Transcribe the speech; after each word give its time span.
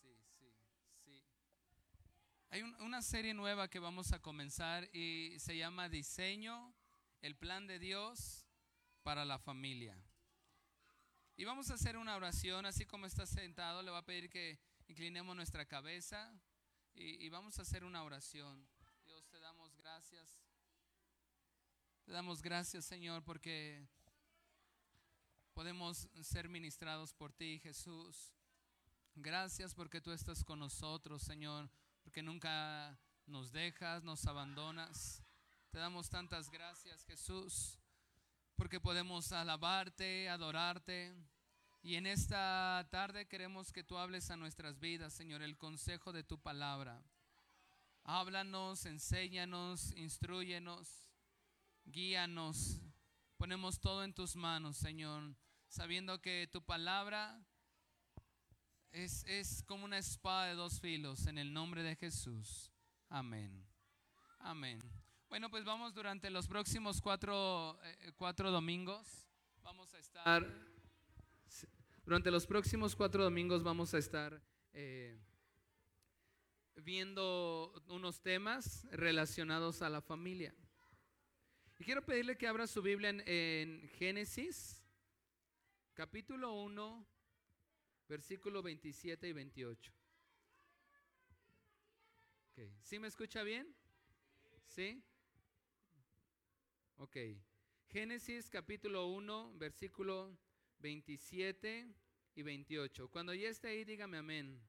Sí, 0.00 0.16
sí, 0.38 0.52
sí. 1.04 1.22
Hay 2.50 2.62
una 2.62 3.02
serie 3.02 3.34
nueva 3.34 3.68
que 3.68 3.78
vamos 3.78 4.12
a 4.12 4.20
comenzar 4.20 4.88
y 4.94 5.38
se 5.38 5.56
llama 5.56 5.88
Diseño, 5.88 6.74
el 7.22 7.36
plan 7.36 7.66
de 7.66 7.78
Dios 7.78 8.46
para 9.02 9.24
la 9.24 9.38
familia. 9.38 9.96
Y 11.36 11.44
vamos 11.44 11.70
a 11.70 11.74
hacer 11.74 11.96
una 11.96 12.16
oración, 12.16 12.64
así 12.66 12.86
como 12.86 13.06
está 13.06 13.26
sentado, 13.26 13.82
le 13.82 13.90
va 13.90 13.98
a 13.98 14.04
pedir 14.04 14.30
que 14.30 14.60
inclinemos 14.86 15.34
nuestra 15.34 15.66
cabeza 15.66 16.32
y, 16.94 17.24
y 17.24 17.28
vamos 17.28 17.58
a 17.58 17.62
hacer 17.62 17.84
una 17.84 18.04
oración. 18.04 18.68
Dios, 19.04 19.26
te 19.28 19.40
damos 19.40 19.74
gracias. 19.76 20.44
Te 22.04 22.12
damos 22.12 22.42
gracias, 22.42 22.84
Señor, 22.84 23.24
porque 23.24 23.88
podemos 25.54 26.08
ser 26.20 26.48
ministrados 26.48 27.14
por 27.14 27.32
ti, 27.32 27.58
Jesús. 27.60 28.34
Gracias 29.16 29.74
porque 29.74 30.00
tú 30.00 30.10
estás 30.10 30.42
con 30.42 30.58
nosotros, 30.58 31.22
Señor, 31.22 31.70
porque 32.02 32.20
nunca 32.20 32.98
nos 33.26 33.52
dejas, 33.52 34.02
nos 34.02 34.26
abandonas. 34.26 35.22
Te 35.70 35.78
damos 35.78 36.10
tantas 36.10 36.50
gracias, 36.50 37.04
Jesús, 37.04 37.78
porque 38.56 38.80
podemos 38.80 39.30
alabarte, 39.30 40.28
adorarte. 40.28 41.14
Y 41.80 41.94
en 41.94 42.06
esta 42.06 42.88
tarde 42.90 43.28
queremos 43.28 43.72
que 43.72 43.84
tú 43.84 43.98
hables 43.98 44.30
a 44.32 44.36
nuestras 44.36 44.80
vidas, 44.80 45.12
Señor, 45.12 45.42
el 45.42 45.56
consejo 45.56 46.12
de 46.12 46.24
tu 46.24 46.40
palabra. 46.40 47.00
Háblanos, 48.02 48.84
enséñanos, 48.84 49.92
instruyenos, 49.92 51.06
guíanos. 51.84 52.80
Ponemos 53.36 53.78
todo 53.78 54.02
en 54.02 54.12
tus 54.12 54.34
manos, 54.34 54.76
Señor, 54.76 55.36
sabiendo 55.68 56.20
que 56.20 56.48
tu 56.50 56.62
palabra 56.64 57.40
es, 58.94 59.62
como 59.66 59.84
una 59.84 59.98
espada 59.98 60.46
de 60.46 60.54
dos 60.54 60.80
filos 60.80 61.26
en 61.26 61.38
el 61.38 61.52
nombre 61.52 61.82
de 61.82 61.96
Jesús. 61.96 62.70
Amén. 63.08 63.66
Amén. 64.38 64.80
Bueno, 65.28 65.50
pues 65.50 65.64
vamos 65.64 65.94
durante 65.94 66.30
los 66.30 66.46
próximos 66.46 67.00
cuatro, 67.00 67.78
eh, 67.82 68.12
cuatro 68.16 68.50
domingos. 68.52 69.26
Vamos 69.62 69.92
a 69.94 69.98
estar, 69.98 70.46
durante 72.04 72.30
los 72.30 72.46
próximos 72.46 72.94
cuatro 72.94 73.24
domingos 73.24 73.62
vamos 73.62 73.94
a 73.94 73.98
estar 73.98 74.40
eh, 74.72 75.18
viendo 76.76 77.72
unos 77.88 78.20
temas 78.20 78.86
relacionados 78.92 79.82
a 79.82 79.88
la 79.88 80.02
familia. 80.02 80.54
Y 81.78 81.84
quiero 81.84 82.04
pedirle 82.04 82.38
que 82.38 82.46
abra 82.46 82.68
su 82.68 82.80
Biblia 82.80 83.10
en, 83.10 83.22
en 83.26 83.88
Génesis, 83.98 84.84
capítulo 85.94 86.52
1, 86.62 87.13
versículo 88.08 88.62
27 88.62 89.28
y 89.28 89.32
28. 89.32 89.92
¿Sí 92.82 92.98
me 92.98 93.08
escucha 93.08 93.42
bien? 93.42 93.74
¿Sí? 94.66 95.02
Ok. 96.96 97.16
Génesis 97.88 98.48
capítulo 98.48 99.06
1, 99.08 99.54
versículo 99.56 100.38
27 100.78 101.88
y 102.36 102.42
28. 102.42 103.08
Cuando 103.08 103.34
ya 103.34 103.48
esté 103.48 103.68
ahí, 103.68 103.84
dígame 103.84 104.18
amén. 104.18 104.60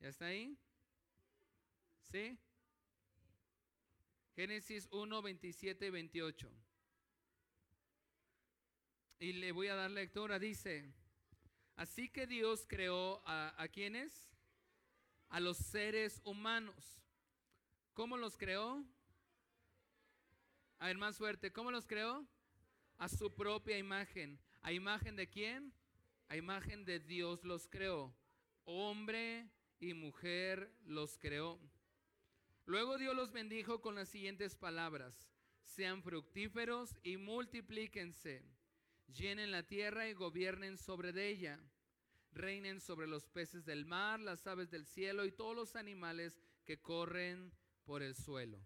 ¿Ya 0.00 0.08
está 0.08 0.26
ahí? 0.26 0.58
¿Sí? 2.02 2.38
Génesis 4.34 4.88
1, 4.90 5.22
27 5.22 5.86
y 5.86 5.90
28. 5.90 6.52
Y 9.20 9.32
le 9.34 9.52
voy 9.52 9.68
a 9.68 9.76
dar 9.76 9.90
lectura. 9.90 10.38
Dice, 10.38 10.92
Así 11.76 12.08
que 12.08 12.26
Dios 12.26 12.64
creó 12.68 13.20
a, 13.26 13.54
a 13.60 13.68
quienes? 13.68 14.30
A 15.28 15.40
los 15.40 15.56
seres 15.56 16.20
humanos. 16.24 17.00
¿Cómo 17.94 18.16
los 18.16 18.36
creó? 18.36 18.84
A 20.78 20.86
ver, 20.86 20.98
más 20.98 21.16
fuerte. 21.16 21.52
¿Cómo 21.52 21.70
los 21.70 21.86
creó? 21.86 22.26
A 22.98 23.08
su 23.08 23.34
propia 23.34 23.78
imagen. 23.78 24.38
¿A 24.62 24.72
imagen 24.72 25.16
de 25.16 25.28
quién? 25.28 25.72
A 26.28 26.36
imagen 26.36 26.84
de 26.84 27.00
Dios 27.00 27.42
los 27.44 27.66
creó. 27.66 28.14
Hombre 28.64 29.48
y 29.80 29.94
mujer 29.94 30.72
los 30.86 31.18
creó. 31.18 31.58
Luego 32.66 32.98
Dios 32.98 33.14
los 33.14 33.32
bendijo 33.32 33.80
con 33.80 33.94
las 33.94 34.08
siguientes 34.08 34.54
palabras. 34.54 35.28
Sean 35.64 36.02
fructíferos 36.02 36.94
y 37.02 37.16
multiplíquense 37.16 38.53
llenen 39.12 39.50
la 39.50 39.62
tierra 39.62 40.08
y 40.08 40.14
gobiernen 40.14 40.78
sobre 40.78 41.28
ella. 41.28 41.60
Reinen 42.32 42.80
sobre 42.80 43.06
los 43.06 43.26
peces 43.26 43.64
del 43.64 43.84
mar, 43.86 44.18
las 44.18 44.46
aves 44.46 44.70
del 44.70 44.86
cielo 44.86 45.24
y 45.24 45.32
todos 45.32 45.54
los 45.54 45.76
animales 45.76 46.40
que 46.64 46.80
corren 46.80 47.52
por 47.84 48.02
el 48.02 48.14
suelo. 48.14 48.58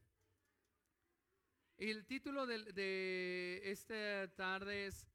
Y 1.77 1.91
el 1.91 2.07
título 2.07 2.47
de, 2.47 3.61
esta 3.65 4.29
tarde 4.35 4.87
es, 4.87 5.07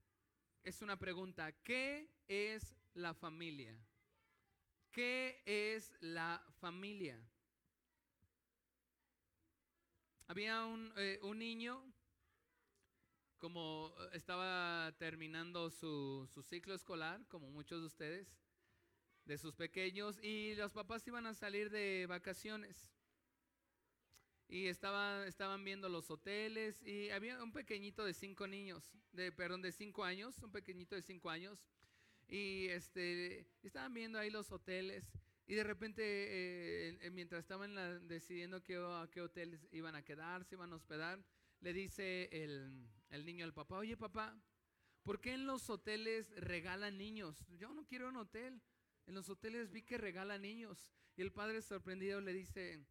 es 0.63 0.81
una 0.81 0.97
pregunta. 0.97 1.51
¿Qué 1.51 2.09
es 2.27 2.73
la 2.93 3.13
familia? 3.13 3.77
¿Qué 4.91 5.41
es 5.45 5.91
la 5.99 6.45
familia? 6.59 7.19
Había 10.27 10.63
un, 10.65 10.93
eh, 10.95 11.19
un 11.23 11.39
niño 11.39 11.92
como 13.43 13.93
eh, 13.99 14.09
estaba 14.13 14.95
terminando 14.97 15.69
su, 15.69 16.29
ciclo 16.47 16.73
escolar, 16.75 17.27
como 17.27 17.51
muchos 17.51 17.81
de 17.81 17.87
ustedes, 17.87 18.37
de 19.25 19.37
sus 19.37 19.53
pequeños, 19.53 20.17
y 20.23 20.55
los 20.55 20.71
papás 20.71 21.05
iban 21.07 21.25
a 21.25 21.33
salir 21.33 21.69
de 21.69 22.05
vacaciones. 22.07 22.87
Y 24.47 24.67
estaban, 24.67 25.27
estaban 25.27 25.61
viendo 25.65 25.89
los 25.89 26.09
hoteles 26.09 26.81
y 26.83 27.09
había 27.09 27.43
un 27.43 27.51
pequeñito 27.51 28.05
de 28.05 28.13
cinco 28.13 28.47
niños, 28.47 28.93
de, 29.11 29.33
perdón, 29.33 29.61
de 29.61 29.73
cinco 29.73 30.05
años, 30.05 30.41
un 30.41 30.53
pequeñito 30.53 30.95
de 30.95 31.01
cinco 31.01 31.29
años. 31.29 31.59
Y 32.29 32.67
este, 32.67 33.45
estaban 33.61 33.93
viendo 33.93 34.19
ahí 34.19 34.29
los 34.29 34.53
hoteles 34.53 35.03
y 35.47 35.55
de 35.55 35.65
repente, 35.65 36.01
eh, 36.01 37.11
mientras 37.11 37.41
estaban 37.41 38.07
decidiendo 38.07 38.63
qué, 38.63 38.77
a 38.77 39.09
qué 39.11 39.19
hoteles 39.19 39.67
iban 39.73 39.95
a 39.95 40.05
quedar, 40.05 40.45
se 40.45 40.55
iban 40.55 40.71
a 40.71 40.77
hospedar, 40.77 41.21
le 41.63 41.71
dice 41.71 42.27
el, 42.31 43.25
niño 43.25 43.45
al 43.45 43.53
papá, 43.53 43.77
oye 43.77 43.95
papá, 43.95 44.37
¿por 45.01 45.21
qué 45.21 45.33
en 45.33 45.47
los 45.47 45.69
hoteles 45.69 46.29
regalan 46.35 46.97
niños? 46.97 47.45
Yo 47.57 47.73
no 47.73 47.85
quiero 47.85 48.09
un 48.09 48.17
hotel. 48.17 48.61
En 49.07 49.15
los 49.15 49.29
hoteles 49.29 49.71
vi 49.71 49.81
que 49.81 49.97
regalan 49.97 50.41
niños. 50.41 50.91
Y 51.15 51.21
el 51.21 51.31
padre 51.31 51.61
sorprendido 51.61 52.19
le 52.19 52.33
dice, 52.33 52.85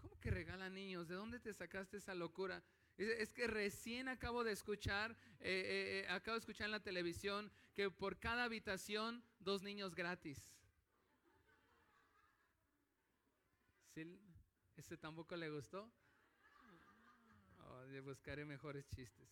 ¿cómo 0.00 0.18
que 0.20 0.30
regalan 0.30 0.74
niños? 0.74 1.08
¿De 1.08 1.16
dónde 1.16 1.40
te 1.40 1.52
sacaste 1.52 1.96
esa 1.96 2.14
locura? 2.14 2.62
Es 2.96 3.32
que 3.32 3.48
recién 3.48 4.08
acabo 4.08 4.44
de 4.44 4.52
escuchar, 4.52 5.12
eh, 5.40 5.50
eh, 5.50 6.00
eh, 6.00 6.08
acabo 6.10 6.34
de 6.34 6.40
escuchar 6.40 6.66
en 6.66 6.72
la 6.72 6.82
televisión 6.82 7.50
que 7.74 7.90
por 7.90 8.20
cada 8.20 8.44
habitación 8.44 9.24
dos 9.40 9.62
niños 9.62 9.96
gratis. 9.96 10.54
¿Sí? 13.94 14.16
¿Ese 14.76 14.96
tampoco 14.96 15.34
le 15.34 15.50
gustó? 15.50 15.90
Oh, 17.90 18.02
buscaré 18.02 18.44
mejores 18.44 18.86
chistes. 18.88 19.28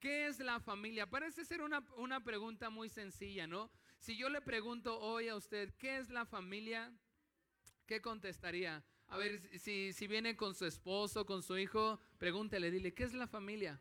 ¿Qué 0.00 0.26
es 0.26 0.38
la 0.40 0.60
familia? 0.60 1.06
Parece 1.06 1.44
ser 1.44 1.60
una, 1.60 1.84
una, 1.96 2.24
pregunta 2.24 2.70
muy 2.70 2.88
sencilla, 2.88 3.46
¿no? 3.46 3.70
Si 3.98 4.16
yo 4.16 4.28
le 4.28 4.40
pregunto 4.40 4.98
hoy 4.98 5.28
a 5.28 5.36
usted, 5.36 5.72
¿qué 5.74 5.98
es 5.98 6.08
la 6.10 6.24
familia? 6.24 6.92
¿Qué 7.86 8.00
contestaría? 8.00 8.82
A 9.08 9.18
ver, 9.18 9.40
si, 9.58 9.92
si 9.92 10.06
viene 10.06 10.36
con 10.36 10.54
su 10.54 10.64
esposo, 10.64 11.26
con 11.26 11.42
su 11.42 11.58
hijo, 11.58 12.00
pregúntele, 12.18 12.70
dile, 12.70 12.94
¿qué 12.94 13.04
es 13.04 13.12
la 13.12 13.26
familia? 13.26 13.80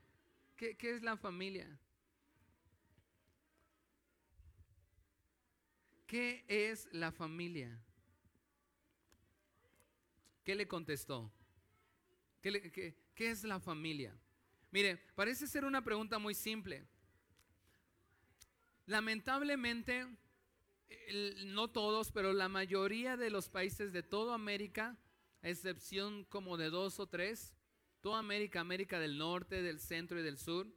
¿Qué, 0.56 0.76
qué 0.76 0.92
es 0.92 1.02
la 1.02 1.16
familia? 1.16 1.80
¿Qué 6.06 6.44
es 6.48 6.90
la 6.92 7.12
familia? 7.12 7.82
¿Qué 10.44 10.56
le 10.56 10.68
contestó? 10.68 11.32
¿Qué, 12.42 12.52
le, 12.52 12.72
qué, 12.72 13.09
¿Qué 13.20 13.32
es 13.32 13.44
la 13.44 13.60
familia? 13.60 14.18
Mire, 14.72 14.96
parece 15.14 15.46
ser 15.46 15.66
una 15.66 15.84
pregunta 15.84 16.20
muy 16.20 16.34
simple. 16.34 16.86
Lamentablemente, 18.86 20.08
no 21.48 21.70
todos, 21.70 22.14
pero 22.14 22.32
la 22.32 22.48
mayoría 22.48 23.18
de 23.18 23.30
los 23.30 23.50
países 23.50 23.92
de 23.92 24.04
toda 24.04 24.36
América, 24.36 24.98
a 25.42 25.50
excepción 25.50 26.24
como 26.30 26.56
de 26.56 26.70
dos 26.70 26.98
o 27.02 27.08
tres, 27.08 27.58
toda 28.00 28.20
América, 28.20 28.62
América 28.62 29.02
del 29.02 29.18
Norte, 29.18 29.62
del 29.62 29.82
Centro 29.82 30.18
y 30.22 30.24
del 30.24 30.38
Sur, 30.38 30.74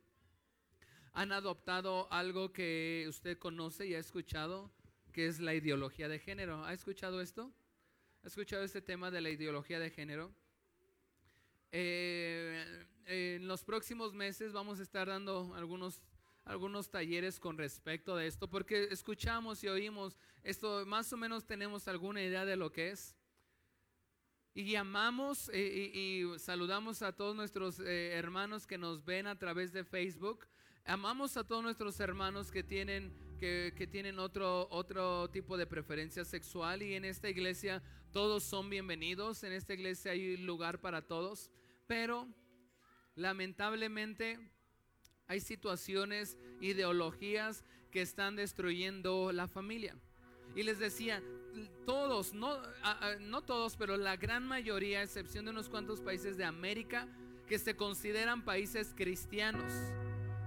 han 1.12 1.30
adoptado 1.30 2.12
algo 2.12 2.52
que 2.52 3.06
usted 3.08 3.38
conoce 3.38 3.86
y 3.86 3.94
ha 3.94 4.00
escuchado, 4.00 4.74
que 5.12 5.28
es 5.28 5.38
la 5.38 5.54
ideología 5.54 6.08
de 6.08 6.18
género. 6.18 6.64
¿Ha 6.64 6.72
escuchado 6.72 7.20
esto? 7.20 7.52
¿Ha 8.24 8.26
escuchado 8.26 8.64
este 8.64 8.82
tema 8.82 9.12
de 9.12 9.20
la 9.20 9.30
ideología 9.30 9.78
de 9.78 9.90
género? 9.90 10.34
Eh, 11.74 12.86
en 13.06 13.48
los 13.48 13.64
próximos 13.64 14.12
meses 14.12 14.52
vamos 14.52 14.78
a 14.78 14.82
estar 14.82 15.08
dando 15.08 15.54
algunos, 15.54 16.02
algunos 16.44 16.90
talleres 16.90 17.40
con 17.40 17.56
respecto 17.56 18.14
de 18.14 18.26
esto, 18.26 18.48
porque 18.48 18.88
escuchamos 18.90 19.64
y 19.64 19.68
oímos 19.68 20.18
esto, 20.42 20.84
más 20.86 21.12
o 21.12 21.16
menos 21.16 21.46
tenemos 21.46 21.88
alguna 21.88 22.22
idea 22.22 22.44
de 22.44 22.56
lo 22.56 22.70
que 22.70 22.90
es. 22.90 23.16
Y 24.54 24.70
llamamos 24.70 25.50
y, 25.54 26.26
saludamos 26.38 27.00
a 27.00 27.12
todos 27.12 27.34
nuestros 27.34 27.80
eh, 27.80 28.12
hermanos 28.12 28.66
que 28.66 28.76
nos 28.76 29.02
ven 29.02 29.26
a 29.26 29.38
través 29.38 29.72
de 29.72 29.82
Facebook. 29.82 30.46
Amamos 30.84 31.38
a 31.38 31.44
todos 31.44 31.62
nuestros 31.62 31.98
hermanos 32.00 32.50
que 32.50 32.62
tienen, 32.62 33.14
que, 33.38 33.72
que 33.74 33.86
tienen 33.86 34.18
otro, 34.18 34.68
otro 34.70 35.30
tipo 35.30 35.56
de 35.56 35.66
preferencia 35.66 36.24
sexual 36.26 36.82
y 36.82 36.94
en 36.94 37.06
esta 37.06 37.30
iglesia 37.30 37.82
todos 38.12 38.42
son 38.42 38.68
bienvenidos. 38.68 39.42
En 39.42 39.52
esta 39.52 39.72
iglesia 39.72 40.12
hay 40.12 40.36
lugar 40.36 40.82
para 40.82 41.00
todos. 41.00 41.50
Pero 41.86 42.28
lamentablemente 43.14 44.38
hay 45.26 45.40
situaciones, 45.40 46.36
ideologías 46.60 47.64
que 47.90 48.02
están 48.02 48.36
destruyendo 48.36 49.32
la 49.32 49.48
familia. 49.48 49.96
Y 50.54 50.62
les 50.62 50.78
decía, 50.78 51.22
todos, 51.86 52.34
no, 52.34 52.58
no 53.20 53.42
todos, 53.42 53.76
pero 53.76 53.96
la 53.96 54.16
gran 54.16 54.46
mayoría, 54.46 55.00
a 55.00 55.02
excepción 55.02 55.44
de 55.44 55.50
unos 55.50 55.68
cuantos 55.68 56.00
países 56.00 56.36
de 56.36 56.44
América, 56.44 57.08
que 57.46 57.58
se 57.58 57.76
consideran 57.76 58.44
países 58.44 58.94
cristianos. 58.94 59.72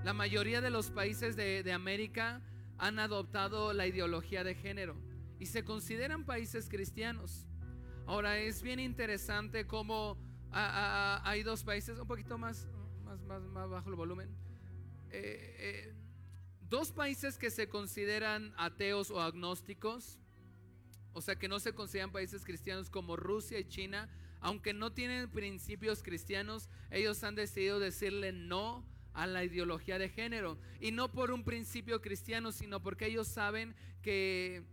La 0.03 0.13
mayoría 0.13 0.61
de 0.61 0.69
los 0.69 0.91
países 0.91 1.35
de, 1.35 1.63
de 1.63 1.73
América 1.73 2.41
han 2.77 2.99
adoptado 2.99 3.73
la 3.73 3.88
ideología 3.88 4.43
de 4.43 4.55
género 4.55 4.95
y 5.39 5.47
se 5.47 5.63
consideran 5.63 6.25
países 6.25 6.69
cristianos. 6.69 7.45
Ahora 8.05 8.38
es 8.38 8.61
bien 8.61 8.79
interesante 8.79 9.65
cómo 9.65 10.17
hay 10.55 11.43
dos 11.43 11.63
países, 11.63 11.99
un 11.99 12.07
poquito 12.07 12.37
más, 12.37 12.67
más, 13.03 13.21
más, 13.21 13.41
más 13.43 13.69
bajo 13.69 13.89
el 13.89 13.95
volumen. 13.95 14.29
Eh, 15.11 15.55
eh, 15.59 15.93
dos 16.69 16.91
países 16.91 17.37
que 17.37 17.49
se 17.49 17.67
consideran 17.67 18.53
ateos 18.57 19.11
o 19.11 19.21
agnósticos, 19.21 20.19
o 21.13 21.21
sea 21.21 21.35
que 21.35 21.47
no 21.47 21.59
se 21.59 21.73
consideran 21.73 22.11
países 22.11 22.43
cristianos 22.45 22.89
como 22.89 23.15
Rusia 23.15 23.59
y 23.59 23.65
China, 23.65 24.09
aunque 24.41 24.73
no 24.73 24.91
tienen 24.91 25.29
principios 25.29 26.03
cristianos, 26.03 26.69
ellos 26.91 27.23
han 27.23 27.35
decidido 27.35 27.79
decirle 27.79 28.31
no 28.31 28.85
a 29.13 29.25
la 29.27 29.43
ideología 29.43 29.97
de 29.97 30.09
género. 30.09 30.59
Y 30.79 30.91
no 30.91 31.11
por 31.11 31.31
un 31.31 31.43
principio 31.43 32.01
cristiano, 32.01 32.51
sino 32.51 32.81
porque 32.81 33.07
ellos 33.07 33.27
saben 33.27 33.75
que, 34.01 34.63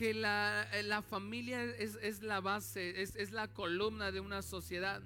que 0.00 0.14
la, 0.14 1.04
familia 1.10 1.62
es, 1.62 2.22
la 2.22 2.40
base, 2.40 3.02
es, 3.02 3.14
es, 3.16 3.32
la 3.32 3.48
columna 3.48 4.10
de 4.10 4.20
una 4.20 4.40
sociedad. 4.40 5.02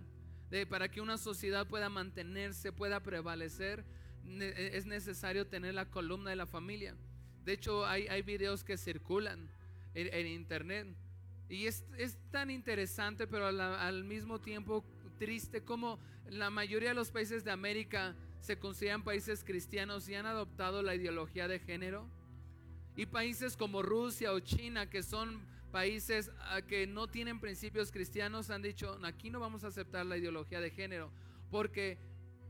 De, 0.50 0.67
para 0.67 0.88
que 0.88 1.00
una 1.00 1.19
sociedad 1.19 1.67
pueda 1.67 1.88
mantenerse, 1.88 2.70
pueda 2.70 3.00
prevalecer, 3.00 3.85
e, 4.25 4.70
es 4.75 4.87
necesario 4.87 5.49
tener 5.49 5.75
la 5.75 5.91
columna 5.91 6.31
de 6.31 6.37
la 6.37 6.46
familia. 6.46 6.94
De 7.44 7.55
hecho, 7.55 7.85
hay, 7.85 8.06
hay 8.06 8.23
videos 8.23 8.62
que 8.62 8.76
circulan 8.76 9.50
en, 9.94 10.29
internet. 10.29 10.87
Y 11.49 11.67
es, 11.67 11.85
tan 12.31 12.52
interesante, 12.52 13.26
pero 13.26 13.49
al, 13.49 14.05
mismo 14.05 14.40
tiempo 14.40 14.85
triste 15.19 15.64
como 15.64 15.99
la 16.29 16.50
mayoría 16.50 16.90
de 16.90 16.94
los 16.94 17.11
países 17.11 17.43
de 17.43 17.50
América 17.50 18.14
se 18.38 18.61
consideran 18.61 19.02
países 19.02 19.43
cristianos 19.43 20.08
y 20.08 20.14
han 20.14 20.26
adoptado 20.26 20.82
la 20.82 20.94
ideología 20.94 21.49
de 21.49 21.58
género. 21.58 22.08
Y 22.96 23.06
países 23.06 23.56
como 23.56 23.82
Rusia 23.82 24.32
o 24.32 24.41
China, 24.41 24.88
que 24.88 25.02
son 25.02 25.41
países 25.73 26.31
ah, 26.38 26.62
que 26.62 26.87
no 26.87 27.08
tienen 27.08 27.41
principios 27.41 27.91
cristianos, 27.91 28.50
han 28.50 28.62
dicho, 28.62 28.99
aquí 29.02 29.31
no 29.31 29.41
vamos 29.41 29.64
a 29.64 29.69
aceptar 29.69 30.06
la 30.06 30.17
ideología 30.17 30.61
de 30.61 30.70
género, 30.70 31.11
porque 31.50 31.99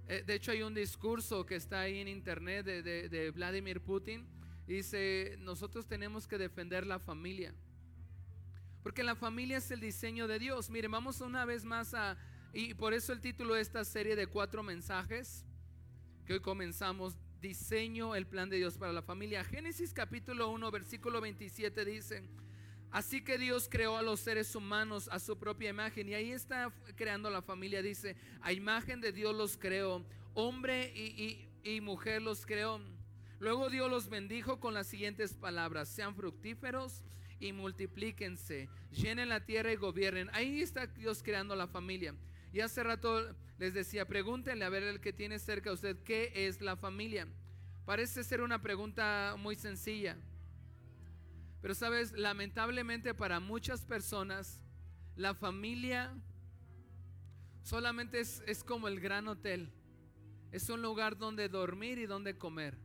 eh, 0.07 0.23
de 0.27 0.35
hecho, 0.35 0.53
hay 0.53 0.63
un 0.63 0.75
discurso 0.75 1.47
que 1.47 1.57
está 1.57 1.81
ahí 1.81 1.99
en 1.99 2.09
internet 2.09 2.67
de, 2.67 3.31
Vladimir 3.31 3.81
Putin. 3.81 4.27
Dice, 4.67 5.37
nosotros 5.41 5.87
tenemos 5.87 6.27
que 6.27 6.37
defender 6.37 6.87
la 6.87 6.99
familia. 6.99 7.55
Porque 8.83 9.03
la 9.03 9.15
familia 9.15 9.59
es 9.59 9.71
el 9.71 9.81
diseño 9.81 10.29
de 10.29 10.39
Dios. 10.39 10.69
Miren, 10.69 10.91
vamos 10.91 11.21
una 11.21 11.45
vez 11.45 11.65
más 11.65 11.95
a... 11.95 12.19
Y 12.53 12.75
por 12.75 12.93
eso 12.93 13.13
el 13.13 13.21
título 13.21 13.55
de 13.55 13.63
esta 13.63 13.85
serie 13.85 14.15
de 14.15 14.27
cuatro 14.27 14.63
mensajes 14.63 15.45
que 16.27 16.35
hoy 16.35 16.41
comenzamos, 16.41 17.17
diseño, 17.45 18.15
el 18.15 18.27
plan 18.27 18.49
de 18.49 18.57
Dios 18.57 18.79
para 18.79 18.91
la 18.93 19.03
familia. 19.03 19.45
Génesis 19.45 19.93
capítulo 19.93 20.49
1, 20.49 20.71
versículo 20.71 21.21
27 21.21 21.85
dice, 21.85 22.23
Así 22.91 23.23
que 23.23 23.37
Dios 23.37 23.69
creó 23.71 23.99
a 23.99 24.03
los 24.03 24.21
seres 24.21 24.55
humanos 24.55 25.11
a 25.13 25.19
su 25.19 25.37
propia 25.39 25.69
imagen 25.69 26.09
y 26.09 26.15
ahí 26.15 26.33
está 26.33 26.73
creando 26.97 27.29
la 27.29 27.43
familia. 27.43 27.83
Dice, 27.83 28.17
a 28.41 28.53
imagen 28.53 29.03
de 29.03 29.13
Dios 29.13 29.35
los 29.35 29.59
creó, 29.59 30.03
hombre 30.33 30.91
y, 30.95 31.81
mujer 31.83 32.23
los 32.23 32.47
creó. 32.47 32.81
Luego 33.41 33.69
Dios 33.69 33.91
los 33.91 34.09
bendijo 34.09 34.59
con 34.59 34.73
las 34.73 34.87
siguientes 34.87 35.35
palabras, 35.35 35.91
sean 35.91 36.15
fructíferos 36.15 37.05
y 37.41 37.53
multiplíquense, 37.53 38.71
llenen 38.91 39.29
la 39.29 39.45
tierra 39.45 39.71
y 39.71 39.77
gobiernen. 39.77 40.31
Ahí 40.33 40.63
está 40.63 40.87
Dios 40.87 41.23
creando 41.23 41.55
la 41.57 41.67
familia. 41.67 42.15
Y 42.55 42.61
hace 42.61 42.85
rato 42.85 43.35
les 43.59 43.75
decía, 43.75 44.07
pregúntenle 44.07 44.65
a 44.65 44.69
ver 44.69 44.85
el 44.85 45.01
que 45.01 45.13
tiene 45.13 45.41
cerca 45.41 45.71
a 45.71 45.73
usted, 45.73 45.99
¿qué 46.05 46.31
es 46.47 46.61
la 46.61 46.77
familia? 46.77 47.27
Parece 47.85 48.23
ser 48.23 48.43
una 48.43 48.63
pregunta 48.63 49.35
muy 49.37 49.57
sencilla. 49.57 50.17
Pero 51.61 51.75
sabes, 51.75 52.13
lamentablemente 52.13 53.13
para 53.13 53.41
muchas 53.41 53.85
personas, 53.85 54.63
la 55.17 55.35
familia 55.35 56.15
solamente 57.65 58.21
es, 58.21 58.63
como 58.65 58.87
el 58.87 59.01
gran 59.01 59.27
hotel. 59.27 59.73
Es 60.53 60.69
un 60.69 60.81
lugar 60.81 61.19
donde 61.19 61.49
dormir 61.49 61.99
y 61.99 62.07
donde 62.07 62.39
comer. 62.39 62.79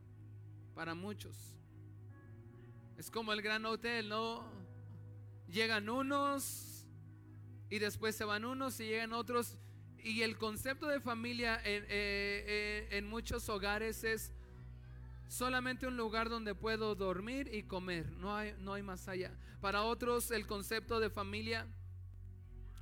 Para 0.74 0.96
muchos. 0.96 1.54
Es 2.98 3.08
como 3.08 3.32
el 3.32 3.40
gran 3.40 3.64
hotel, 3.66 4.08
¿no? 4.08 4.50
Llegan 5.46 5.88
unos 5.88 6.69
y 7.70 7.78
después 7.78 8.16
se 8.16 8.24
van 8.24 8.44
unos 8.44 8.78
y 8.80 8.86
llegan 8.86 9.12
otros. 9.12 9.56
Y 10.02 10.22
el 10.22 10.36
concepto 10.36 10.88
de 10.88 11.00
familia 11.00 11.56
en, 11.56 11.84
eh, 11.84 11.88
eh, 11.88 12.88
en 12.92 13.06
muchos 13.06 13.48
hogares 13.48 14.02
es 14.04 14.32
solamente 15.28 15.86
un 15.86 15.96
lugar 15.96 16.28
donde 16.28 16.54
puedo 16.54 16.94
dormir 16.96 17.48
y 17.54 17.62
comer, 17.62 18.10
no 18.12 18.36
hay, 18.36 18.54
no 18.58 18.74
hay 18.74 18.82
más 18.82 19.06
allá. 19.06 19.32
Para 19.60 19.82
otros 19.82 20.30
el 20.32 20.46
concepto 20.46 20.98
de 20.98 21.08
familia 21.08 21.68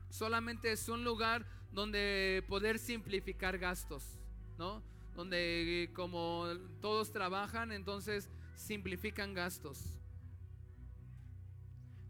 solamente 0.09 0.73
es 0.73 0.89
un 0.89 1.05
lugar 1.05 1.45
donde 1.73 2.43
poder 2.49 2.79
simplificar 2.79 3.59
gastos, 3.59 4.19
¿no? 4.57 4.83
Donde 5.15 5.85
eh, 5.85 5.93
como 5.93 6.47
todos 6.81 7.13
trabajan, 7.13 7.73
entonces 7.73 8.31
simplifican 8.57 9.35
gastos. 9.35 9.99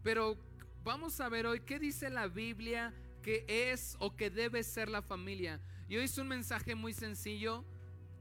Pero 0.03 0.37
vamos 0.83 1.19
a 1.19 1.29
ver 1.29 1.45
hoy 1.45 1.61
qué 1.61 1.79
dice 1.79 2.09
la 2.09 2.27
Biblia 2.27 2.93
que 3.21 3.45
es 3.47 3.95
o 3.99 4.15
que 4.15 4.29
debe 4.29 4.63
ser 4.63 4.89
la 4.89 5.01
familia. 5.01 5.59
Y 5.87 5.97
hoy 5.97 6.05
es 6.05 6.17
un 6.17 6.27
mensaje 6.27 6.75
muy 6.75 6.93
sencillo, 6.93 7.65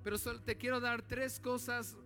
pero 0.02 0.18
solo 0.18 0.40
te 0.42 0.56
quiero 0.56 0.80
dar 0.80 1.02
tres 1.02 1.38
cosas 1.38 1.96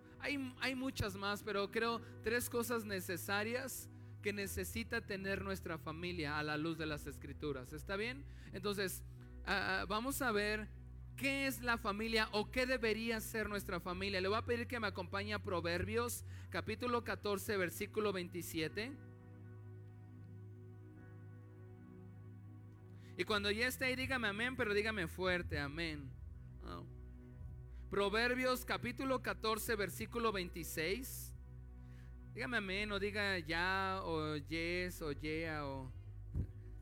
hay, 0.61 0.75
muchas 0.77 1.17
más, 1.17 1.43
pero 1.43 1.71
creo 1.71 2.01
tres 2.23 2.49
cosas 2.49 2.85
necesarias 2.85 3.89
que 4.23 4.33
necesita 4.33 5.01
tener 5.01 5.43
nuestra 5.43 5.79
familia 5.79 6.39
a 6.39 6.45
la 6.45 6.57
luz 6.57 6.79
de 6.79 6.87
las 6.87 7.07
escrituras. 7.09 7.73
¿Está 7.73 7.97
bien? 7.97 8.25
Entonces, 8.53 9.03
ah, 9.47 9.81
ah, 9.81 9.87
vamos 9.89 10.23
a 10.23 10.31
ver 10.31 10.69
qué 11.17 11.49
es 11.49 11.61
la 11.61 11.77
familia 11.77 12.29
o 12.31 12.53
qué 12.53 12.67
debería 12.67 13.21
ser 13.21 13.49
nuestra 13.49 13.81
familia. 13.81 14.21
Le 14.21 14.29
voy 14.29 14.39
a 14.39 14.47
pedir 14.47 14.69
que 14.69 14.79
me 14.79 14.87
acompañe 14.87 15.35
a 15.35 15.41
Proverbios 15.41 16.25
capítulo 16.51 17.03
14, 17.03 17.57
versículo 17.57 18.13
27. 18.13 19.12
Y 23.17 23.25
cuando 23.25 23.51
ya 23.51 23.67
esté 23.67 23.87
ahí, 23.87 23.97
dígame 23.97 24.29
amén, 24.29 24.57
pero 24.57 24.73
dígame 24.73 25.07
fuerte, 25.07 25.59
amén. 25.59 26.11
Oh. 26.65 26.87
Proverbios 27.91 28.65
capítulo 28.65 29.23
14, 29.23 29.77
versículo 29.77 30.33
26. 30.33 31.35
Dígame 32.33 32.57
amén 32.57 32.91
o 32.91 32.99
diga 32.99 33.39
ya 33.41 34.01
o 34.03 34.37
yes 34.37 35.03
o 35.03 35.13
yeah 35.13 35.67
o 35.67 35.93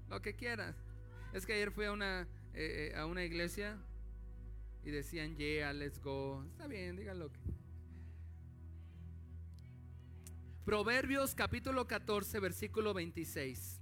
lo 0.09 0.23
que 0.23 0.37
quieras. 0.37 0.77
Es 1.33 1.45
que 1.45 1.55
ayer 1.55 1.73
fui 1.73 1.87
a 1.87 1.93
una, 1.93 2.29
eh, 2.55 2.93
eh, 2.93 2.97
a 2.97 3.07
una 3.07 3.25
iglesia 3.25 3.77
y 4.85 4.91
decían 4.91 5.37
yeah, 5.37 5.73
let's 5.73 6.01
go. 6.01 6.45
Está 6.53 6.69
bien, 6.69 6.95
díganlo. 6.95 7.33
Proverbios 10.65 11.35
capítulo 11.35 11.89
14, 11.89 12.39
versículo 12.39 12.95
26. 12.95 13.80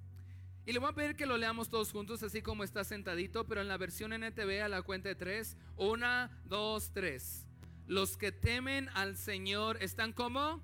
Y 0.69 0.73
le 0.75 0.81
voy 0.81 0.91
a 0.91 0.93
pedir 0.93 1.17
que 1.17 1.25
lo 1.25 1.39
leamos 1.39 1.71
todos 1.71 1.91
juntos, 1.91 2.23
así 2.23 2.43
como 2.43 2.63
está 2.63 2.85
sentadito, 2.85 3.47
pero 3.47 3.63
en 3.63 3.69
la 3.69 3.79
versión 3.79 4.13
NTV 4.13 4.61
a 4.63 4.69
la 4.69 4.83
cuenta 4.83 5.09
de 5.09 5.15
tres. 5.15 5.57
Una, 5.79 6.43
dos, 6.45 6.91
tres. 6.93 7.47
Los 7.87 8.19
que 8.19 8.33
temen 8.33 8.91
al 8.91 9.17
Señor 9.17 9.83
están 9.83 10.13
como. 10.13 10.63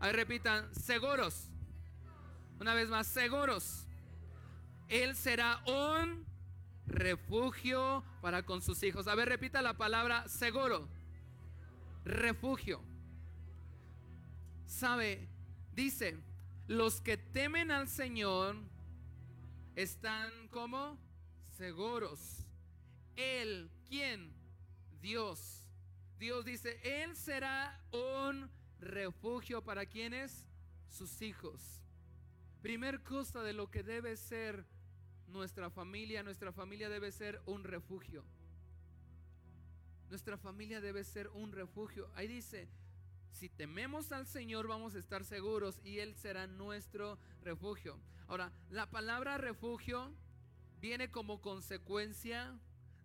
Ahí 0.00 0.10
repitan, 0.10 0.74
seguros. 0.74 1.50
Una 2.58 2.74
vez 2.74 2.88
más, 2.88 3.06
seguros. 3.06 3.86
Él 4.88 5.14
será 5.14 5.62
un 5.68 6.26
refugio 6.88 8.02
para 8.20 8.44
con 8.44 8.60
sus 8.60 8.82
hijos. 8.82 9.06
A 9.06 9.14
ver, 9.14 9.28
repita 9.28 9.62
la 9.62 9.74
palabra 9.74 10.26
seguro. 10.26 10.88
refugio. 12.04 12.82
Sabe, 14.66 15.28
dice, 15.76 16.18
los 16.66 17.00
que 17.00 17.16
temen 17.16 17.70
al 17.70 17.86
Señor 17.86 18.56
están 19.82 20.48
como 20.48 20.98
seguros. 21.56 22.44
Él, 23.14 23.70
¿quién? 23.88 24.32
Dios. 25.00 25.68
Dios 26.18 26.44
dice, 26.44 26.80
Él 26.82 27.14
será 27.14 27.80
un 27.92 28.50
refugio 28.80 29.62
para 29.62 29.86
quienes? 29.86 30.44
Sus 30.88 31.22
hijos. 31.22 31.80
Primer 32.60 33.04
cosa 33.04 33.44
de 33.44 33.52
lo 33.52 33.70
que 33.70 33.84
debe 33.84 34.16
ser 34.16 34.66
nuestra 35.28 35.70
familia, 35.70 36.24
nuestra 36.24 36.50
familia 36.50 36.88
debe 36.88 37.12
ser 37.12 37.40
un 37.46 37.62
refugio. 37.62 38.24
Nuestra 40.10 40.36
familia 40.38 40.80
debe 40.80 41.04
ser 41.04 41.28
un 41.28 41.52
refugio. 41.52 42.10
Ahí 42.16 42.26
dice, 42.26 42.68
si 43.32 43.48
tememos 43.48 44.12
al 44.12 44.26
Señor 44.26 44.66
vamos 44.66 44.94
a 44.94 44.98
estar 44.98 45.24
seguros 45.24 45.80
y 45.84 45.98
Él 45.98 46.14
será 46.16 46.46
nuestro 46.46 47.18
refugio. 47.42 48.00
Ahora, 48.26 48.52
la 48.70 48.90
palabra 48.90 49.38
refugio 49.38 50.12
viene 50.80 51.10
como 51.10 51.40
consecuencia 51.40 52.58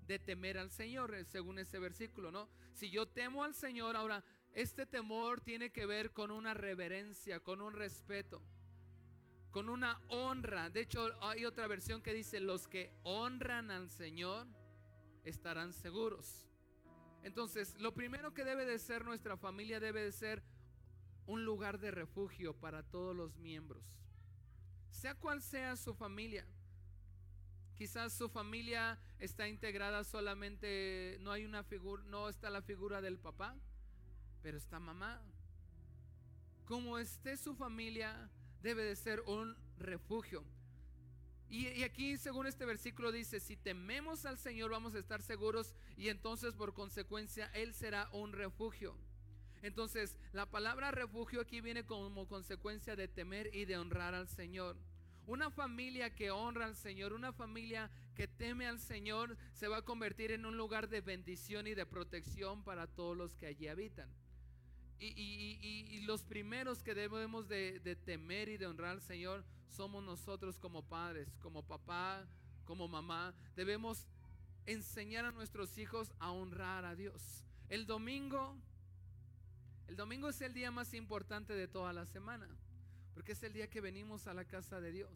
de 0.07 0.19
temer 0.19 0.57
al 0.57 0.69
Señor, 0.69 1.15
eh, 1.15 1.23
según 1.25 1.59
ese 1.59 1.79
versículo, 1.79 2.31
¿no? 2.31 2.49
Si 2.73 2.89
yo 2.89 3.07
temo 3.07 3.43
al 3.43 3.55
Señor, 3.55 3.95
ahora, 3.95 4.23
este 4.53 4.85
temor 4.85 5.41
tiene 5.41 5.71
que 5.71 5.85
ver 5.85 6.11
con 6.11 6.29
una 6.29 6.53
reverencia, 6.53 7.39
con 7.39 7.61
un 7.61 7.73
respeto, 7.73 8.41
con 9.51 9.69
una 9.69 10.01
honra. 10.09 10.69
De 10.69 10.81
hecho, 10.81 11.09
hay 11.23 11.45
otra 11.45 11.67
versión 11.67 12.01
que 12.01 12.13
dice, 12.13 12.39
los 12.39 12.67
que 12.67 12.91
honran 13.03 13.71
al 13.71 13.89
Señor 13.89 14.47
estarán 15.23 15.73
seguros. 15.73 16.45
Entonces, 17.23 17.79
lo 17.79 17.93
primero 17.93 18.33
que 18.33 18.43
debe 18.43 18.65
de 18.65 18.77
ser 18.79 19.05
nuestra 19.05 19.37
familia 19.37 19.79
debe 19.79 20.03
de 20.03 20.11
ser 20.11 20.43
un 21.25 21.45
lugar 21.45 21.79
de 21.79 21.91
refugio 21.91 22.53
para 22.53 22.83
todos 22.83 23.15
los 23.15 23.37
miembros. 23.37 23.83
Sea 24.91 25.15
cual 25.15 25.41
sea 25.41 25.75
su 25.77 25.93
familia. 25.93 26.45
Quizás 27.75 28.13
su 28.13 28.29
familia 28.29 28.99
está 29.19 29.47
integrada 29.47 30.03
solamente, 30.03 31.17
no 31.21 31.31
hay 31.31 31.45
una 31.45 31.63
figura, 31.63 32.03
no 32.03 32.29
está 32.29 32.49
la 32.49 32.61
figura 32.61 33.01
del 33.01 33.17
papá, 33.17 33.55
pero 34.41 34.57
está 34.57 34.79
mamá. 34.79 35.21
Como 36.65 36.97
esté 36.97 37.37
su 37.37 37.55
familia, 37.55 38.29
debe 38.61 38.83
de 38.83 38.95
ser 38.95 39.21
un 39.21 39.55
refugio. 39.77 40.43
Y, 41.53 41.83
aquí, 41.83 42.17
según 42.17 42.47
este 42.47 42.65
versículo, 42.65 43.11
dice, 43.11 43.39
si 43.39 43.55
tememos 43.55 44.25
al 44.25 44.39
Señor 44.39 44.71
vamos 44.71 44.95
a 44.95 44.97
estar 44.97 45.21
seguros 45.21 45.75
y 45.95 46.09
entonces 46.09 46.55
por 46.55 46.73
consecuencia 46.73 47.45
Él 47.53 47.75
será 47.75 48.09
un 48.11 48.33
refugio. 48.33 48.97
Entonces, 49.61 50.17
la 50.31 50.49
palabra 50.49 50.89
refugio 50.89 51.41
aquí 51.41 51.61
viene 51.61 51.85
como 51.85 52.27
consecuencia 52.27 52.95
de 52.95 53.07
temer 53.07 53.53
y 53.53 53.65
de 53.65 53.77
honrar 53.77 54.15
al 54.15 54.27
Señor. 54.27 54.77
Una 55.27 55.51
familia 55.51 56.15
que 56.15 56.31
honra 56.31 56.65
al 56.65 56.75
Señor, 56.75 57.13
una 57.13 57.31
familia 57.31 57.91
que 58.15 58.27
teme 58.27 58.65
al 58.65 58.79
Señor, 58.79 59.37
se 59.53 59.67
va 59.67 59.77
a 59.77 59.85
convertir 59.85 60.31
en 60.31 60.47
un 60.47 60.57
lugar 60.57 60.89
de 60.89 61.01
bendición 61.01 61.67
y 61.67 61.75
de 61.75 61.85
protección 61.85 62.63
para 62.63 62.87
todos 62.87 63.15
los 63.15 63.35
que 63.35 63.45
allí 63.45 63.67
habitan. 63.67 64.09
Y, 64.99 66.01
los 66.05 66.23
primeros 66.23 66.83
que 66.83 66.93
debemos 66.93 67.47
de, 67.47 67.79
de 67.79 67.95
temer 67.95 68.49
y 68.49 68.57
de 68.57 68.67
honrar 68.67 68.91
al 68.91 69.01
Señor 69.01 69.45
somos 69.69 70.03
nosotros 70.03 70.59
como 70.59 70.83
padres, 70.83 71.29
como 71.41 71.63
papá, 71.63 72.27
como 72.65 72.87
mamá. 72.87 73.33
Debemos 73.55 74.05
enseñar 74.65 75.25
a 75.25 75.31
nuestros 75.31 75.77
hijos 75.77 76.13
a 76.19 76.31
honrar 76.31 76.85
a 76.85 76.95
Dios. 76.95 77.43
El 77.69 77.85
domingo, 77.85 78.55
el 79.87 79.95
domingo 79.95 80.29
es 80.29 80.41
el 80.41 80.53
día 80.53 80.71
más 80.71 80.93
importante 80.93 81.53
de 81.53 81.67
toda 81.67 81.93
la 81.93 82.05
semana, 82.05 82.47
porque 83.13 83.33
es 83.33 83.43
el 83.43 83.53
día 83.53 83.69
que 83.69 83.81
venimos 83.81 84.27
a 84.27 84.33
la 84.33 84.45
casa 84.45 84.79
de 84.79 84.91
Dios. 84.91 85.11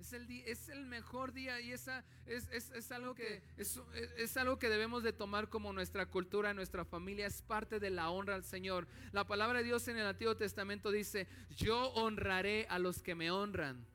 Es 0.00 0.14
el, 0.14 0.30
es 0.46 0.70
el 0.70 0.86
mejor 0.86 1.34
día 1.34 1.60
y 1.60 1.72
esa 1.72 2.02
es, 2.24 2.90
algo 2.90 3.14
que, 3.14 3.42
es, 3.58 3.78
es, 4.16 4.36
algo 4.38 4.58
que 4.58 4.70
debemos 4.70 5.02
de 5.02 5.12
tomar 5.12 5.50
como 5.50 5.74
nuestra 5.74 6.06
cultura, 6.06 6.54
nuestra 6.54 6.86
familia, 6.86 7.26
es 7.26 7.42
parte 7.42 7.78
de 7.78 7.90
la 7.90 8.08
honra 8.08 8.34
al 8.34 8.44
Señor. 8.44 8.88
La 9.12 9.26
palabra 9.26 9.58
de 9.58 9.66
Dios 9.66 9.86
en 9.88 9.98
el 9.98 10.06
Antiguo 10.06 10.36
Testamento 10.38 10.90
dice, 10.90 11.28
yo 11.54 11.90
honraré 11.92 12.66
a 12.70 12.78
los 12.78 13.02
que 13.02 13.14
me 13.14 13.30
honran, 13.30 13.86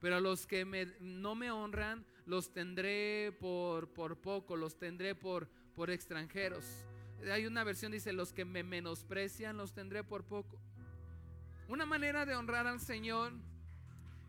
pero 0.00 0.16
a 0.16 0.20
los 0.20 0.46
que 0.46 0.64
no 1.00 1.34
me 1.34 1.50
honran 1.50 2.06
los 2.24 2.50
tendré 2.54 3.36
por, 3.38 3.92
por 3.92 4.18
poco, 4.18 4.56
los 4.56 4.78
tendré 4.78 5.14
por, 5.14 5.50
por 5.74 5.90
extranjeros. 5.90 6.64
Hay 7.30 7.44
una 7.44 7.64
versión 7.64 7.92
dice, 7.92 8.14
los 8.14 8.32
que 8.32 8.46
me 8.46 8.62
menosprecian 8.62 9.58
los 9.58 9.74
tendré 9.74 10.04
por 10.04 10.24
poco. 10.24 10.58
Una 11.68 11.84
manera 11.84 12.24
de 12.24 12.34
honrar 12.34 12.66
al 12.66 12.80
Señor 12.80 13.34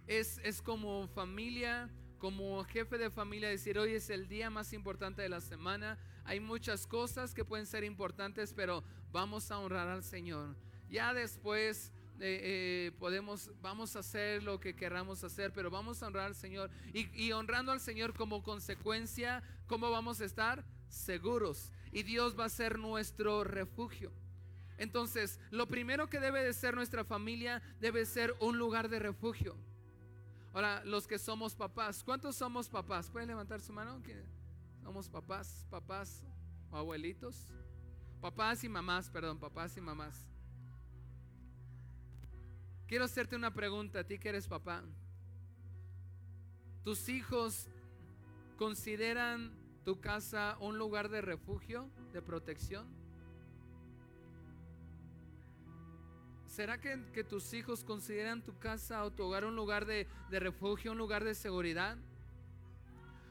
es, 0.08 0.62
como 0.62 1.08
familia, 1.08 1.90
como 2.18 2.64
jefe 2.66 2.98
de 2.98 3.10
familia, 3.10 3.50
decir, 3.50 3.78
hoy 3.78 3.94
es 3.94 4.10
el 4.10 4.28
día 4.28 4.50
más 4.50 4.74
importante 4.74 5.22
de 5.22 5.30
la 5.30 5.42
semana. 5.42 5.98
Hay 6.24 6.40
muchas 6.40 6.88
cosas 6.88 7.34
que 7.34 7.46
pueden 7.46 7.66
ser 7.66 7.84
importantes, 7.84 8.54
pero 8.54 8.84
vamos 9.12 9.52
a 9.52 9.60
honrar 9.60 9.88
al 9.88 10.04
Señor. 10.04 10.56
Ya 10.90 11.14
después 11.14 11.92
eh, 12.20 12.40
eh, 12.44 12.92
podemos, 13.00 13.52
vamos 13.62 13.96
a 13.96 14.00
hacer 14.00 14.44
lo 14.44 14.60
que 14.60 14.76
queramos 14.76 15.24
hacer, 15.24 15.52
pero 15.54 15.70
vamos 15.70 16.02
a 16.02 16.08
honrar 16.08 16.28
al 16.28 16.36
Señor. 16.36 16.70
Y, 16.94 17.10
y 17.20 17.32
honrando 17.32 17.72
al 17.72 17.80
Señor 17.80 18.14
como 18.14 18.44
consecuencia, 18.44 19.44
¿cómo 19.68 19.90
vamos 19.92 20.22
a 20.22 20.26
estar? 20.26 20.66
Seguros. 20.88 21.72
Y 21.92 22.04
Dios 22.04 22.40
va 22.40 22.46
a 22.46 22.50
ser 22.50 22.78
nuestro 22.80 23.44
refugio. 23.44 24.12
Entonces, 24.78 25.40
lo 25.52 25.68
primero 25.68 26.10
que 26.10 26.20
debe 26.20 26.44
de 26.44 26.54
ser 26.54 26.76
nuestra 26.76 27.06
familia 27.06 27.62
debe 27.80 28.06
ser 28.06 28.36
un 28.40 28.58
lugar 28.58 28.90
de 28.90 29.00
refugio. 29.00 29.58
Ahora, 30.56 30.86
los 30.86 31.06
que 31.06 31.20
somos 31.20 31.54
papás, 31.54 32.02
¿cuántos 32.02 32.38
somos 32.38 32.70
papás? 32.70 33.10
¿Pueden 33.10 33.28
levantar 33.28 33.60
su 33.60 33.74
mano? 33.74 34.02
¿Somos 34.82 35.10
papás, 35.10 35.68
papás 35.70 36.24
o 36.72 36.78
abuelitos? 36.78 37.50
Papás 38.22 38.64
y 38.64 38.70
mamás, 38.70 39.10
perdón, 39.10 39.38
papás 39.38 39.76
y 39.76 39.82
mamás. 39.82 40.26
Quiero 42.88 43.04
hacerte 43.04 43.36
una 43.36 43.54
pregunta, 43.54 44.00
a 44.00 44.04
ti 44.06 44.18
que 44.18 44.30
eres 44.30 44.48
papá. 44.48 44.82
¿Tus 46.86 47.10
hijos 47.10 47.68
consideran 48.56 49.60
tu 49.84 50.00
casa 50.00 50.56
un 50.62 50.78
lugar 50.78 51.10
de 51.10 51.20
refugio, 51.20 51.90
de 52.14 52.22
protección? 52.22 52.88
¿Será 56.56 56.80
que, 56.80 57.26
tus 57.26 57.54
hijos 57.54 57.84
consideran 57.84 58.42
tu 58.42 58.58
casa 58.58 59.04
o 59.04 59.12
tu 59.12 59.24
hogar 59.24 59.44
un 59.44 59.58
lugar 59.58 59.86
de, 59.86 60.08
refugio, 60.32 60.94
un 60.94 60.98
lugar 60.98 61.26
de 61.26 61.36
seguridad? 61.36 61.98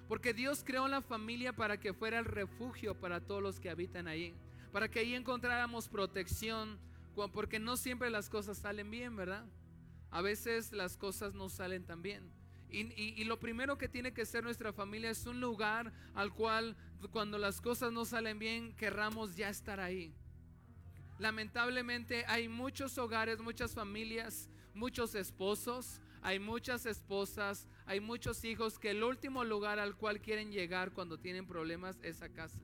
Porque 0.09 0.35
Dios 0.35 0.62
creó 0.62 0.88
la 0.88 1.00
familia 1.00 1.54
para 1.54 1.81
que 1.81 1.95
fuera 1.95 2.19
el 2.19 2.26
refugio 2.26 3.00
para 3.00 3.23
todos 3.23 3.43
los 3.43 3.61
que 3.61 3.71
habitan 3.71 4.09
ahí. 4.09 4.35
Para 4.73 4.90
que 4.90 4.99
ahí 4.99 5.14
encontráramos 5.14 5.88
protección. 5.88 6.78
Porque 7.33 7.59
no 7.59 7.78
siempre 7.78 8.11
las 8.11 8.28
cosas 8.28 8.59
salen 8.59 8.90
bien, 8.90 9.16
¿verdad? 9.16 9.47
A 10.11 10.21
veces 10.21 10.73
las 10.73 10.99
cosas 10.99 11.33
no 11.33 11.49
salen 11.49 11.87
tan 11.87 12.02
bien. 12.02 12.31
Y, 12.69 12.93
y, 12.93 13.25
lo 13.25 13.40
primero 13.40 13.78
que 13.78 13.88
tiene 13.88 14.12
que 14.12 14.26
ser 14.26 14.45
nuestra 14.45 14.75
familia 14.75 15.09
es 15.09 15.25
un 15.25 15.40
lugar 15.40 15.95
al 16.12 16.35
cual 16.35 16.76
cuando 17.11 17.38
las 17.38 17.62
cosas 17.62 17.90
no 17.90 18.04
salen 18.04 18.38
bien, 18.38 18.76
querramos 18.76 19.35
ya 19.35 19.49
estar 19.49 19.81
ahí. 19.81 20.14
Lamentablemente 21.18 22.25
hay 22.26 22.49
muchos 22.49 22.99
hogares, 22.99 23.38
muchas 23.38 23.73
familias, 23.73 24.49
muchos 24.75 25.14
esposos, 25.14 26.00
hay 26.23 26.40
muchas 26.40 26.87
esposas, 26.87 27.68
hay 27.87 28.00
muchos 28.00 28.44
hijos 28.44 28.78
que 28.78 28.90
el 28.90 29.04
último 29.04 29.44
lugar 29.44 29.78
al 29.78 29.97
cual 29.97 30.21
quieren 30.21 30.50
llegar 30.50 30.92
cuando 30.92 31.18
tienen 31.18 31.47
problemas 31.47 31.99
es 32.02 32.23
a 32.23 32.28
casa. 32.30 32.59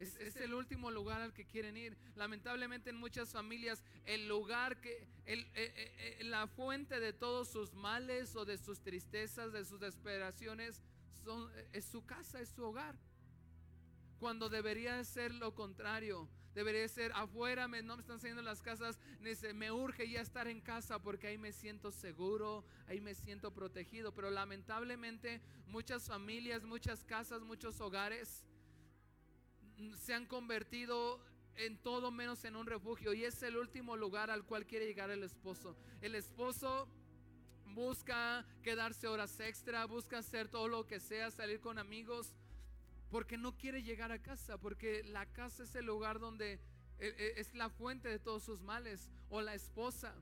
Es, 0.00 0.36
el 0.36 0.54
último 0.54 0.90
lugar 0.92 1.20
al 1.20 1.32
que 1.32 1.44
quieren 1.44 1.76
ir. 1.76 1.96
Lamentablemente 2.14 2.90
en 2.90 2.96
muchas 2.96 3.30
familias 3.30 3.82
el 4.04 4.28
lugar 4.28 4.80
que, 4.80 5.08
eh, 5.26 5.46
eh, 5.54 6.16
eh, 6.20 6.24
la 6.24 6.46
fuente 6.46 7.00
de 7.00 7.12
todos 7.12 7.48
sus 7.48 7.74
males 7.74 8.34
o 8.36 8.44
de 8.44 8.58
sus 8.58 8.80
tristezas, 8.80 9.52
de 9.52 9.64
sus 9.64 9.80
desesperaciones, 9.80 10.82
son, 11.24 11.50
es 11.72 11.84
su 11.84 12.04
casa, 12.06 12.40
es 12.40 12.48
su 12.48 12.62
hogar 12.64 12.96
cuando 14.18 14.48
debería 14.48 15.02
ser 15.04 15.34
lo 15.34 15.54
contrario. 15.54 16.28
Debería 16.54 16.88
ser 16.88 17.12
afuera, 17.14 17.68
me, 17.68 17.82
no 17.82 17.96
me 17.96 18.00
están 18.00 18.18
saliendo 18.18 18.42
las 18.42 18.60
casas, 18.60 18.98
me 19.54 19.70
urge 19.70 20.10
ya 20.10 20.20
estar 20.20 20.48
en 20.48 20.60
casa 20.60 20.98
porque 20.98 21.28
ahí 21.28 21.38
me 21.38 21.52
siento 21.52 21.92
seguro, 21.92 22.64
ahí 22.88 23.00
me 23.00 23.14
siento 23.14 23.52
protegido. 23.52 24.12
Pero 24.12 24.30
lamentablemente 24.30 25.40
muchas 25.68 26.06
familias, 26.06 26.64
muchas 26.64 27.04
casas, 27.04 27.42
muchos 27.42 27.80
hogares 27.80 28.44
se 29.98 30.14
han 30.14 30.26
convertido 30.26 31.20
en 31.54 31.76
todo 31.78 32.10
menos 32.10 32.44
en 32.44 32.56
un 32.56 32.66
refugio 32.66 33.12
y 33.12 33.24
es 33.24 33.42
el 33.42 33.56
último 33.56 33.96
lugar 33.96 34.30
al 34.30 34.44
cual 34.44 34.66
quiere 34.66 34.86
llegar 34.86 35.10
el 35.10 35.22
esposo. 35.22 35.76
El 36.00 36.14
esposo 36.14 36.88
busca 37.66 38.44
quedarse 38.62 39.06
horas 39.06 39.38
extra, 39.40 39.84
busca 39.84 40.18
hacer 40.18 40.48
todo 40.48 40.68
lo 40.68 40.86
que 40.86 40.98
sea, 41.00 41.30
salir 41.30 41.60
con 41.60 41.78
amigos 41.78 42.32
porque 43.10 43.36
no 43.36 43.56
quiere 43.56 43.82
llegar 43.82 44.12
a 44.12 44.20
casa, 44.20 44.58
porque 44.58 45.02
la 45.04 45.26
casa 45.26 45.62
es 45.62 45.74
el 45.74 45.86
lugar 45.86 46.18
donde 46.18 46.60
e, 46.98 47.06
e, 47.06 47.40
es 47.40 47.54
la 47.54 47.70
fuente 47.70 48.08
de 48.08 48.18
todos 48.18 48.42
sus 48.42 48.62
males. 48.62 49.08
O 49.30 49.40
la 49.40 49.54
esposa, 49.54 50.14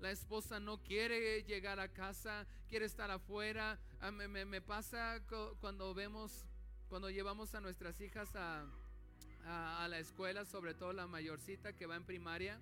la 0.00 0.10
esposa 0.10 0.60
no 0.60 0.82
quiere 0.82 1.42
llegar 1.44 1.80
a 1.80 1.88
casa, 1.88 2.46
quiere 2.68 2.86
estar 2.86 3.10
afuera. 3.10 3.78
Ah, 4.00 4.10
me, 4.10 4.60
pasa 4.60 5.20
cuando 5.60 5.94
vemos, 5.94 6.46
cuando 6.88 7.10
llevamos 7.10 7.54
a 7.54 7.60
nuestras 7.60 8.00
hijas 8.00 8.30
a, 8.34 8.66
la 9.88 9.98
escuela, 9.98 10.44
sobre 10.44 10.74
todo 10.74 10.92
la 10.92 11.06
mayorcita 11.06 11.72
que 11.72 11.86
va 11.86 11.96
en 11.96 12.04
primaria. 12.04 12.60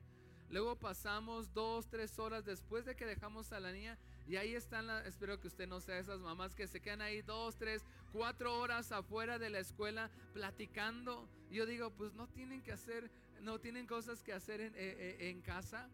Luego 0.50 0.76
pasamos 0.76 1.52
dos, 1.52 1.88
tres 1.88 2.18
horas 2.18 2.44
después 2.44 2.86
de 2.86 2.96
que 2.96 3.04
dejamos 3.04 3.52
a 3.52 3.60
la 3.60 3.72
niña 3.72 3.98
y 4.28 4.36
ahí 4.36 4.54
están, 4.54 4.86
la, 4.86 5.06
espero 5.06 5.40
que 5.40 5.48
usted 5.48 5.66
no 5.66 5.80
sea 5.80 5.98
esas 5.98 6.20
mamás 6.20 6.54
que 6.54 6.68
se 6.68 6.80
quedan 6.80 7.00
ahí 7.00 7.22
dos, 7.22 7.56
tres, 7.56 7.82
cuatro 8.12 8.60
horas 8.60 8.92
afuera 8.92 9.38
de 9.38 9.48
la 9.48 9.58
escuela 9.58 10.10
platicando. 10.34 11.26
Yo 11.50 11.64
digo, 11.64 11.90
pues 11.90 12.12
no 12.12 12.28
tienen 12.28 12.62
que 12.62 12.72
hacer, 12.72 13.10
no 13.40 13.58
tienen 13.58 13.86
cosas 13.86 14.22
que 14.22 14.34
hacer 14.34 14.60
en, 14.60 14.74
eh, 14.74 14.96
eh, 14.98 15.30
en 15.30 15.40
casa. 15.40 15.88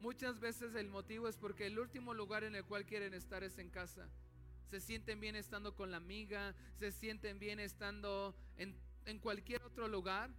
Muchas 0.00 0.40
veces 0.40 0.74
el 0.74 0.88
motivo 0.88 1.28
es 1.28 1.36
porque 1.36 1.66
el 1.66 1.78
último 1.78 2.14
lugar 2.14 2.44
en 2.44 2.54
el 2.54 2.64
cual 2.64 2.86
quieren 2.86 3.12
estar 3.12 3.44
es 3.44 3.58
en 3.58 3.68
casa. 3.68 4.08
Se 4.70 4.80
sienten 4.80 5.20
bien 5.20 5.36
estando 5.36 5.74
con 5.74 5.90
la 5.90 5.98
amiga, 5.98 6.54
se 6.78 6.90
sienten 6.92 7.38
bien 7.38 7.60
estando 7.60 8.34
en, 8.56 8.74
en 9.04 9.18
cualquier 9.18 9.62
otro 9.64 9.86
lugar. 9.86 10.30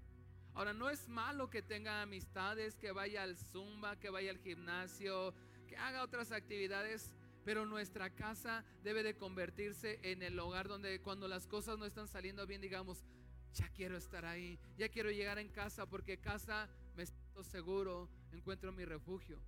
Ahora, 0.55 0.73
no 0.73 0.89
es 0.89 1.07
malo 1.07 1.51
que 1.51 1.61
tenga 1.61 2.01
amistades, 2.01 2.75
que 2.77 2.91
vaya 2.91 3.21
al 3.21 3.37
zumba, 3.37 3.99
que 3.99 4.09
vaya 4.09 4.31
al 4.31 4.39
gimnasio, 4.39 5.35
que 5.71 5.77
haga 5.77 6.03
otras 6.03 6.33
actividades, 6.33 7.13
pero 7.45 7.65
nuestra 7.65 8.09
casa 8.09 8.65
debe 8.83 9.03
de 9.03 9.15
convertirse 9.15 10.01
en 10.03 10.21
el 10.21 10.37
hogar 10.37 10.67
donde 10.67 10.99
cuando 10.99 11.29
las 11.29 11.47
cosas 11.47 11.77
no 11.77 11.85
están 11.85 12.09
saliendo 12.09 12.45
bien, 12.45 12.59
digamos, 12.59 13.05
ya 13.53 13.69
quiero 13.69 13.95
estar 13.95 14.25
ahí, 14.25 14.59
ya 14.77 14.89
quiero 14.89 15.11
llegar 15.11 15.39
en 15.39 15.47
casa 15.47 15.85
porque 15.85 16.17
casa 16.17 16.67
me 16.97 17.05
siento 17.05 17.45
seguro, 17.45 18.09
encuentro 18.33 18.73
mi 18.73 18.83
refugio. 18.83 19.39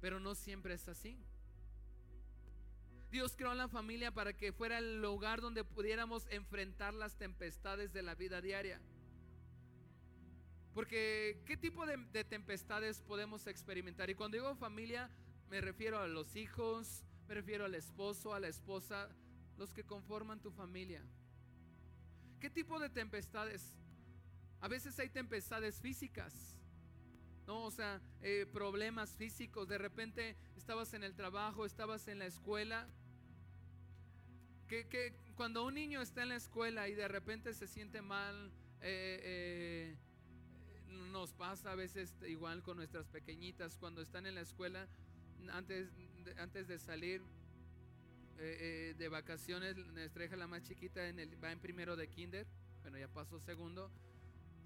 Pero 0.00 0.18
no 0.18 0.34
siempre 0.34 0.74
es 0.74 0.88
así. 0.88 1.16
Dios 3.12 3.36
creó 3.36 3.54
la 3.54 3.68
familia 3.68 4.10
para 4.10 4.32
que 4.32 4.52
fuera 4.52 4.78
el 4.78 5.00
lugar 5.00 5.40
donde 5.40 5.62
pudiéramos 5.62 6.26
enfrentar 6.30 6.92
las 6.92 7.14
tempestades 7.14 7.92
de 7.92 8.02
la 8.02 8.16
vida 8.16 8.40
diaria. 8.40 8.80
Porque, 10.74 11.42
¿qué 11.46 11.56
tipo 11.56 11.84
de, 11.84 12.24
tempestades 12.24 13.02
podemos 13.02 13.46
experimentar? 13.46 14.08
Y 14.08 14.14
cuando 14.14 14.36
digo 14.36 14.54
familia, 14.54 15.10
me 15.48 15.60
refiero 15.60 15.98
a 15.98 16.06
los 16.06 16.36
hijos, 16.36 17.04
me 17.26 17.34
refiero 17.34 17.64
al 17.64 17.74
esposo, 17.74 18.34
a 18.34 18.40
la 18.40 18.48
esposa, 18.48 19.08
los 19.58 19.74
que 19.74 19.84
conforman 19.84 20.40
tu 20.40 20.52
familia. 20.52 21.04
¿Qué 22.38 22.50
tipo 22.50 22.78
de 22.78 22.88
tempestades? 22.88 23.76
A 24.60 24.68
veces 24.68 24.98
hay 24.98 25.08
tempestades 25.10 25.80
físicas. 25.80 26.56
No, 27.46 27.64
o 27.64 27.70
sea, 27.72 28.00
eh, 28.22 28.46
problemas 28.52 29.16
físicos. 29.16 29.66
De 29.66 29.76
repente 29.76 30.36
estabas 30.56 30.94
en 30.94 31.02
el 31.02 31.14
trabajo, 31.16 31.66
estabas 31.66 32.06
en 32.06 32.20
la 32.20 32.26
escuela. 32.26 32.88
Que, 34.68 35.16
cuando 35.34 35.66
un 35.66 35.74
niño 35.74 36.00
está 36.00 36.22
en 36.22 36.28
la 36.28 36.36
escuela 36.36 36.88
y 36.88 36.94
de 36.94 37.08
repente 37.08 37.52
se 37.54 37.66
siente 37.66 38.02
mal, 38.02 38.52
eh, 38.80 39.20
eh, 39.22 39.96
nos 40.90 41.32
pasa 41.32 41.72
a 41.72 41.74
veces 41.74 42.14
igual 42.26 42.62
con 42.62 42.76
nuestras 42.76 43.08
pequeñitas 43.08 43.76
cuando 43.76 44.02
están 44.02 44.26
en 44.26 44.34
la 44.34 44.40
escuela 44.40 44.88
antes 45.52 45.88
de, 46.24 46.34
antes 46.40 46.68
de 46.68 46.78
salir 46.78 47.22
eh, 48.38 48.56
eh, 48.60 48.94
de 48.96 49.08
vacaciones 49.08 49.76
nuestra 49.76 50.24
hija 50.24 50.36
la 50.36 50.46
más 50.46 50.62
chiquita 50.62 51.08
en 51.08 51.18
el, 51.18 51.42
va 51.42 51.52
en 51.52 51.60
primero 51.60 51.96
de 51.96 52.08
kinder 52.08 52.46
bueno 52.82 52.98
ya 52.98 53.08
pasó 53.08 53.40
segundo 53.40 53.90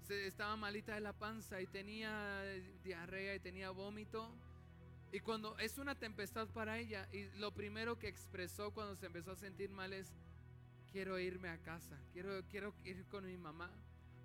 se, 0.03 0.27
estaba 0.27 0.55
malita 0.55 0.95
de 0.95 1.01
la 1.01 1.13
panza 1.13 1.61
y 1.61 1.67
tenía 1.67 2.43
diarrea 2.83 3.35
y 3.35 3.39
tenía 3.39 3.69
vómito 3.71 4.29
y 5.11 5.19
cuando 5.19 5.57
es 5.59 5.77
una 5.77 5.95
tempestad 5.95 6.47
para 6.49 6.77
ella 6.79 7.07
y 7.11 7.25
lo 7.37 7.53
primero 7.53 7.97
que 7.97 8.07
expresó 8.07 8.71
cuando 8.71 8.95
se 8.95 9.05
empezó 9.05 9.31
a 9.31 9.35
sentir 9.35 9.69
mal 9.69 9.93
es 9.93 10.13
quiero 10.91 11.19
irme 11.19 11.49
a 11.49 11.57
casa 11.57 11.99
quiero 12.13 12.43
quiero 12.49 12.73
ir 12.83 13.05
con 13.07 13.25
mi 13.25 13.37
mamá 13.37 13.71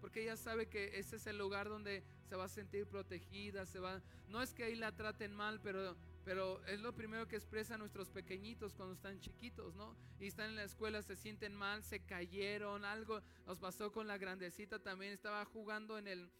porque 0.00 0.22
ella 0.22 0.36
sabe 0.36 0.68
que 0.68 0.98
ese 0.98 1.16
es 1.16 1.26
el 1.26 1.38
lugar 1.38 1.68
donde 1.68 2.02
se 2.28 2.36
va 2.36 2.44
a 2.44 2.48
sentir 2.48 2.86
protegida, 2.86 3.66
se 3.66 3.78
va, 3.78 4.02
no 4.28 4.42
es 4.42 4.54
que 4.54 4.64
ahí 4.64 4.74
la 4.74 4.96
traten 4.96 5.34
mal, 5.34 5.60
pero 5.60 5.96
pero 6.24 6.64
es 6.66 6.80
lo 6.80 6.94
primero 6.94 7.26
que 7.26 7.36
expresan 7.36 7.80
nuestros 7.80 8.10
pequeñitos 8.10 8.74
cuando 8.74 8.94
están 8.94 9.18
chiquitos, 9.20 9.74
¿no? 9.74 9.96
Y 10.18 10.26
están 10.26 10.50
en 10.50 10.56
la 10.56 10.64
escuela, 10.64 11.02
se 11.02 11.16
sienten 11.16 11.54
mal, 11.54 11.82
se 11.82 12.04
cayeron, 12.04 12.84
algo 12.84 13.22
nos 13.46 13.58
pasó 13.58 13.90
con 13.90 14.06
la 14.06 14.18
grandecita 14.18 14.78
también, 14.78 15.12
estaba 15.12 15.44
jugando 15.44 15.98
en 15.98 16.06
el 16.06 16.30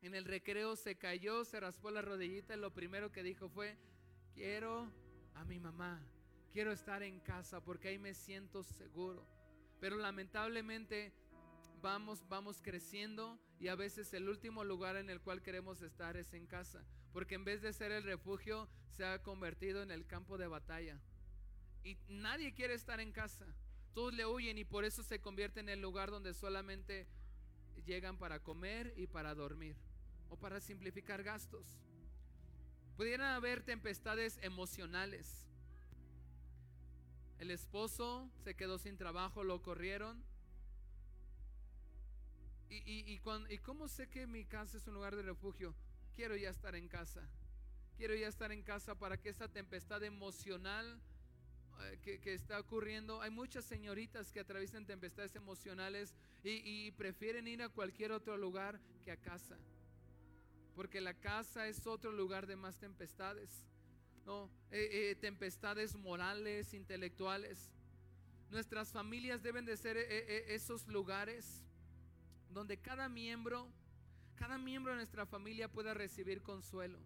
en 0.00 0.14
el 0.14 0.24
recreo, 0.24 0.74
se 0.74 0.96
cayó, 0.96 1.44
se 1.44 1.60
raspó 1.60 1.90
la 1.90 2.02
rodillita 2.02 2.54
y 2.54 2.58
lo 2.58 2.72
primero 2.72 3.12
que 3.12 3.22
dijo 3.22 3.48
fue, 3.48 3.76
"Quiero 4.34 4.90
a 5.34 5.44
mi 5.44 5.60
mamá, 5.60 6.04
quiero 6.52 6.72
estar 6.72 7.02
en 7.02 7.20
casa 7.20 7.62
porque 7.62 7.88
ahí 7.88 7.98
me 7.98 8.14
siento 8.14 8.64
seguro." 8.64 9.26
Pero 9.78 9.96
lamentablemente 9.96 11.12
vamos, 11.82 12.26
vamos 12.28 12.62
creciendo 12.62 13.38
y 13.58 13.68
a 13.68 13.74
veces 13.74 14.14
el 14.14 14.28
último 14.28 14.64
lugar 14.64 14.96
en 14.96 15.10
el 15.10 15.20
cual 15.20 15.42
queremos 15.42 15.82
estar 15.82 16.16
es 16.16 16.32
en 16.32 16.46
casa, 16.46 16.84
porque 17.12 17.34
en 17.34 17.44
vez 17.44 17.60
de 17.60 17.72
ser 17.72 17.92
el 17.92 18.04
refugio 18.04 18.68
se 18.88 19.04
ha 19.04 19.22
convertido 19.22 19.82
en 19.82 19.90
el 19.90 20.06
campo 20.06 20.38
de 20.38 20.46
batalla. 20.46 20.98
Y 21.84 21.98
nadie 22.08 22.54
quiere 22.54 22.74
estar 22.74 23.00
en 23.00 23.12
casa, 23.12 23.46
todos 23.92 24.14
le 24.14 24.24
huyen 24.24 24.56
y 24.56 24.64
por 24.64 24.84
eso 24.84 25.02
se 25.02 25.20
convierte 25.20 25.60
en 25.60 25.68
el 25.68 25.82
lugar 25.82 26.10
donde 26.10 26.32
solamente 26.32 27.08
llegan 27.84 28.16
para 28.16 28.38
comer 28.38 28.94
y 28.96 29.08
para 29.08 29.34
dormir 29.34 29.76
o 30.28 30.36
para 30.36 30.60
simplificar 30.60 31.22
gastos. 31.24 31.66
Pudieran 32.96 33.34
haber 33.34 33.62
tempestades 33.62 34.38
emocionales. 34.42 35.48
El 37.38 37.50
esposo 37.50 38.30
se 38.44 38.54
quedó 38.54 38.78
sin 38.78 38.96
trabajo, 38.96 39.42
lo 39.42 39.62
corrieron 39.62 40.22
y, 42.72 43.12
y, 43.12 43.58
cómo 43.58 43.88
sé 43.88 44.08
que 44.08 44.26
mi 44.26 44.44
casa 44.44 44.78
es 44.78 44.86
un 44.86 44.94
lugar 44.94 45.14
de 45.14 45.22
refugio? 45.22 45.74
Quiero 46.14 46.36
ya 46.36 46.50
estar 46.50 46.74
en 46.74 46.88
casa. 46.88 47.28
Quiero 47.96 48.14
ya 48.14 48.28
estar 48.28 48.50
en 48.50 48.62
casa 48.62 48.94
para 48.94 49.18
que 49.18 49.28
esa 49.28 49.48
tempestad 49.48 50.02
emocional 50.02 51.00
eh, 51.82 52.18
que, 52.22 52.32
está 52.32 52.58
ocurriendo. 52.58 53.20
Hay 53.20 53.30
muchas 53.30 53.64
señoritas 53.64 54.32
que 54.32 54.40
atraviesan 54.40 54.86
tempestades 54.86 55.36
emocionales 55.36 56.14
y, 56.42 56.90
prefieren 56.92 57.46
ir 57.46 57.62
a 57.62 57.68
cualquier 57.68 58.12
otro 58.12 58.36
lugar 58.36 58.80
que 59.04 59.10
a 59.10 59.16
casa. 59.16 59.58
Porque 60.74 61.00
la 61.00 61.14
casa 61.14 61.68
es 61.68 61.86
otro 61.86 62.10
lugar 62.10 62.46
de 62.46 62.56
más 62.56 62.78
tempestades. 62.78 63.66
¿no? 64.24 64.50
Eh, 64.70 65.10
eh, 65.10 65.14
tempestades 65.16 65.94
morales, 65.94 66.72
intelectuales. 66.72 67.70
Nuestras 68.50 68.92
familias 68.92 69.42
deben 69.42 69.64
de 69.64 69.76
ser 69.76 69.96
esos 69.96 70.86
lugares 70.86 71.62
donde 72.52 72.80
cada 72.80 73.08
miembro, 73.08 73.68
cada 74.36 74.58
miembro 74.58 74.92
de 74.92 74.98
nuestra 74.98 75.26
familia 75.26 75.68
pueda 75.68 75.94
recibir 75.94 76.42
consuelo. 76.42 76.98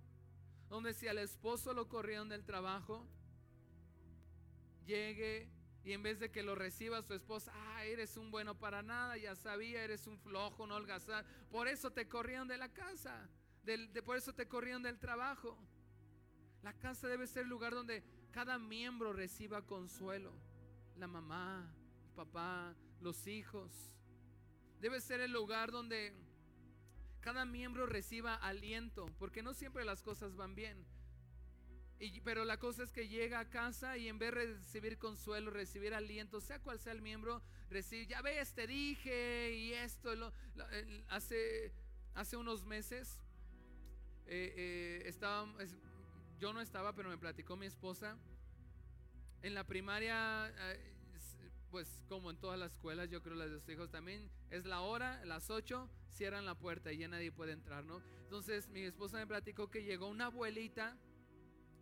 Donde 0.68 0.94
si 0.94 1.06
al 1.06 1.18
esposo 1.18 1.72
lo 1.72 1.88
corrieron 1.88 2.28
del 2.28 2.44
trabajo, 2.44 3.06
llegue 4.84 5.48
y 5.84 5.92
en 5.92 6.02
vez 6.02 6.18
de 6.18 6.32
que 6.32 6.42
lo 6.42 6.56
reciba 6.56 7.00
su 7.02 7.14
esposa, 7.14 7.52
ah, 7.54 7.84
eres 7.84 8.16
un 8.16 8.32
bueno 8.32 8.58
para 8.58 8.82
nada, 8.82 9.16
ya 9.16 9.36
sabía, 9.36 9.84
eres 9.84 10.08
un 10.08 10.18
flojo, 10.18 10.66
no 10.66 10.74
holgazán, 10.74 11.24
por 11.48 11.68
eso 11.68 11.92
te 11.92 12.08
corrieron 12.08 12.48
de 12.48 12.58
la 12.58 12.72
casa, 12.72 13.28
por 14.04 14.16
eso 14.16 14.32
te 14.32 14.48
corrieron 14.48 14.82
del 14.82 14.98
trabajo. 14.98 15.56
La 16.62 16.72
casa 16.72 17.06
debe 17.06 17.28
ser 17.28 17.44
el 17.44 17.48
lugar 17.48 17.72
donde 17.72 18.02
cada 18.32 18.58
miembro 18.58 19.12
reciba 19.12 19.62
consuelo. 19.62 20.32
La 20.96 21.06
mamá, 21.06 21.72
el 22.04 22.10
papá, 22.14 22.74
los 23.00 23.28
hijos. 23.28 23.95
Debe 24.80 25.00
ser 25.00 25.20
el 25.20 25.32
lugar 25.32 25.70
donde 25.70 26.14
cada 27.20 27.44
miembro 27.44 27.86
reciba 27.86 28.34
aliento, 28.34 29.06
porque 29.18 29.42
no 29.42 29.54
siempre 29.54 29.84
las 29.84 30.02
cosas 30.02 30.36
van 30.36 30.54
bien. 30.54 30.86
Y, 31.98 32.20
pero 32.20 32.44
la 32.44 32.58
cosa 32.58 32.82
es 32.82 32.92
que 32.92 33.08
llega 33.08 33.40
a 33.40 33.48
casa 33.48 33.96
y 33.96 34.08
en 34.08 34.18
vez 34.18 34.34
de 34.34 34.44
recibir 34.54 34.98
consuelo, 34.98 35.50
recibir 35.50 35.94
aliento, 35.94 36.40
sea 36.40 36.60
cual 36.60 36.78
sea 36.78 36.92
el 36.92 37.00
miembro, 37.00 37.42
recibe, 37.70 38.06
ya 38.06 38.20
ves, 38.20 38.52
te 38.52 38.66
dije 38.66 39.54
y 39.54 39.72
esto. 39.72 40.10
hace, 41.08 41.72
hace 42.14 42.36
unos 42.36 42.64
meses 42.64 43.20
eh, 44.26 45.02
eh, 45.06 45.68
yo 46.38 46.52
no 46.52 46.60
estaba, 46.60 46.94
pero 46.94 47.08
me 47.08 47.18
platicó 47.18 47.56
mi 47.56 47.66
esposa. 47.66 48.16
En 49.42 49.54
la 49.54 49.64
primaria 49.64 50.48
eh, 50.48 50.95
pues 51.70 52.02
como 52.08 52.30
en 52.30 52.36
todas 52.36 52.58
las 52.58 52.72
escuelas, 52.72 53.10
yo 53.10 53.22
creo 53.22 53.36
las 53.36 53.50
de 53.50 53.60
sus 53.60 53.68
hijos 53.68 53.90
también, 53.90 54.30
es 54.50 54.64
la 54.64 54.80
hora, 54.80 55.24
las 55.24 55.50
8, 55.50 55.88
cierran 56.12 56.44
la 56.44 56.54
puerta 56.54 56.92
y 56.92 56.98
ya 56.98 57.08
nadie 57.08 57.32
puede 57.32 57.52
entrar, 57.52 57.84
¿no? 57.84 58.00
Entonces 58.22 58.68
mi 58.68 58.80
esposa 58.80 59.18
me 59.18 59.26
platicó 59.26 59.70
que 59.70 59.84
llegó 59.84 60.08
una 60.08 60.26
abuelita 60.26 60.96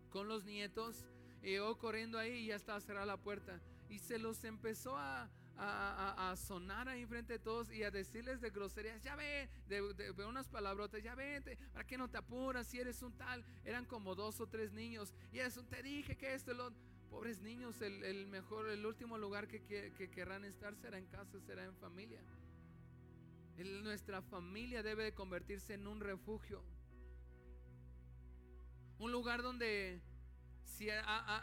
con 0.09 0.27
los 0.27 0.45
nietos 0.45 1.05
y 1.41 1.51
llegó 1.51 1.77
corriendo 1.77 2.17
ahí 2.17 2.31
y 2.31 2.47
ya 2.47 2.55
estaba 2.55 2.79
cerrada 2.81 3.05
la 3.05 3.17
puerta 3.17 3.61
y 3.89 3.99
se 3.99 4.17
los 4.17 4.43
empezó 4.43 4.97
a, 4.97 5.29
a, 5.57 6.35
sonar 6.35 6.89
ahí 6.89 7.05
frente 7.05 7.33
de 7.33 7.39
todos 7.39 7.71
y 7.71 7.83
a 7.83 7.91
decirles 7.91 8.41
de 8.41 8.49
groserías, 8.49 9.01
ya 9.01 9.15
ve, 9.15 9.49
de, 9.67 9.81
unas 10.25 10.47
palabrotas, 10.47 11.01
ya 11.01 11.15
vete, 11.15 11.57
¿para 11.71 11.85
qué 11.85 11.97
no 11.97 12.09
te 12.09 12.17
apuras 12.17 12.67
si 12.67 12.79
eres 12.79 13.01
un 13.01 13.13
tal? 13.13 13.43
Eran 13.63 13.85
como 13.85 14.15
dos 14.15 14.39
o 14.41 14.47
tres 14.47 14.73
niños 14.73 15.13
y 15.31 15.39
eso, 15.39 15.63
te 15.63 15.81
dije 15.81 16.17
que 16.17 16.33
esto, 16.33 16.53
lo, 16.53 16.71
pobres 17.05 17.41
niños, 17.41 17.81
el, 17.81 18.27
mejor, 18.27 18.69
el 18.69 18.85
último 18.85 19.17
lugar 19.17 19.47
que, 19.47 19.61
que, 19.63 20.09
querrán 20.09 20.45
estar 20.45 20.75
será 20.75 20.97
en 20.97 21.05
casa, 21.07 21.39
será 21.41 21.63
en 21.63 21.75
familia. 21.75 22.21
nuestra 23.57 24.21
familia 24.21 24.83
debe 24.83 25.03
de 25.03 25.13
convertirse 25.13 25.73
en 25.73 25.87
un 25.87 25.99
refugio. 25.99 26.63
Un 28.97 29.11
lugar 29.11 29.41
donde 29.41 30.01
si 30.63 30.87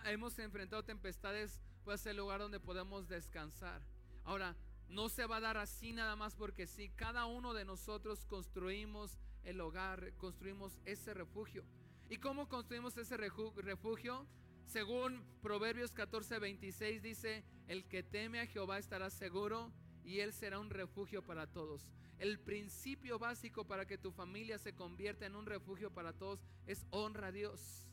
hemos 0.04 0.38
enfrentado 0.38 0.84
tempestades, 0.84 1.60
puede 1.84 1.98
ser 1.98 2.10
el 2.10 2.18
lugar 2.18 2.40
donde 2.40 2.60
podemos 2.60 3.08
descansar. 3.08 3.82
Ahora, 4.24 4.56
no 4.88 5.08
se 5.08 5.26
va 5.26 5.36
a 5.36 5.40
dar 5.40 5.56
así 5.56 5.92
nada 5.92 6.16
más 6.16 6.34
porque 6.34 6.66
si 6.66 6.90
cada 6.90 7.24
uno 7.26 7.54
de 7.54 7.64
nosotros 7.64 8.26
construimos 8.26 9.18
el 9.44 9.60
hogar, 9.60 10.12
construimos 10.18 10.78
ese 10.84 11.14
refugio. 11.14 11.64
¿Y 12.10 12.18
cómo 12.18 12.48
construimos 12.48 12.96
ese 12.98 13.16
refugio? 13.16 14.26
Según 14.66 15.24
Proverbios 15.42 15.92
14, 15.92 16.38
26 16.38 17.02
dice, 17.02 17.44
el 17.68 17.84
que 17.86 18.02
teme 18.02 18.40
a 18.40 18.46
Jehová 18.46 18.78
estará 18.78 19.10
seguro 19.10 19.72
y 20.04 20.20
él 20.20 20.32
será 20.32 20.58
un 20.58 20.70
refugio 20.70 21.22
para 21.22 21.46
todos. 21.46 21.88
El 22.18 22.38
principio 22.38 23.18
básico 23.18 23.66
para 23.66 23.86
que 23.86 23.98
tu 23.98 24.12
familia 24.12 24.58
se 24.58 24.74
convierta 24.74 25.26
en 25.26 25.34
un 25.34 25.46
refugio 25.46 25.92
para 25.92 26.12
todos 26.12 26.40
es 26.66 26.86
honra 26.90 27.28
a 27.28 27.32
Dios. 27.32 27.88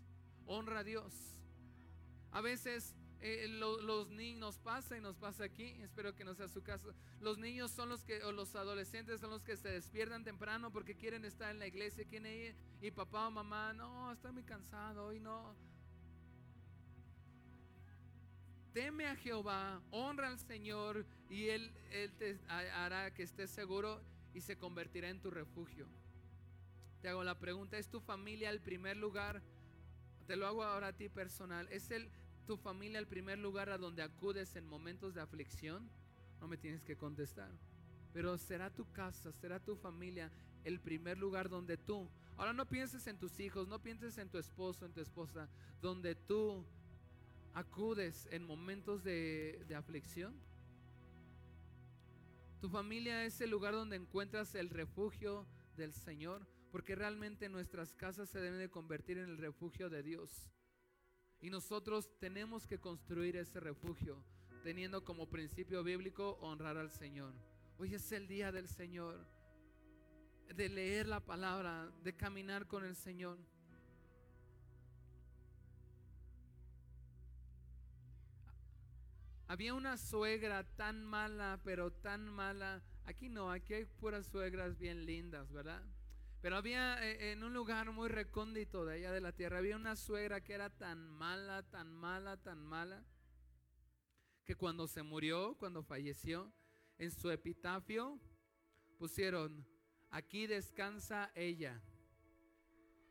Honra 0.45 0.79
a 0.79 0.83
Dios. 0.83 1.13
A 2.31 2.41
veces 2.41 2.95
eh, 3.21 3.47
los 3.49 4.09
niños 4.11 4.39
nos 4.39 4.59
pasa 4.59 4.97
y 4.97 5.01
nos 5.01 5.17
pasa 5.17 5.43
aquí, 5.43 5.75
espero 5.81 6.15
que 6.15 6.23
no 6.23 6.33
sea 6.35 6.47
su 6.47 6.61
caso. 6.61 6.93
Los 7.19 7.37
niños 7.37 7.71
son 7.71 7.89
los 7.89 8.03
que, 8.05 8.23
o 8.23 8.31
los 8.31 8.55
adolescentes 8.55 9.19
son 9.19 9.31
los 9.31 9.43
que 9.43 9.57
se 9.57 9.69
despiertan 9.69 10.23
temprano 10.23 10.71
porque 10.71 10.95
quieren 10.95 11.25
estar 11.25 11.51
en 11.51 11.59
la 11.59 11.67
iglesia, 11.67 12.05
quieren 12.05 12.31
ir, 12.31 12.55
y 12.81 12.91
papá 12.91 13.27
o 13.27 13.31
mamá, 13.31 13.73
no, 13.73 14.11
estoy 14.13 14.31
muy 14.31 14.43
cansado, 14.43 15.07
hoy 15.07 15.19
no. 15.19 15.55
Teme 18.73 19.07
a 19.07 19.15
Jehová, 19.15 19.81
honra 19.91 20.27
al 20.27 20.39
Señor 20.39 21.05
y 21.29 21.47
Él, 21.47 21.71
él 21.91 22.11
te 22.13 22.39
hará 22.47 23.13
que 23.13 23.23
estés 23.23 23.49
seguro 23.49 24.01
y 24.33 24.41
se 24.41 24.57
convertirá 24.57 25.09
en 25.09 25.19
tu 25.19 25.31
refugio. 25.31 25.87
Te 27.01 27.09
hago 27.09 27.23
la 27.23 27.39
pregunta, 27.39 27.77
¿es 27.77 27.89
tu 27.89 27.99
familia 27.99 28.49
el 28.49 28.61
primer 28.61 28.97
lugar? 28.97 29.41
Te 30.27 30.35
lo 30.35 30.45
hago 30.45 30.63
ahora 30.63 30.87
a 30.87 30.93
ti 30.93 31.09
personal. 31.09 31.67
¿Es 31.71 31.89
el 31.89 32.09
tu 32.45 32.57
familia 32.57 32.99
el 32.99 33.07
primer 33.07 33.39
lugar 33.39 33.69
a 33.69 33.77
donde 33.77 34.03
acudes 34.03 34.55
en 34.55 34.67
momentos 34.67 35.15
de 35.15 35.21
aflicción? 35.21 35.89
No 36.39 36.47
me 36.47 36.57
tienes 36.57 36.83
que 36.83 36.97
contestar. 36.97 37.51
Pero 38.13 38.37
será 38.37 38.69
tu 38.69 38.91
casa, 38.91 39.31
será 39.31 39.59
tu 39.59 39.75
familia 39.75 40.31
el 40.63 40.79
primer 40.79 41.17
lugar 41.17 41.49
donde 41.49 41.77
tú, 41.77 42.09
ahora 42.37 42.53
no 42.53 42.67
pienses 42.67 43.07
en 43.07 43.17
tus 43.17 43.39
hijos, 43.39 43.67
no 43.67 43.81
pienses 43.81 44.17
en 44.17 44.29
tu 44.29 44.37
esposo, 44.37 44.85
en 44.85 44.93
tu 44.93 44.99
esposa, 44.99 45.47
donde 45.81 46.15
tú 46.15 46.65
acudes 47.53 48.27
en 48.31 48.45
momentos 48.45 49.03
de, 49.03 49.65
aflicción. 49.75 50.33
Tu 52.61 52.69
familia 52.69 53.25
es 53.25 53.39
el 53.41 53.49
lugar 53.49 53.73
donde 53.73 53.95
encuentras 53.95 54.55
el 54.55 54.69
refugio 54.69 55.45
del 55.77 55.93
Señor, 55.93 56.45
porque 56.71 56.95
realmente 56.95 57.49
nuestras 57.49 57.93
casas 57.93 58.29
se 58.29 58.39
deben 58.39 58.59
de 58.59 58.69
convertir 58.69 59.17
en 59.17 59.29
el 59.29 59.37
refugio 59.37 59.89
de 59.89 60.03
Dios. 60.03 60.51
Y 61.41 61.49
nosotros 61.49 62.09
tenemos 62.19 62.67
que 62.67 62.79
construir 62.79 63.37
ese 63.37 63.59
refugio, 63.59 64.23
teniendo 64.63 65.05
como 65.05 65.29
principio 65.29 65.83
bíblico 65.83 66.37
honrar 66.41 66.77
al 66.77 66.91
Señor. 66.91 67.33
Hoy 67.77 67.95
es 67.95 68.11
el 68.11 68.27
día 68.27 68.51
del 68.51 68.67
Señor, 68.67 69.25
de 70.53 70.67
leer 70.67 71.07
la 71.07 71.21
palabra, 71.21 71.89
de 72.03 72.15
caminar 72.15 72.67
con 72.67 72.83
el 72.83 72.95
Señor. 72.95 73.37
Había 79.49 79.73
una 79.73 79.97
suegra 79.97 80.63
tan 80.75 81.03
mala, 81.03 81.59
pero 81.63 81.91
tan 81.91 82.29
mala. 82.29 82.83
Aquí 83.05 83.29
no, 83.29 83.51
aquí 83.51 83.73
hay 83.73 83.85
puras 83.85 84.27
suegras 84.27 84.77
bien 84.77 85.07
lindas, 85.07 85.51
¿verdad? 85.51 85.83
Pero 86.39 86.55
había 86.55 87.03
eh, 87.03 87.31
en 87.31 87.43
un 87.43 87.55
lugar 87.55 87.91
muy 87.91 88.09
recóndito 88.09 88.85
de 88.85 88.93
allá 88.93 89.11
de 89.11 89.21
la 89.21 89.31
tierra, 89.31 89.57
había 89.57 89.75
una 89.75 89.95
suegra 89.95 90.41
que 90.41 90.53
era 90.53 90.69
tan 90.69 91.09
mala, 91.09 91.63
tan 91.63 91.91
mala, 91.91 92.37
tan 92.37 92.63
mala, 92.63 93.03
que 94.45 94.53
cuando 94.53 94.87
se 94.87 95.01
murió, 95.01 95.57
cuando 95.57 95.81
falleció, 95.81 96.53
en 96.99 97.09
su 97.09 97.31
epitafio 97.31 98.19
pusieron, 98.99 99.65
aquí 100.11 100.45
descansa 100.45 101.31
ella 101.33 101.81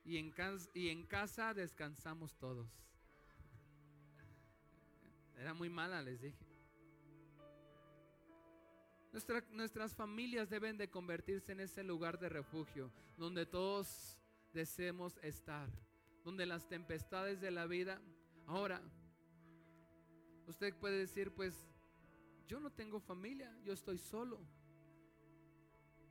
y 0.05 0.18
en, 0.18 0.33
y 0.72 0.90
en 0.90 1.05
casa 1.05 1.53
descansamos 1.53 2.38
todos. 2.38 2.88
Era 5.38 5.55
muy 5.55 5.70
mala, 5.70 6.03
les 6.03 6.20
dije 6.20 6.48
nuestras 9.51 9.94
familias 9.94 10.51
deben 10.51 10.77
de 10.77 10.90
convertirse 10.90 11.53
en 11.53 11.61
ese 11.61 11.83
lugar 11.83 12.18
de 12.18 12.29
refugio 12.29 12.92
donde 13.16 13.46
todos 13.46 14.18
deseemos 14.53 15.18
estar, 15.22 15.68
donde 16.24 16.46
las 16.46 16.68
tempestades 16.68 17.40
de 17.40 17.51
la 17.51 17.66
vida, 17.66 18.01
ahora, 18.46 18.81
usted 20.46 20.74
puede 20.74 20.98
decir, 20.98 21.33
pues, 21.33 21.55
yo 22.46 22.61
no 22.61 22.70
tengo 22.70 23.01
familia, 23.01 23.55
yo 23.62 23.72
estoy 23.72 23.98
solo. 23.98 24.40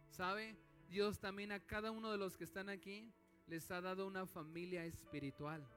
¿Sabe? 0.09 0.55
Dios 0.89 1.19
también 1.19 1.51
a 1.51 1.59
cada 1.59 1.91
uno 1.91 2.11
de 2.11 2.17
los 2.17 2.37
que 2.37 2.43
están 2.43 2.69
aquí 2.69 3.11
les 3.47 3.69
ha 3.71 3.81
dado 3.81 4.07
una 4.07 4.25
familia 4.25 4.85
espiritual. 4.85 5.67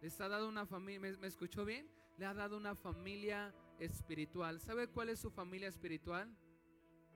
Les 0.00 0.20
ha 0.20 0.28
dado 0.28 0.48
una 0.48 0.66
familia, 0.66 1.00
¿me, 1.00 1.16
¿me 1.16 1.26
escuchó 1.26 1.64
bien? 1.64 1.88
Le 2.16 2.26
ha 2.26 2.34
dado 2.34 2.56
una 2.56 2.74
familia 2.74 3.54
espiritual. 3.78 4.60
¿Sabe 4.60 4.88
cuál 4.88 5.08
es 5.08 5.20
su 5.20 5.30
familia 5.30 5.68
espiritual? 5.68 6.34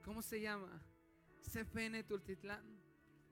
¿Cómo 0.05 0.23
se 0.23 0.41
llama? 0.41 0.83
CFN 1.43 2.03
Tultitlán. 2.05 2.65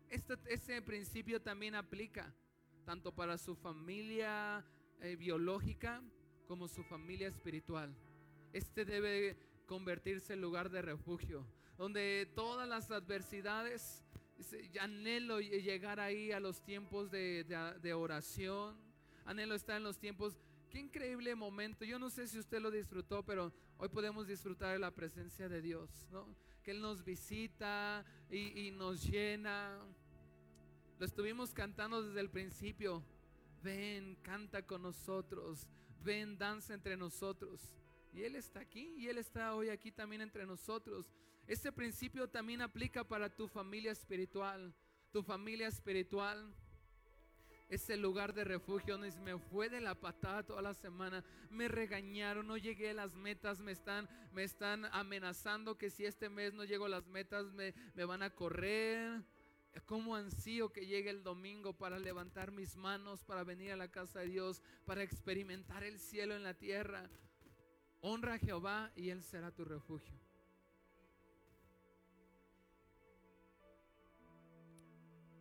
Este, 0.09 0.35
ese 0.46 0.83
principio 0.83 1.40
también 1.40 1.74
aplica 1.74 2.33
tanto 2.85 3.14
para 3.14 3.38
su 3.38 3.57
familia 3.57 4.64
eh, 5.00 5.16
biológica 5.16 6.03
como 6.46 6.68
su 6.68 6.85
familia 6.85 7.29
espiritual. 7.29 7.94
Este 8.53 8.85
debe 8.85 9.37
convertirse 9.66 10.35
en 10.35 10.40
lugar 10.40 10.70
de 10.70 10.83
refugio, 10.83 11.46
donde 11.77 12.31
todas 12.35 12.68
las 12.68 12.90
adversidades, 12.90 14.05
anhelo 14.81 15.40
llegar 15.40 15.98
ahí 16.00 16.31
a 16.33 16.40
los 16.40 16.62
tiempos 16.62 17.11
de, 17.11 17.44
de 17.81 17.94
oración, 17.94 18.77
anhelo 19.24 19.55
estar 19.55 19.77
en 19.77 19.83
los 19.85 19.98
tiempos 19.98 20.38
Qué 20.74 20.80
increíble 20.80 21.37
momento. 21.37 21.84
Yo 21.84 22.00
no 22.00 22.10
sé 22.10 22.26
si 22.26 22.37
usted 22.37 22.60
lo 22.60 22.68
disfrutó, 22.68 23.24
pero 23.24 23.52
hoy 23.78 23.88
podemos 23.88 24.26
disfrutar 24.26 24.72
de 24.72 24.80
la 24.80 24.90
presencia 24.90 25.48
de 25.48 25.62
Dios, 25.62 25.88
¿no? 26.10 26.26
Que 26.64 26.72
Él 26.72 26.80
nos 26.80 27.04
visita 27.04 28.04
y, 28.28 28.72
nos 28.72 29.04
llena. 29.04 29.78
Lo 30.98 31.06
estuvimos 31.06 31.54
cantando 31.54 32.02
desde 32.02 32.18
el 32.18 32.28
principio. 32.28 33.04
Ven, 33.62 34.16
canta 34.22 34.66
con 34.66 34.82
nosotros. 34.82 35.68
Ven, 36.02 36.37
danza 36.38 36.74
entre 36.74 36.96
nosotros. 36.96 37.72
Y 38.12 38.22
Él 38.22 38.34
está 38.34 38.58
aquí 38.58 38.96
y 38.96 39.06
Él 39.06 39.18
está 39.18 39.54
hoy 39.54 39.68
aquí 39.68 39.92
también 39.92 40.22
entre 40.22 40.44
nosotros. 40.44 41.06
Este 41.46 41.70
principio 41.70 42.28
también 42.28 42.62
aplica 42.62 43.04
para 43.04 43.30
tu 43.30 43.46
familia 43.46 43.92
espiritual. 43.92 44.74
Tu 45.12 45.22
familia 45.22 45.68
espiritual 45.68 46.52
ese 47.68 47.96
lugar 47.96 48.35
de 48.35 48.44
refugio 48.44 48.94
donde 48.94 49.12
me 49.20 49.38
fue 49.38 49.68
de 49.68 49.81
la 49.81 49.94
patada 49.94 50.42
toda 50.42 50.62
la 50.62 50.74
semana, 50.74 51.24
me 51.50 51.68
regañaron, 51.68 52.46
no 52.46 52.57
llegué 52.57 52.90
a 52.90 52.94
las 52.94 53.14
metas, 53.14 53.61
me 53.61 53.72
están, 53.72 54.09
me 54.33 54.44
están 54.44 54.85
amenazando 54.87 55.79
que 55.79 55.90
si 55.90 56.05
este 56.05 56.29
mes 56.29 56.55
no 56.55 56.64
llego 56.64 56.87
a 56.87 56.90
las 56.90 57.07
metas 57.07 57.53
me, 57.53 57.74
me 57.94 58.05
van 58.05 58.22
a 58.22 58.31
correr. 58.31 59.22
Cómo 59.87 60.14
ansío 60.14 60.72
que 60.72 60.87
llegue 60.87 61.11
el 61.11 61.24
domingo 61.24 61.72
para 61.72 61.98
levantar 61.98 62.53
mis 62.53 62.77
manos, 62.77 63.24
para 63.24 63.42
venir 63.42 63.72
a 63.72 63.77
la 63.77 63.90
casa 63.90 64.20
de 64.20 64.29
Dios, 64.29 64.62
para 64.85 65.03
experimentar 65.03 65.83
el 65.83 65.98
cielo 65.98 66.37
en 66.37 66.44
la 66.44 66.55
tierra. 66.55 67.11
Honra 68.00 68.35
a 68.35 68.38
Jehová 68.38 68.92
y 68.94 69.11
Él 69.11 69.22
será 69.22 69.50
tu 69.50 69.64
refugio. 69.64 70.23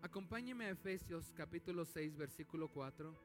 Acompáñeme 0.04 0.66
a 0.66 0.72
Efesios 0.72 1.32
capítulo 1.34 1.86
6, 1.86 2.18
versículo 2.18 2.68
4. 2.68 3.16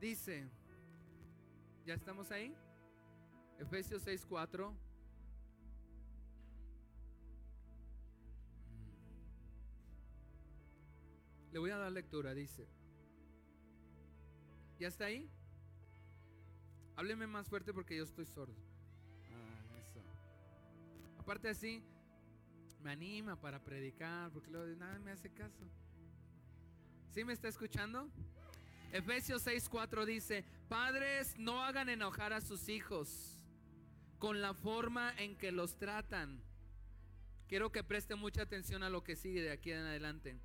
Dice, 0.00 0.44
¿ya 1.86 1.94
estamos 1.94 2.32
ahí? 2.32 2.52
Efesios 3.60 4.02
6, 4.02 4.26
4. 4.28 4.74
Le 11.52 11.58
voy 11.60 11.70
a 11.70 11.76
dar 11.78 11.92
lectura, 11.92 12.34
dice. 12.34 12.77
¿Ya 14.78 14.88
está 14.88 15.06
ahí? 15.06 15.28
Hábleme 16.96 17.26
más 17.26 17.48
fuerte 17.48 17.72
porque 17.72 17.96
yo 17.96 18.04
estoy 18.04 18.26
sordo. 18.26 18.54
Ah, 19.32 19.78
eso. 19.80 20.00
Aparte 21.18 21.48
así, 21.48 21.82
me 22.82 22.90
anima 22.90 23.40
para 23.40 23.58
predicar, 23.62 24.30
porque 24.30 24.50
luego 24.50 24.66
nada 24.76 24.98
me 24.98 25.10
hace 25.10 25.30
caso. 25.30 25.68
¿Sí 27.12 27.24
me 27.24 27.32
está 27.32 27.48
escuchando? 27.48 28.08
Efesios 28.92 29.46
6:4 29.46 30.04
dice, 30.04 30.44
padres 30.68 31.36
no 31.38 31.62
hagan 31.62 31.88
enojar 31.88 32.32
a 32.32 32.40
sus 32.40 32.68
hijos 32.68 33.38
con 34.18 34.40
la 34.40 34.54
forma 34.54 35.12
en 35.18 35.36
que 35.36 35.52
los 35.52 35.76
tratan. 35.76 36.40
Quiero 37.48 37.72
que 37.72 37.82
preste 37.82 38.14
mucha 38.14 38.42
atención 38.42 38.82
a 38.82 38.90
lo 38.90 39.02
que 39.02 39.16
sigue 39.16 39.42
de 39.42 39.50
aquí 39.50 39.72
en 39.72 39.80
adelante. 39.80 40.38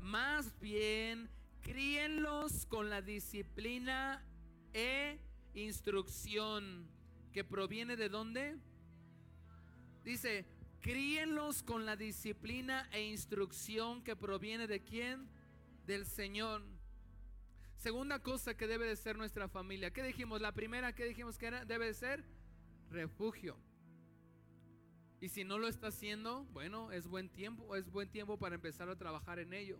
Más 0.00 0.58
bien, 0.60 1.30
críenlos 1.62 2.66
con 2.66 2.90
la 2.90 3.02
disciplina 3.02 4.24
e 4.72 5.18
instrucción 5.54 6.86
que 7.32 7.44
proviene 7.44 7.96
de 7.96 8.08
dónde? 8.08 8.56
Dice, 10.04 10.46
críenlos 10.80 11.62
con 11.62 11.84
la 11.84 11.96
disciplina 11.96 12.88
e 12.92 13.02
instrucción 13.02 14.02
que 14.02 14.16
proviene 14.16 14.66
de 14.66 14.82
quién? 14.82 15.28
Del 15.86 16.06
Señor. 16.06 16.62
Segunda 17.76 18.18
cosa 18.20 18.56
que 18.56 18.66
debe 18.66 18.86
de 18.86 18.96
ser 18.96 19.16
nuestra 19.16 19.48
familia. 19.48 19.92
¿Qué 19.92 20.02
dijimos? 20.02 20.40
La 20.40 20.52
primera 20.52 20.94
que 20.94 21.04
dijimos 21.04 21.38
que 21.38 21.46
era, 21.46 21.64
debe 21.64 21.86
de 21.86 21.94
ser 21.94 22.24
refugio. 22.90 23.56
Y 25.20 25.28
si 25.28 25.44
no 25.44 25.58
lo 25.58 25.68
está 25.68 25.88
haciendo, 25.88 26.44
bueno, 26.52 26.92
es 26.92 27.06
buen 27.06 27.28
tiempo, 27.28 27.76
es 27.76 27.90
buen 27.90 28.08
tiempo 28.08 28.38
para 28.38 28.54
empezar 28.54 28.88
a 28.88 28.96
trabajar 28.96 29.38
en 29.38 29.52
ello. 29.52 29.78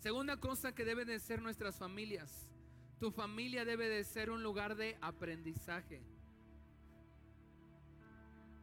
Segunda 0.00 0.38
cosa 0.38 0.74
que 0.74 0.86
debe 0.86 1.04
de 1.04 1.18
ser 1.20 1.42
nuestras 1.42 1.76
familias. 1.76 2.48
Tu 2.98 3.10
familia 3.10 3.66
debe 3.66 3.86
de 3.86 4.02
ser 4.02 4.30
un 4.30 4.42
lugar 4.42 4.74
de 4.74 4.96
aprendizaje. 5.02 6.02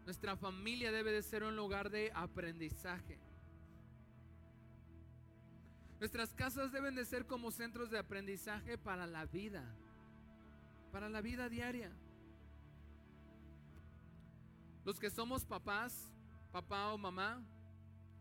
Nuestra 0.03 0.35
familia 0.35 0.91
debe 0.91 1.11
de 1.11 1.21
ser 1.21 1.43
un 1.43 1.55
lugar 1.55 1.91
de 1.91 2.11
aprendizaje. 2.15 3.19
Nuestras 5.99 6.33
casas 6.33 6.71
deben 6.71 6.95
de 6.95 7.05
ser 7.05 7.27
como 7.27 7.51
centros 7.51 7.91
de 7.91 7.99
aprendizaje 7.99 8.79
para 8.79 9.05
la 9.05 9.25
vida, 9.25 9.63
para 10.91 11.07
la 11.07 11.21
vida 11.21 11.49
diaria. 11.49 11.91
Los 14.85 14.99
que 14.99 15.11
somos 15.11 15.45
papás, 15.45 16.09
papá 16.51 16.93
o 16.93 16.97
mamá, 16.97 17.43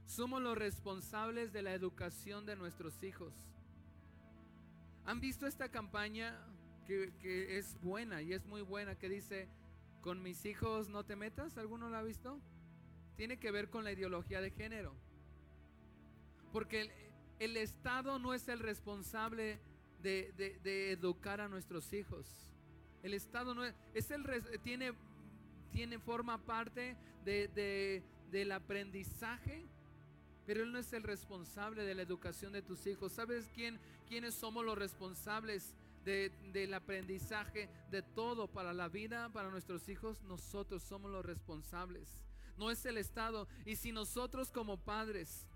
somos 0.06 0.40
los 0.42 0.56
responsables 0.56 1.52
de 1.52 1.62
la 1.62 1.74
educación 1.74 2.46
de 2.46 2.56
nuestros 2.56 3.02
hijos. 3.02 3.34
¿Han 5.04 5.20
visto 5.20 5.46
esta 5.46 5.68
campaña 5.68 6.36
que, 6.86 7.58
es 7.58 7.80
buena 7.80 8.22
y 8.22 8.32
es 8.32 8.44
muy 8.46 8.62
buena 8.62 8.96
que 8.96 9.08
dice, 9.08 9.48
con 10.00 10.22
mis 10.22 10.44
hijos 10.44 10.88
no 10.88 11.04
te 11.04 11.16
metas? 11.16 11.58
¿Alguno 11.58 11.90
la 11.90 12.00
ha 12.00 12.02
visto? 12.02 12.40
Tiene 13.16 13.38
que 13.38 13.50
ver 13.50 13.70
con 13.70 13.84
la 13.84 13.92
ideología 13.92 14.40
de 14.40 14.50
género. 14.50 14.94
Porque 16.52 16.90
el, 17.38 17.56
Estado 17.56 18.18
no 18.18 18.34
es 18.34 18.48
el 18.48 18.60
responsable 18.60 19.60
de, 20.02 20.90
educar 20.90 21.40
a 21.40 21.48
nuestros 21.48 21.92
hijos. 21.92 22.26
El 23.02 23.14
Estado 23.14 23.54
no 23.54 23.64
es, 23.64 23.74
es 23.94 24.10
el, 24.10 24.24
tiene 24.62 24.92
tiene, 25.76 25.98
forma 25.98 26.38
parte 26.38 26.96
de, 27.24 28.02
del 28.30 28.52
aprendizaje, 28.52 29.66
pero 30.46 30.62
Él 30.62 30.72
no 30.72 30.78
es 30.78 30.92
el 30.92 31.02
responsable 31.02 31.84
de 31.84 31.94
la 31.94 32.02
educación 32.02 32.52
de 32.52 32.62
tus 32.62 32.86
hijos. 32.86 33.12
¿Sabes 33.12 33.50
quién, 33.54 33.78
quiénes 34.08 34.34
somos 34.34 34.64
los 34.64 34.78
responsables 34.78 35.74
del 36.04 36.72
aprendizaje 36.72 37.68
de 37.90 38.02
todo 38.02 38.46
para 38.46 38.72
la 38.72 38.88
vida, 38.88 39.28
para 39.30 39.50
nuestros 39.50 39.88
hijos? 39.88 40.22
Nosotros 40.22 40.82
somos 40.84 41.10
los 41.10 41.26
responsables. 41.26 42.22
No 42.56 42.70
es 42.70 42.86
el 42.86 42.96
Estado. 42.96 43.48
Y 43.64 43.76
si 43.76 43.90
nosotros 43.90 44.52
como 44.52 44.78
padres 44.78 45.46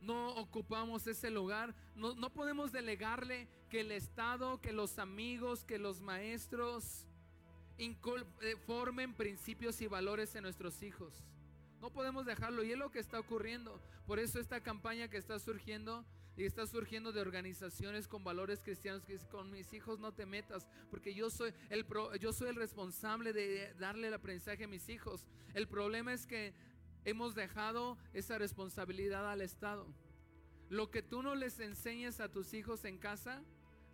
no 0.00 0.34
ocupamos 0.34 1.06
ese 1.06 1.30
lugar, 1.30 1.74
no, 1.94 2.14
no 2.14 2.30
podemos 2.30 2.72
delegarle 2.72 3.48
que 3.68 3.80
el 3.80 3.92
Estado, 3.92 4.60
que 4.60 4.72
los 4.72 4.98
amigos, 4.98 5.64
que 5.64 5.78
los 5.78 6.00
maestros, 6.00 7.06
eh, 7.78 8.56
formen 8.66 9.14
principios 9.14 9.80
y 9.80 9.86
valores 9.86 10.34
en 10.34 10.42
nuestros 10.42 10.82
hijos. 10.82 11.24
No 11.80 11.90
podemos 11.90 12.26
dejarlo 12.26 12.62
y 12.62 12.72
es 12.72 12.78
lo 12.78 12.90
que 12.90 12.98
está 12.98 13.18
ocurriendo. 13.18 13.80
Por 14.06 14.18
eso 14.18 14.38
esta 14.38 14.60
campaña 14.60 15.08
que 15.08 15.16
está 15.16 15.38
surgiendo 15.38 16.04
y 16.36 16.44
está 16.44 16.66
surgiendo 16.66 17.12
de 17.12 17.20
organizaciones 17.20 18.06
con 18.06 18.22
valores 18.22 18.60
cristianos 18.62 19.04
que 19.04 19.18
con 19.30 19.50
mis 19.50 19.72
hijos 19.72 19.98
no 19.98 20.12
te 20.12 20.26
metas 20.26 20.66
porque 20.90 21.12
yo 21.14 21.28
soy 21.28 21.52
el 21.68 21.84
yo 22.20 22.32
soy 22.32 22.48
el 22.48 22.56
responsable 22.56 23.32
de 23.32 23.74
darle 23.74 24.08
el 24.08 24.14
aprendizaje 24.14 24.64
a 24.64 24.68
mis 24.68 24.88
hijos. 24.88 25.26
El 25.54 25.68
problema 25.68 26.12
es 26.12 26.26
que 26.26 26.54
hemos 27.04 27.34
dejado 27.34 27.98
esa 28.12 28.38
responsabilidad 28.38 29.30
al 29.30 29.40
Estado. 29.40 29.86
Lo 30.68 30.90
que 30.90 31.02
tú 31.02 31.22
no 31.22 31.34
les 31.34 31.58
enseñes 31.60 32.20
a 32.20 32.28
tus 32.28 32.54
hijos 32.54 32.84
en 32.84 32.98
casa, 32.98 33.42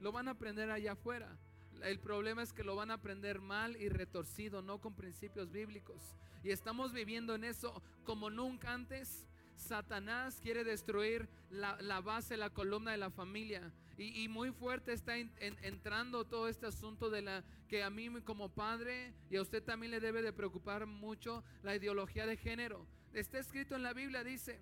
lo 0.00 0.12
van 0.12 0.28
a 0.28 0.32
aprender 0.32 0.70
allá 0.70 0.92
afuera. 0.92 1.38
El 1.82 1.98
problema 1.98 2.42
es 2.42 2.52
que 2.52 2.64
lo 2.64 2.76
van 2.76 2.90
a 2.90 2.94
aprender 2.94 3.40
mal 3.40 3.76
y 3.76 3.88
retorcido, 3.88 4.62
no 4.62 4.80
con 4.80 4.94
principios 4.94 5.50
bíblicos. 5.50 6.16
Y 6.42 6.50
estamos 6.50 6.92
viviendo 6.92 7.34
en 7.34 7.44
eso 7.44 7.82
como 8.04 8.30
nunca 8.30 8.72
antes. 8.72 9.26
Satanás 9.56 10.38
quiere 10.42 10.64
destruir 10.64 11.28
la, 11.50 12.00
base, 12.00 12.36
la 12.36 12.50
columna 12.50 12.92
de 12.92 12.98
la 12.98 13.10
familia. 13.10 13.72
Y, 13.98 14.28
muy 14.28 14.52
fuerte 14.52 14.92
está 14.92 15.16
entrando 15.16 16.24
todo 16.26 16.48
este 16.48 16.66
asunto 16.66 17.08
de 17.08 17.22
la 17.22 17.44
que 17.66 17.82
a 17.82 17.88
mí 17.88 18.10
como 18.20 18.50
padre 18.50 19.14
y 19.30 19.36
a 19.36 19.42
usted 19.42 19.62
también 19.62 19.90
le 19.90 20.00
debe 20.00 20.20
de 20.20 20.32
preocupar 20.32 20.86
mucho 20.86 21.42
la 21.62 21.74
ideología 21.74 22.26
de 22.26 22.36
género. 22.36 22.86
Está 23.14 23.38
escrito 23.38 23.74
en 23.74 23.82
la 23.82 23.94
Biblia, 23.94 24.22
dice, 24.22 24.60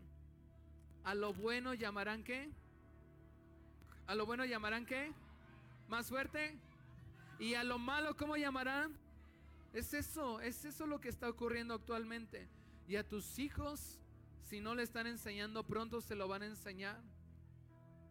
a 1.03 1.15
lo 1.15 1.35
bueno 1.35 1.75
llamarán 1.75 2.23
qué? 2.23 2.49
A 4.07 4.15
lo 4.15 4.25
bueno 4.25 4.45
llamarán 4.45 4.87
qué? 4.87 5.13
Más 5.89 6.09
fuerte. 6.09 6.57
Y 7.45 7.55
a 7.57 7.63
lo 7.63 7.79
malo, 7.79 8.17
¿cómo 8.17 8.39
llamarán? 8.39 8.97
Es 9.75 9.93
eso, 9.93 10.41
es 10.41 10.65
eso 10.65 10.87
lo 10.87 10.99
que 10.99 11.11
está 11.11 11.29
ocurriendo 11.29 11.75
actualmente. 11.75 12.49
Y 12.89 12.97
a 12.97 13.07
tus 13.07 13.39
hijos, 13.39 14.01
si 14.49 14.61
no 14.61 14.75
le 14.75 14.83
están 14.83 15.07
enseñando, 15.07 15.63
pronto 15.63 16.01
se 16.01 16.15
lo 16.15 16.27
van 16.27 16.41
a 16.41 16.47
enseñar. 16.47 17.03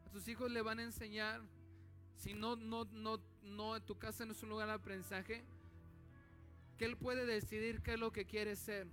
A 0.06 0.12
tus 0.12 0.28
hijos 0.28 0.52
le 0.52 0.62
van 0.62 0.78
a 0.78 0.84
enseñar. 0.84 1.42
Si 2.16 2.36
no, 2.36 2.56
no, 2.58 2.86
no, 2.86 3.20
no, 3.42 3.82
tu 3.82 3.98
casa 3.98 4.24
no 4.24 4.34
es 4.34 4.44
un 4.44 4.50
lugar 4.50 4.68
de 4.68 4.76
aprendizaje, 4.76 5.44
que 6.78 6.86
él 6.86 6.96
puede 6.96 7.26
decidir 7.26 7.82
qué 7.82 7.94
es 7.94 8.00
lo 8.00 8.12
que 8.12 8.26
quiere 8.26 8.56
ser. 8.56 8.88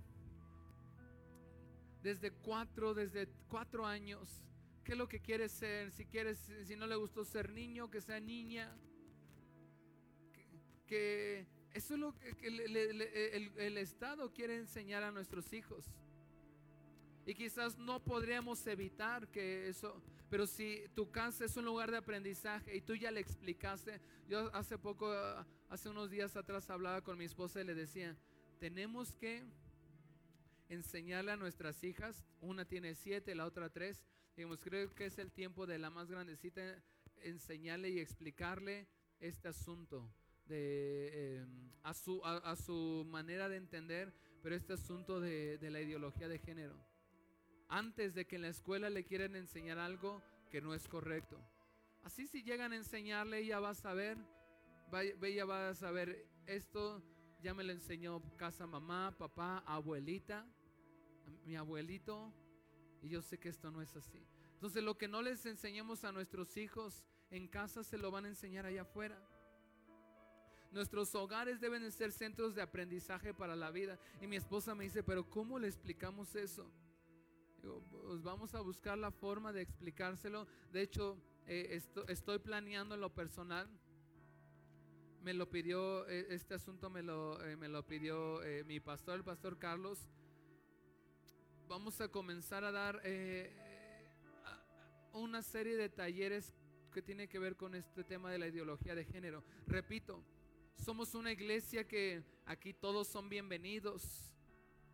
Desde 2.01 2.31
cuatro, 2.31 2.95
desde 2.95 3.29
cuatro 3.47 3.85
años, 3.85 4.43
qué 4.83 4.93
es 4.93 4.97
lo 4.97 5.07
que 5.07 5.19
quiere 5.19 5.49
ser. 5.49 5.91
Si 5.91 6.07
quieres, 6.07 6.39
si 6.65 6.75
no 6.75 6.87
le 6.87 6.95
gustó 6.95 7.25
ser 7.25 7.51
niño, 7.51 7.91
que 7.91 8.01
sea 8.01 8.19
niña 8.19 8.75
que 10.91 11.47
eso 11.73 11.93
es 11.93 11.99
lo 12.01 12.13
que 12.17 12.47
el, 12.47 13.77
Estado 13.77 14.33
quiere 14.33 14.57
enseñar 14.57 15.03
a 15.03 15.11
nuestros 15.13 15.53
hijos. 15.53 15.85
Y 17.25 17.33
quizás 17.33 17.77
no 17.77 18.03
podríamos 18.03 18.67
evitar 18.67 19.25
que 19.29 19.69
eso, 19.69 20.03
pero 20.29 20.45
si 20.45 20.83
tu 20.93 21.09
casa 21.09 21.45
es 21.45 21.55
un 21.55 21.63
lugar 21.63 21.91
de 21.91 21.97
aprendizaje 21.97 22.75
y 22.75 22.81
tú 22.81 22.93
ya 22.93 23.09
le 23.09 23.21
explicaste, 23.21 24.01
yo 24.27 24.53
hace 24.53 24.77
poco, 24.77 25.09
hace 25.69 25.87
unos 25.87 26.11
días 26.11 26.35
atrás 26.35 26.69
hablaba 26.69 27.01
con 27.01 27.17
mi 27.17 27.23
esposa 27.23 27.61
y 27.61 27.63
le 27.63 27.73
decía, 27.73 28.17
tenemos 28.59 29.15
que 29.15 29.45
enseñarle 30.67 31.31
a 31.31 31.37
nuestras 31.37 31.81
hijas, 31.85 32.25
una 32.41 32.65
tiene 32.65 32.95
siete, 32.95 33.33
la 33.33 33.45
otra 33.45 33.69
tres, 33.69 34.03
digamos, 34.35 34.59
creo 34.59 34.93
que 34.93 35.05
es 35.05 35.17
el 35.19 35.31
tiempo 35.31 35.65
de 35.65 35.79
la 35.79 35.89
más 35.89 36.11
grandecita, 36.11 36.83
enseñarle 37.23 37.91
y 37.91 37.99
explicarle 37.99 38.89
este 39.21 39.47
asunto 39.47 40.11
Em, 40.53 41.71
a, 41.83 41.93
su, 41.93 42.21
a, 42.23 42.55
su 42.55 43.05
manera 43.09 43.49
de 43.49 43.57
entender, 43.57 44.13
pero 44.43 44.55
este 44.55 44.73
asunto 44.73 45.19
de, 45.19 45.57
la 45.61 45.81
ideología 45.81 46.27
de 46.27 46.39
género. 46.39 46.75
Antes 47.69 48.13
de 48.13 48.27
que 48.27 48.35
en 48.35 48.43
la 48.43 48.49
escuela 48.49 48.89
le 48.89 49.05
quieran 49.05 49.35
enseñar 49.35 49.79
algo 49.79 50.21
que 50.49 50.61
no 50.61 50.73
es 50.73 50.87
correcto. 50.87 51.39
Así 52.03 52.27
si 52.27 52.43
llegan 52.43 52.73
a 52.73 52.75
enseñarle, 52.75 53.39
ella 53.39 53.59
va 53.59 53.69
a 53.69 53.75
saber, 53.75 54.17
ella 55.21 55.45
va 55.45 55.69
a 55.69 55.75
saber 55.75 56.27
esto, 56.45 57.01
ya 57.41 57.53
me 57.53 57.63
lo 57.63 57.71
enseñó 57.71 58.21
casa 58.37 58.67
mamá, 58.67 59.15
papá, 59.17 59.63
abuelita, 59.65 60.45
mi 61.45 61.55
abuelito, 61.55 62.33
y 63.01 63.09
yo 63.09 63.21
sé 63.21 63.39
que 63.39 63.49
esto 63.49 63.71
no 63.71 63.81
es 63.81 63.95
así. 63.95 64.27
Entonces 64.53 64.83
lo 64.83 64.97
que 64.97 65.07
no 65.07 65.21
les 65.21 65.45
enseñemos 65.45 66.03
a 66.03 66.11
nuestros 66.11 66.57
hijos 66.57 67.03
en 67.29 67.47
casa 67.47 67.83
se 67.83 67.97
lo 67.97 68.11
van 68.11 68.25
a 68.25 68.29
enseñar 68.29 68.65
allá 68.65 68.81
afuera. 68.81 69.17
Nuestros 70.71 71.13
hogares 71.15 71.59
deben 71.59 71.83
de 71.83 71.91
ser 71.91 72.11
centros 72.11 72.55
de 72.55 72.61
aprendizaje 72.61 73.33
para 73.33 73.55
la 73.55 73.71
vida. 73.71 73.99
Y 74.21 74.27
mi 74.27 74.37
esposa 74.37 74.73
me 74.73 74.85
dice, 74.85 75.03
pero 75.03 75.29
¿cómo 75.29 75.59
le 75.59 75.67
explicamos 75.67 76.35
eso? 76.35 76.71
pues 77.61 78.23
vamos 78.23 78.55
a 78.55 78.61
buscar 78.61 78.97
la 78.97 79.11
forma 79.11 79.53
de 79.53 79.61
explicárselo. 79.61 80.47
De 80.71 80.81
hecho, 80.81 81.17
eh, 81.47 81.81
estoy 82.07 82.39
planeando 82.39 82.97
lo 82.97 83.13
personal. 83.13 83.67
Me 85.21 85.33
lo 85.33 85.49
pidió, 85.49 86.07
e, 86.07 86.33
este 86.33 86.55
asunto 86.55 86.89
me 86.89 87.03
lo, 87.03 87.43
eh, 87.45 87.55
me 87.55 87.67
lo 87.67 87.85
pidió 87.85 88.41
eh, 88.43 88.63
mi 88.63 88.79
pastor, 88.79 89.17
el 89.17 89.23
pastor 89.23 89.59
Carlos. 89.59 90.07
Vamos 91.67 92.01
a 92.01 92.07
comenzar 92.09 92.63
a 92.63 92.71
dar 92.71 93.01
una 95.13 95.41
serie 95.41 95.77
de 95.77 95.89
talleres 95.89 96.53
que 96.91 97.01
tiene 97.01 97.29
que 97.29 97.39
ver 97.39 97.55
con 97.55 97.75
este 97.75 98.03
tema 98.03 98.31
de 98.31 98.39
la 98.39 98.47
ideología 98.47 98.95
de 98.95 99.05
género. 99.05 99.43
Repito, 99.67 100.21
somos 100.77 101.13
una 101.15 101.31
iglesia 101.31 101.87
que 101.87 102.23
aquí 102.45 102.73
todos 102.73 103.07
son 103.07 103.29
bienvenidos. 103.29 104.31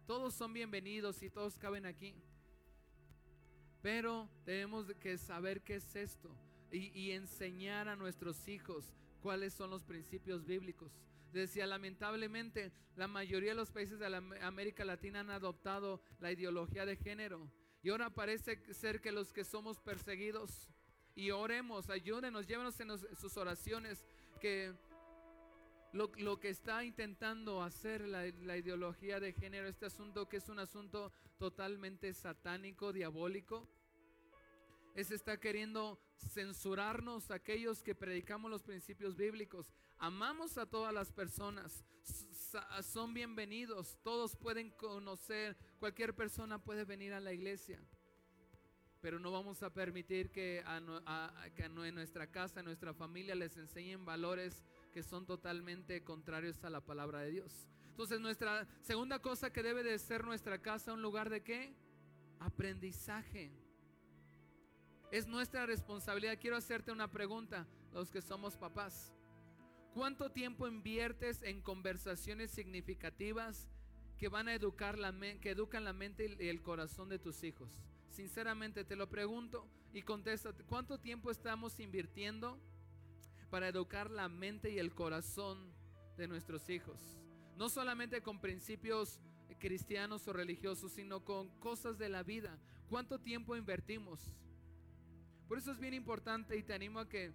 Todos 0.06 0.34
son 0.34 0.54
bienvenidos 0.54 1.22
y 1.22 1.30
todos 1.30 1.58
caben 1.58 1.86
aquí. 1.86 2.16
Pero 3.82 4.30
tenemos 4.46 4.88
que 5.00 5.18
saber 5.18 5.62
qué 5.62 5.76
es 5.76 5.96
esto 5.96 6.30
y, 6.72 7.12
enseñar 7.12 7.88
a 7.88 7.96
nuestros 7.96 8.48
hijos 8.48 8.94
cuáles 9.22 9.54
son 9.54 9.70
los 9.70 9.84
principios 9.84 10.46
bíblicos. 10.46 10.92
Decía, 11.32 11.68
lamentablemente, 11.68 12.72
la 12.96 13.08
mayoría 13.08 13.50
de 13.50 13.56
los 13.56 13.72
países 13.72 14.00
de 14.00 14.10
la 14.10 14.24
América 14.42 14.86
Latina 14.86 15.20
han 15.20 15.30
adoptado 15.30 16.02
la 16.20 16.32
ideología 16.32 16.86
de 16.86 16.96
género. 16.96 17.52
Y 17.84 17.90
ahora 17.90 18.10
parece 18.10 18.62
ser 18.74 19.02
que 19.02 19.12
los 19.12 19.32
que 19.32 19.44
somos 19.44 19.80
perseguidos, 19.80 20.70
y 21.16 21.32
oremos, 21.32 21.90
ayúdenos, 21.90 22.46
llévenos 22.46 22.80
en 22.80 22.90
sus 23.16 23.38
oraciones, 23.38 24.06
que 24.40 24.74
lo, 25.94 26.40
que 26.40 26.50
está 26.50 26.84
intentando 26.84 27.62
hacer 27.62 28.02
la, 28.02 28.26
la, 28.42 28.58
ideología 28.58 29.20
de 29.20 29.34
género, 29.34 29.68
este 29.68 29.86
asunto 29.86 30.28
que 30.28 30.38
es 30.38 30.50
un 30.50 30.60
asunto 30.60 31.12
totalmente 31.38 32.14
satánico, 32.14 32.94
diabólico, 32.94 33.68
es 34.96 35.12
está 35.12 35.40
queriendo 35.40 36.00
censurarnos 36.18 37.30
aquellos 37.30 37.84
que 37.84 37.94
predicamos 37.94 38.50
los 38.50 38.64
principios 38.64 39.16
bíblicos. 39.16 39.72
Amamos 40.00 40.58
a 40.58 40.66
todas 40.66 40.94
las 40.94 41.12
personas, 41.12 41.86
son 42.82 43.14
bienvenidos, 43.14 43.98
todos 44.04 44.36
pueden 44.36 44.72
conocer, 44.72 45.56
cualquier 45.80 46.16
persona 46.16 46.64
puede 46.64 46.84
venir 46.84 47.14
a 47.14 47.20
la 47.20 47.34
iglesia. 47.34 47.80
Pero 49.02 49.20
no 49.20 49.32
vamos 49.32 49.62
a 49.62 49.72
permitir 49.72 50.32
que, 50.32 50.64
que 51.56 51.64
en 51.64 51.96
nuestra 51.96 52.32
casa, 52.32 52.62
en 52.62 52.66
nuestra 52.66 52.94
familia 52.94 53.36
les 53.36 53.56
enseñen 53.58 54.04
valores 54.04 54.64
que 54.92 55.04
son 55.04 55.26
totalmente 55.26 56.04
contrarios 56.04 56.64
a 56.64 56.70
la 56.70 56.82
palabra 56.82 57.22
de 57.22 57.32
Dios. 57.32 57.68
Entonces 57.90 58.20
nuestra 58.20 58.68
segunda 58.82 59.20
cosa 59.20 59.52
que 59.52 59.64
debe 59.64 59.84
de 59.84 59.98
ser 59.98 60.24
nuestra 60.24 60.62
casa 60.62 60.94
un 60.94 61.02
lugar 61.02 61.30
de 61.30 61.42
qué? 61.42 61.74
Aprendizaje. 62.40 63.52
Es 65.12 65.26
nuestra 65.26 65.66
responsabilidad. 65.66 66.38
Quiero 66.40 66.58
hacerte 66.58 66.92
una 66.92 67.10
pregunta, 67.10 67.66
los 67.94 68.12
que 68.12 68.22
somos 68.22 68.56
papás. 68.58 69.14
¿Cuánto 69.94 70.30
tiempo 70.32 70.68
inviertes 70.68 71.42
en 71.42 71.62
conversaciones 71.62 72.52
significativas 72.52 73.68
que 74.20 74.28
van 74.28 74.48
a 74.48 74.54
educar 74.54 75.00
la 75.00 75.12
que 75.42 75.50
educan 75.50 75.84
la 75.84 75.94
mente 75.94 76.38
y 76.40 76.50
el 76.50 76.62
corazón 76.62 77.10
de 77.10 77.18
tus 77.18 77.44
hijos? 77.44 77.82
Sinceramente 78.10 78.84
te 78.84 78.96
lo 78.96 79.10
pregunto 79.10 79.68
y 79.94 80.04
contesta, 80.04 80.54
¿cuánto 80.68 81.00
tiempo 81.00 81.32
estamos 81.32 81.80
invirtiendo 81.80 82.60
para 83.50 83.68
educar 83.68 84.10
la 84.12 84.30
mente 84.30 84.72
y 84.72 84.80
el 84.80 84.94
corazón 84.94 85.74
de 86.18 86.28
nuestros 86.28 86.70
hijos. 86.70 87.00
No 87.56 87.70
solamente 87.70 88.22
con 88.22 88.40
principios 88.40 89.20
cristianos 89.60 90.28
o 90.28 90.34
religiosos, 90.34 90.92
sino 90.92 91.24
con 91.24 91.50
cosas 91.60 91.98
de 91.98 92.10
la 92.10 92.24
vida. 92.24 92.58
¿Cuánto 92.90 93.20
tiempo 93.20 93.56
invertimos? 93.56 94.20
Por 95.48 95.58
eso 95.58 95.72
es 95.72 95.80
bien 95.80 95.94
importante 95.94 96.58
y 96.58 96.64
te 96.64 96.74
animo 96.74 97.00
a 97.00 97.10
que 97.10 97.32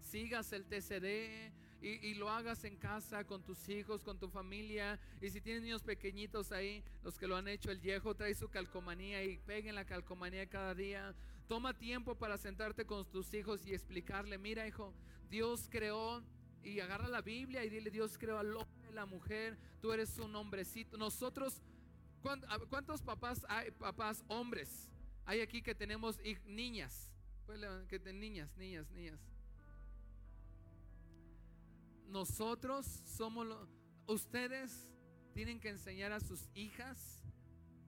sigas 0.00 0.52
el 0.52 0.66
TCD 0.66 1.52
y, 1.82 2.14
lo 2.14 2.28
hagas 2.28 2.64
en 2.64 2.76
casa 2.76 3.24
con 3.24 3.42
tus 3.42 3.68
hijos, 3.70 4.02
con 4.02 4.18
tu 4.18 4.28
familia. 4.28 5.00
Y 5.22 5.30
si 5.30 5.40
tienes 5.40 5.62
niños 5.62 5.82
pequeñitos 5.82 6.52
ahí, 6.52 6.84
los 7.02 7.18
que 7.18 7.26
lo 7.26 7.36
han 7.36 7.48
hecho, 7.48 7.70
el 7.70 7.78
viejo 7.78 8.14
trae 8.14 8.34
su 8.34 8.50
calcomanía 8.50 9.24
y 9.24 9.38
peguen 9.38 9.74
la 9.74 9.86
calcomanía 9.86 10.46
cada 10.46 10.74
día. 10.74 11.14
Toma 11.50 11.74
tiempo 11.74 12.14
para 12.14 12.38
sentarte 12.38 12.86
con 12.86 13.04
tus 13.10 13.34
hijos 13.34 13.66
y 13.66 13.74
explicarle, 13.74 14.38
mira 14.38 14.68
hijo, 14.68 14.94
Dios 15.28 15.66
creó 15.68 16.22
y 16.62 16.78
agarra 16.78 17.08
la 17.08 17.22
Biblia 17.22 17.64
y 17.64 17.68
dile, 17.68 17.90
Dios 17.90 18.16
creó 18.16 18.38
al 18.38 18.56
hombre, 18.56 18.92
la 18.92 19.04
mujer, 19.04 19.58
tú 19.80 19.92
eres 19.92 20.16
un 20.20 20.36
hombrecito. 20.36 20.96
Nosotros, 20.96 21.60
¿cuántos 22.22 23.02
papás 23.02 23.44
hay, 23.48 23.72
papás 23.72 24.22
hombres? 24.28 24.88
Hay 25.24 25.40
aquí 25.40 25.60
que 25.60 25.74
tenemos 25.74 26.20
niñas, 26.46 27.10
pues, 27.46 27.60
que 27.88 27.98
niñas, 28.12 28.56
niñas, 28.56 28.88
niñas. 28.92 29.18
Nosotros 32.06 32.86
somos, 33.04 33.48
ustedes 34.06 34.88
tienen 35.34 35.58
que 35.58 35.70
enseñar 35.70 36.12
a 36.12 36.20
sus 36.20 36.48
hijas 36.54 37.20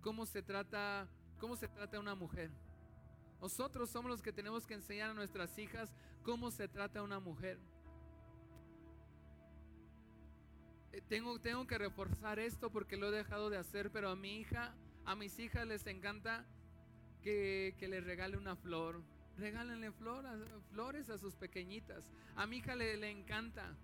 cómo 0.00 0.26
se 0.26 0.42
trata, 0.42 1.08
cómo 1.38 1.54
se 1.54 1.68
trata 1.68 2.00
una 2.00 2.16
mujer. 2.16 2.50
Nosotros 3.42 3.90
somos 3.90 4.08
los 4.08 4.22
que 4.22 4.32
tenemos 4.32 4.68
que 4.68 4.74
enseñar 4.74 5.10
a 5.10 5.14
nuestras 5.14 5.58
hijas 5.58 5.92
cómo 6.22 6.52
se 6.52 6.68
trata 6.68 7.02
una 7.02 7.18
mujer. 7.18 7.58
Eh, 10.92 11.02
tengo, 11.08 11.40
tengo 11.40 11.66
que 11.66 11.76
reforzar 11.76 12.38
esto 12.38 12.70
porque 12.70 12.96
lo 12.96 13.08
he 13.08 13.10
dejado 13.10 13.50
de 13.50 13.56
hacer, 13.56 13.90
pero 13.90 14.10
a 14.10 14.14
mi 14.14 14.36
hija, 14.36 14.76
a 15.04 15.16
mis 15.16 15.40
hijas 15.40 15.66
les 15.66 15.84
encanta 15.88 16.46
que, 17.20 17.74
que 17.80 17.88
les 17.88 18.04
regale 18.04 18.36
una 18.36 18.54
flor. 18.54 19.02
Regálenle 19.36 19.90
flores 19.90 21.10
a 21.10 21.18
sus 21.18 21.34
pequeñitas. 21.34 22.12
A 22.36 22.46
mi 22.46 22.58
hija 22.58 22.76
le, 22.76 22.96
le 22.96 23.10
encanta. 23.10 23.76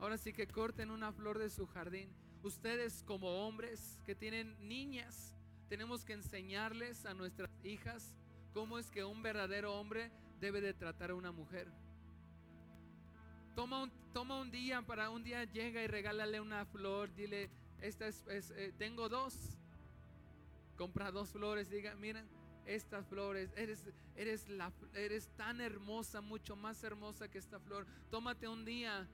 Ahora 0.00 0.18
sí 0.18 0.34
que 0.34 0.48
corten 0.48 0.90
una 0.90 1.14
flor 1.14 1.38
de 1.38 1.48
su 1.48 1.66
jardín. 1.66 2.10
Ustedes 2.42 3.02
como 3.04 3.46
hombres 3.46 3.98
que 4.04 4.14
tienen 4.14 4.54
niñas, 4.68 5.34
tenemos 5.70 6.04
que 6.04 6.12
enseñarles 6.12 7.06
a 7.06 7.14
nuestras 7.14 7.50
hijas 7.64 8.14
cómo 8.56 8.78
es 8.78 8.90
que 8.90 9.04
un 9.04 9.22
verdadero 9.22 9.78
hombre 9.78 10.10
debe 10.40 10.62
de 10.62 10.72
tratar 10.72 11.10
a 11.10 11.14
una 11.14 11.30
mujer. 11.30 11.70
Toma 13.54 13.82
un, 13.82 13.92
toma 14.14 14.40
un 14.40 14.50
día, 14.50 14.80
para 14.80 15.10
un 15.10 15.22
día 15.22 15.44
llega 15.44 15.82
y 15.82 15.86
regálale 15.86 16.40
una 16.40 16.64
flor, 16.64 17.14
dile, 17.14 17.50
esta 17.82 18.06
es, 18.06 18.24
eh, 18.28 18.72
tengo 18.78 19.10
dos. 19.10 19.58
Compra 20.78 21.10
dos 21.10 21.32
flores, 21.32 21.68
diga, 21.68 21.94
miren, 21.96 22.26
estas 22.64 23.06
flores, 23.06 23.52
eres, 23.56 23.84
eres, 24.16 24.48
la, 24.48 24.72
eres 24.94 25.28
tan 25.36 25.60
hermosa, 25.60 26.22
mucho 26.22 26.56
más 26.56 26.82
hermosa 26.82 27.28
que 27.28 27.36
esta 27.36 27.60
flor. 27.60 27.86
Tómate 28.10 28.48
un 28.48 28.64
día. 28.64 29.06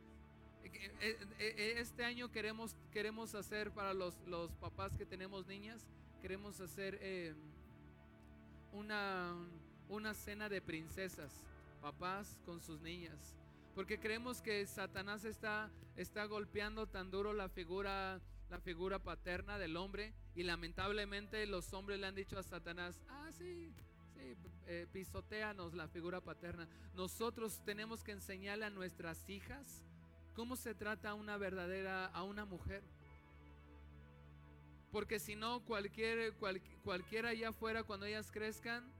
Eh, 0.62 1.18
eh, 1.40 1.74
este 1.78 2.04
año 2.04 2.30
queremos, 2.30 2.76
queremos 2.92 3.34
hacer 3.34 3.72
para 3.72 3.92
los, 3.92 4.16
los 4.24 4.52
papás 4.54 4.94
que 4.96 5.04
tenemos 5.04 5.48
niñas, 5.48 5.84
queremos 6.20 6.60
hacer 6.60 7.00
una 8.72 9.36
una 9.92 10.14
cena 10.14 10.48
de 10.48 10.62
princesas, 10.62 11.30
papás 11.82 12.38
con 12.46 12.60
sus 12.62 12.80
niñas. 12.80 13.36
Porque 13.74 13.98
creemos 14.00 14.40
que 14.40 14.66
Satanás 14.66 15.24
está, 15.24 15.70
está 15.96 16.24
golpeando 16.24 16.86
tan 16.86 17.10
duro 17.10 17.32
la 17.32 17.48
figura, 17.48 18.20
la 18.48 18.58
figura 18.58 18.98
paterna 18.98 19.58
del 19.58 19.76
hombre. 19.76 20.14
Y 20.34 20.42
lamentablemente 20.44 21.46
los 21.46 21.72
hombres 21.74 22.00
le 22.00 22.06
han 22.06 22.14
dicho 22.14 22.38
a 22.38 22.42
Satanás, 22.42 23.02
ah, 23.08 23.30
sí, 23.36 23.72
sí, 24.14 24.34
eh, 24.66 24.86
pisoteanos 24.92 25.74
la 25.74 25.88
figura 25.88 26.22
paterna. 26.22 26.66
Nosotros 26.94 27.62
tenemos 27.64 28.02
que 28.02 28.12
enseñarle 28.12 28.64
a 28.64 28.70
nuestras 28.70 29.28
hijas 29.28 29.82
cómo 30.34 30.56
se 30.56 30.74
trata 30.74 31.10
a 31.10 31.14
una 31.14 31.36
verdadera, 31.36 32.06
a 32.06 32.22
una 32.22 32.46
mujer. 32.46 32.82
Porque 34.92 35.18
si 35.18 35.34
no, 35.34 35.64
cualquier, 35.64 36.34
cualquiera 36.84 37.30
allá 37.30 37.48
afuera, 37.48 37.82
cuando 37.82 38.06
ellas 38.06 38.30
crezcan, 38.30 38.92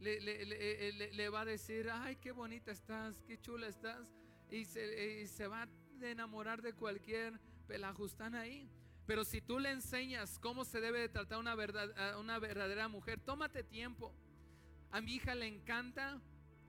eh, 0.00 0.20
le, 0.20 1.12
le, 1.12 1.28
va 1.30 1.40
a 1.40 1.44
decir, 1.44 1.88
ay, 1.90 2.16
qué 2.16 2.30
bonita 2.30 2.70
estás, 2.70 3.20
qué 3.26 3.40
chula 3.40 3.66
estás, 3.66 4.06
y 4.50 4.64
se, 4.66 5.26
se 5.26 5.46
va 5.48 5.62
a 5.62 5.68
enamorar 6.02 6.62
de 6.62 6.74
cualquier 6.74 7.40
pelajustana 7.66 8.42
ahí. 8.42 8.70
Pero 9.06 9.24
si 9.24 9.40
tú 9.40 9.58
le 9.58 9.70
enseñas 9.70 10.38
cómo 10.38 10.66
se 10.66 10.82
debe 10.82 11.00
de 11.00 11.08
tratar 11.08 11.38
una, 11.38 11.54
verdad, 11.54 11.90
a 11.98 12.18
una 12.18 12.38
verdadera 12.38 12.88
mujer, 12.88 13.18
tómate 13.20 13.64
tiempo. 13.64 14.14
A 14.90 15.00
mi 15.00 15.14
hija 15.14 15.34
le 15.34 15.46
encanta, 15.46 16.20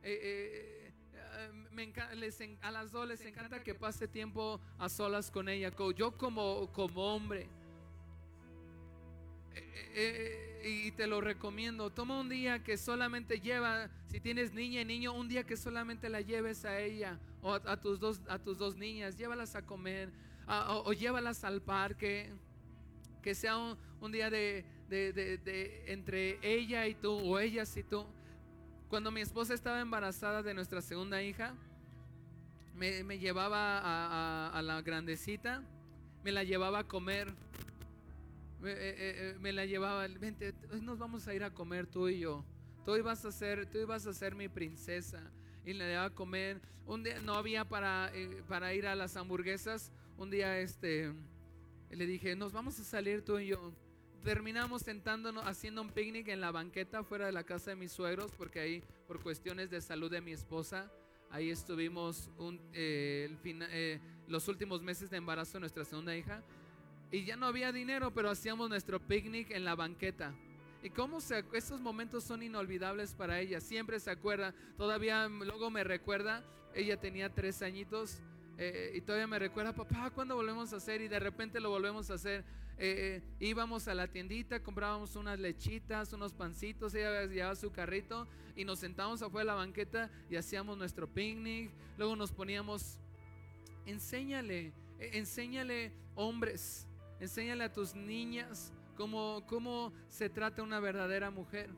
eh, 0.01 0.19
eh, 0.21 0.78
a 2.61 2.71
las 2.71 2.91
dos 2.91 3.07
les 3.07 3.25
encanta 3.25 3.63
que 3.63 3.75
pase 3.75 4.07
tiempo 4.07 4.59
a 4.77 4.89
solas 4.89 5.31
con 5.31 5.49
ella. 5.49 5.71
Yo 5.95 6.17
como, 6.17 6.71
como 6.73 7.15
hombre, 7.15 7.47
y 10.63 10.91
te 10.91 11.07
lo 11.07 11.21
recomiendo. 11.21 11.89
Toma 11.89 12.19
un 12.19 12.29
día 12.29 12.63
que 12.63 12.77
solamente 12.77 13.39
lleva, 13.39 13.89
si 14.07 14.19
tienes 14.19 14.53
niña 14.53 14.81
y 14.81 14.85
niño, 14.85 15.13
un 15.13 15.27
día 15.27 15.43
que 15.45 15.57
solamente 15.57 16.09
la 16.09 16.21
lleves 16.21 16.65
a 16.65 16.79
ella 16.79 17.19
o 17.41 17.53
a, 17.53 17.79
tus, 17.79 17.99
dos, 17.99 18.21
a 18.27 18.39
tus 18.39 18.57
dos 18.57 18.75
niñas, 18.75 19.17
llévalas 19.17 19.55
a 19.55 19.65
comer 19.65 20.11
o, 20.47 20.93
llévalas 20.93 21.43
al 21.43 21.61
parque. 21.61 22.31
Que 23.21 23.35
sea 23.35 23.57
un, 23.99 24.11
día 24.11 24.29
de, 24.29 24.63
de, 24.87 25.83
entre 25.87 26.39
ella 26.41 26.87
y 26.87 26.95
tú 26.95 27.11
o 27.11 27.39
ellas 27.39 27.75
y 27.75 27.83
tú. 27.83 28.05
Cuando 28.89 29.11
mi 29.11 29.21
esposa 29.21 29.53
estaba 29.53 29.81
embarazada 29.81 30.41
de 30.41 30.55
nuestra 30.55 30.81
segunda 30.81 31.21
hija, 31.21 31.53
me, 32.73 33.19
llevaba 33.19 34.49
a, 34.49 34.61
la 34.63 34.81
grandecita, 34.81 35.61
me 36.23 36.31
la 36.31 36.43
llevaba 36.43 36.79
a 36.79 36.83
comer, 36.87 37.31
me, 38.59 38.71
eh, 38.71 38.75
eh, 38.79 39.37
eh, 39.39 39.53
la 39.53 39.65
llevaba, 39.67 40.07
vente, 40.07 40.55
nos 40.81 40.97
vamos 40.97 41.27
a 41.27 41.35
ir 41.35 41.43
a 41.43 41.53
comer 41.53 41.85
tú 41.85 42.09
y 42.09 42.17
yo. 42.17 42.43
Tú 42.83 42.95
ibas 42.95 43.23
a 43.25 43.31
ser, 43.31 43.67
tú 43.67 43.77
ibas 43.77 44.07
a 44.07 44.13
ser 44.13 44.33
mi 44.33 44.49
princesa. 44.49 45.21
Y 45.65 45.73
le 45.73 45.85
llevaba 45.85 46.07
a 46.07 46.15
comer. 46.15 46.59
Un 46.87 47.03
día 47.03 47.21
no 47.21 47.35
había 47.35 47.65
para, 47.65 48.11
para 48.47 48.73
ir 48.73 48.87
a 48.87 48.95
las 48.95 49.15
hamburguesas. 49.17 49.91
Un 50.17 50.31
día 50.31 50.59
este 50.59 51.13
le 51.91 52.05
dije, 52.07 52.35
nos 52.35 52.53
vamos 52.53 52.79
a 52.79 52.83
salir 52.83 53.23
tú 53.23 53.37
y 53.37 53.47
yo. 53.47 53.71
Terminamos 54.23 54.81
sentándonos, 54.81 55.45
haciendo 55.45 55.81
un 55.81 55.89
picnic 55.89 56.27
en 56.27 56.41
la 56.41 56.51
banqueta 56.51 57.03
fuera 57.03 57.25
de 57.25 57.31
la 57.31 57.43
casa 57.43 57.71
de 57.71 57.77
mis 57.77 57.91
suegros, 57.91 58.31
porque 58.37 58.59
ahí, 58.59 58.83
por 59.07 59.21
cuestiones 59.23 59.69
de 59.69 59.79
salud 59.79 60.11
de 60.11 60.19
mi 60.19 60.31
esposa, 60.31 60.91
ahí 61.31 61.49
estuvimos 61.49 62.29
un, 62.37 62.59
eh, 62.73 63.33
eh, 63.45 63.99
los 64.27 64.47
últimos 64.49 64.81
meses 64.81 65.09
de 65.09 65.17
embarazo 65.17 65.53
de 65.53 65.61
nuestra 65.61 65.85
segunda 65.85 66.15
hija. 66.15 66.43
Y 67.11 67.23
ya 67.23 67.37
no 67.37 67.45
había 67.45 67.71
dinero, 67.71 68.11
pero 68.13 68.29
hacíamos 68.29 68.69
nuestro 68.69 68.99
picnic 68.99 69.51
en 69.51 69.63
la 69.63 69.75
banqueta. 69.75 70.33
Y 70.83 70.89
cómo 70.89 71.21
se, 71.21 71.43
estos 71.53 71.79
momentos 71.79 72.23
son 72.23 72.43
inolvidables 72.43 73.13
para 73.13 73.39
ella. 73.39 73.61
Siempre 73.61 73.99
se 73.99 74.11
acuerda. 74.11 74.53
Todavía 74.77 75.27
luego 75.27 75.71
me 75.71 75.83
recuerda. 75.83 76.43
Ella 76.75 76.99
tenía 76.99 77.33
tres 77.33 77.61
añitos 77.61 78.19
eh, 78.57 78.91
y 78.95 79.01
todavía 79.01 79.25
me 79.25 79.39
recuerda, 79.39 79.73
papá, 79.73 80.11
¿cuándo 80.11 80.35
volvemos 80.35 80.73
a 80.73 80.75
hacer? 80.75 81.01
Y 81.01 81.07
de 81.07 81.19
repente 81.19 81.59
lo 81.59 81.69
volvemos 81.69 82.11
a 82.11 82.15
hacer. 82.15 82.43
Eh, 82.81 83.21
eh, 83.21 83.21
íbamos 83.41 83.89
a 83.89 83.93
la 83.93 84.07
tiendita, 84.07 84.63
comprábamos 84.63 85.17
unas 85.17 85.37
lechitas, 85.37 86.13
unos 86.13 86.31
pancitos, 86.31 86.95
ella 86.95 87.25
llevaba 87.25 87.53
su 87.57 87.73
carrito 87.73 88.25
y 88.55 88.63
nos 88.63 88.79
sentábamos 88.79 89.21
afuera 89.21 89.43
de 89.43 89.47
la 89.47 89.55
banqueta 89.55 90.09
y 90.29 90.37
hacíamos 90.37 90.77
nuestro 90.77 91.05
picnic. 91.05 91.71
Luego 91.97 92.15
nos 92.15 92.31
poníamos, 92.31 92.97
enséñale, 93.85 94.71
enséñale 94.97 95.91
hombres, 96.15 96.87
enséñale 97.19 97.65
a 97.65 97.73
tus 97.73 97.95
niñas 97.95 98.71
cómo, 98.95 99.43
cómo 99.45 99.91
se 100.07 100.29
trata 100.29 100.63
una 100.63 100.79
verdadera 100.79 101.31
mujer. 101.31 101.69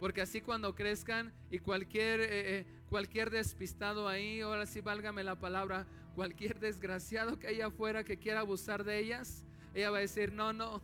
Porque 0.00 0.22
así 0.22 0.40
cuando 0.40 0.74
crezcan 0.74 1.32
y 1.52 1.60
cualquier, 1.60 2.66
cualquier 2.90 3.30
despistado 3.30 4.08
ahí, 4.08 4.40
ahora 4.40 4.66
sí 4.66 4.80
válgame 4.80 5.22
la 5.22 5.38
palabra, 5.38 5.86
cualquier 6.16 6.58
desgraciado 6.58 7.38
que 7.38 7.46
haya 7.46 7.66
afuera 7.66 8.02
que 8.02 8.18
quiera 8.18 8.40
abusar 8.40 8.82
de 8.82 8.98
ellas, 8.98 9.44
ella 9.74 9.90
va 9.90 9.98
a 9.98 10.00
decir, 10.00 10.32
no, 10.32 10.52
no. 10.52 10.82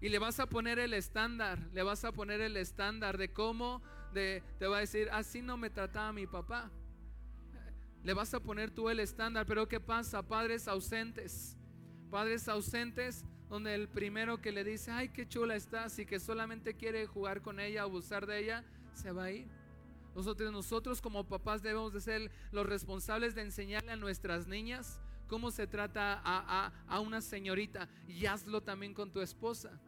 Y 0.00 0.08
le 0.08 0.18
vas 0.18 0.38
a 0.38 0.46
poner 0.46 0.78
el 0.78 0.92
estándar, 0.92 1.58
le 1.72 1.82
vas 1.82 2.04
a 2.04 2.12
poner 2.12 2.40
el 2.40 2.56
estándar 2.56 3.16
de 3.16 3.32
cómo, 3.32 3.82
de, 4.12 4.42
te 4.58 4.66
va 4.66 4.78
a 4.78 4.80
decir, 4.80 5.08
así 5.12 5.40
no 5.40 5.56
me 5.56 5.70
trataba 5.70 6.12
mi 6.12 6.26
papá. 6.26 6.70
Le 8.02 8.12
vas 8.12 8.34
a 8.34 8.40
poner 8.40 8.70
tú 8.70 8.90
el 8.90 9.00
estándar, 9.00 9.46
pero 9.46 9.66
¿qué 9.66 9.80
pasa? 9.80 10.22
Padres 10.22 10.68
ausentes, 10.68 11.56
padres 12.10 12.46
ausentes, 12.48 13.24
donde 13.48 13.74
el 13.74 13.88
primero 13.88 14.42
que 14.42 14.52
le 14.52 14.62
dice, 14.62 14.90
ay, 14.90 15.08
qué 15.08 15.26
chula 15.26 15.56
estás 15.56 15.98
y 15.98 16.04
que 16.04 16.20
solamente 16.20 16.74
quiere 16.74 17.06
jugar 17.06 17.40
con 17.40 17.58
ella, 17.58 17.82
abusar 17.82 18.26
de 18.26 18.40
ella, 18.40 18.64
se 18.92 19.10
va 19.10 19.24
a 19.24 19.30
ir. 19.30 19.48
Nosotros, 20.14 20.52
nosotros 20.52 21.00
como 21.00 21.24
papás 21.24 21.62
debemos 21.62 21.92
de 21.94 22.00
ser 22.00 22.30
los 22.52 22.66
responsables 22.66 23.34
de 23.34 23.42
enseñarle 23.42 23.92
a 23.92 23.96
nuestras 23.96 24.46
niñas 24.46 25.00
cómo 25.34 25.50
se 25.50 25.66
trata 25.66 26.22
a, 26.24 27.00
una 27.00 27.20
señorita 27.20 27.88
y 28.06 28.24
hazlo 28.24 28.62
también 28.62 28.94
con 28.94 29.10
tu 29.10 29.20
esposa. 29.20 29.80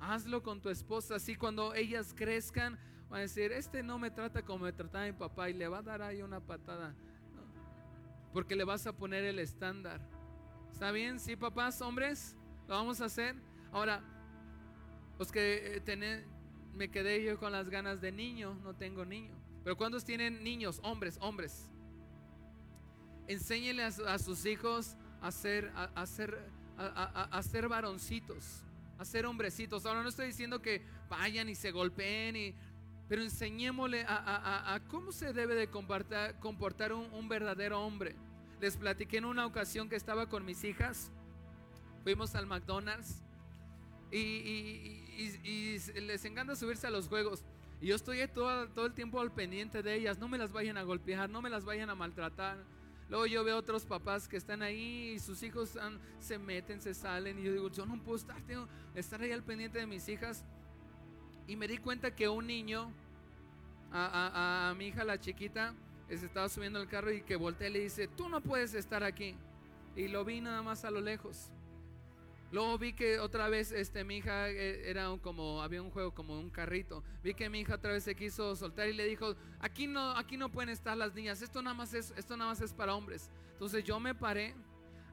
Hazlo 0.00 0.42
con 0.42 0.62
tu 0.62 0.70
esposa. 0.70 1.16
Así 1.16 1.36
cuando 1.36 1.74
ellas 1.74 2.14
crezcan, 2.16 2.78
van 3.10 3.18
a 3.18 3.20
decir, 3.20 3.52
este 3.52 3.82
no 3.82 3.98
me 3.98 4.10
trata 4.10 4.40
como 4.40 4.64
me 4.64 4.72
trataba 4.72 5.04
mi 5.04 5.12
papá 5.12 5.50
y 5.50 5.52
le 5.52 5.68
va 5.68 5.80
a 5.80 5.82
dar 5.82 6.00
ahí 6.00 6.22
una 6.22 6.40
patada. 6.40 6.94
Porque 8.32 8.56
le 8.56 8.64
vas 8.64 8.86
a 8.86 8.94
poner 8.94 9.24
el 9.24 9.40
estándar. 9.40 10.00
¿Está 10.72 10.90
bien? 10.90 11.20
Sí, 11.20 11.36
papás, 11.36 11.82
hombres, 11.82 12.34
lo 12.66 12.76
vamos 12.76 13.02
a 13.02 13.04
hacer. 13.04 13.36
Ahora, 13.72 14.02
los 15.18 15.30
que 15.30 15.76
eh, 15.76 15.80
tienen 15.82 16.24
me 16.74 16.90
quedé 16.90 17.22
yo 17.22 17.38
con 17.38 17.52
las 17.52 17.68
ganas 17.68 18.00
de 18.00 18.10
niño, 18.10 18.54
no 18.64 18.74
tengo 18.74 19.04
niño. 19.04 19.34
Pero 19.64 19.76
¿cuántos 19.76 20.02
tienen 20.02 20.42
niños? 20.42 20.80
Hombres, 20.82 21.18
hombres. 21.20 21.70
Enséñenle 23.28 23.82
a, 23.82 24.18
sus 24.18 24.46
hijos 24.46 24.96
a 25.20 25.30
ser, 25.32 25.72
a, 25.74 26.06
ser, 26.06 26.38
a, 26.78 27.42
ser 27.42 27.68
varoncitos, 27.68 28.62
a 28.98 29.04
ser 29.04 29.26
hombrecitos. 29.26 29.86
Ahora 29.86 30.02
no 30.02 30.08
estoy 30.08 30.28
diciendo 30.28 30.62
que 30.62 30.82
vayan 31.08 31.48
y 31.48 31.54
se 31.54 31.70
golpeen, 31.70 32.54
pero 33.08 33.22
enseñémosle 33.22 34.04
a, 34.08 34.80
cómo 34.88 35.12
se 35.12 35.32
debe 35.32 35.54
de 35.54 35.68
comportar, 35.68 36.38
comportar 36.40 36.92
un, 36.92 37.12
un 37.12 37.28
verdadero 37.28 37.84
hombre. 37.84 38.14
Les 38.60 38.76
platiqué 38.76 39.18
en 39.18 39.24
una 39.24 39.46
ocasión 39.46 39.88
que 39.88 39.96
estaba 39.96 40.28
con 40.28 40.44
mis 40.44 40.64
hijas. 40.64 41.10
Fuimos 42.04 42.34
al 42.34 42.46
McDonald's 42.46 43.22
y, 44.12 45.78
les 46.00 46.24
encanta 46.24 46.56
subirse 46.56 46.86
a 46.86 46.90
los 46.90 47.08
juegos. 47.08 47.44
Y 47.80 47.88
yo 47.88 47.96
estoy 47.96 48.26
todo, 48.28 48.68
todo 48.68 48.86
el 48.86 48.94
tiempo 48.94 49.20
al 49.20 49.32
pendiente 49.32 49.82
de 49.82 49.94
ellas. 49.94 50.18
No 50.18 50.28
me 50.28 50.38
las 50.38 50.52
vayan 50.52 50.78
a 50.78 50.82
golpear, 50.82 51.28
no 51.28 51.42
me 51.42 51.50
las 51.50 51.64
vayan 51.64 51.90
a 51.90 51.94
maltratar. 51.94 52.58
Luego 53.08 53.26
yo 53.26 53.44
veo 53.44 53.56
otros 53.56 53.84
papás 53.84 54.26
que 54.26 54.36
están 54.36 54.62
ahí 54.62 55.12
y 55.14 55.18
sus 55.20 55.42
hijos 55.42 55.78
se 56.18 56.38
meten, 56.38 56.80
se 56.80 56.92
salen. 56.92 57.38
Y 57.38 57.44
yo 57.44 57.52
digo, 57.52 57.70
yo 57.70 57.86
no 57.86 58.02
puedo 58.02 58.16
estar, 58.16 58.40
tengo, 58.42 58.66
estar 58.94 59.20
ahí 59.20 59.30
al 59.30 59.44
pendiente 59.44 59.78
de 59.78 59.86
mis 59.86 60.08
hijas. 60.08 60.44
Y 61.46 61.54
me 61.54 61.68
di 61.68 61.78
cuenta 61.78 62.14
que 62.14 62.28
un 62.28 62.46
niño, 62.46 62.90
a, 63.92 64.74
mi 64.76 64.88
hija 64.88 65.04
la 65.04 65.20
chiquita, 65.20 65.74
se 66.08 66.26
estaba 66.26 66.48
subiendo 66.48 66.80
al 66.80 66.88
carro 66.88 67.12
y 67.12 67.22
que 67.22 67.36
voltea 67.36 67.68
y 67.68 67.72
le 67.72 67.80
dice, 67.80 68.08
tú 68.08 68.28
no 68.28 68.40
puedes 68.40 68.74
estar 68.74 69.04
aquí. 69.04 69.36
Y 69.94 70.08
lo 70.08 70.24
vi 70.24 70.40
nada 70.40 70.62
más 70.62 70.84
a 70.84 70.90
lo 70.90 71.00
lejos. 71.00 71.52
Luego 72.52 72.78
vi 72.78 72.92
que 72.92 73.18
otra 73.18 73.48
vez 73.48 73.72
este, 73.72 74.04
mi 74.04 74.18
hija 74.18 74.48
eh, 74.48 74.88
era 74.88 75.08
como, 75.20 75.62
había 75.62 75.82
un 75.82 75.90
juego 75.90 76.14
como 76.14 76.38
un 76.38 76.50
carrito. 76.50 77.02
Vi 77.22 77.34
que 77.34 77.50
mi 77.50 77.60
hija 77.60 77.74
otra 77.74 77.92
vez 77.92 78.04
se 78.04 78.14
quiso 78.14 78.54
soltar 78.54 78.88
y 78.88 78.92
le 78.92 79.04
dijo, 79.04 79.34
aquí 79.58 79.86
no, 79.86 80.10
aquí 80.12 80.36
no 80.36 80.50
pueden 80.50 80.70
estar 80.70 80.96
las 80.96 81.14
niñas, 81.14 81.42
esto 81.42 81.60
nada 81.60 81.74
más 81.74 81.92
es, 81.92 82.14
esto 82.16 82.36
nada 82.36 82.50
más 82.50 82.60
es 82.60 82.72
para 82.72 82.94
hombres. 82.94 83.30
Entonces 83.52 83.82
yo 83.82 83.98
me 83.98 84.14
paré, 84.14 84.54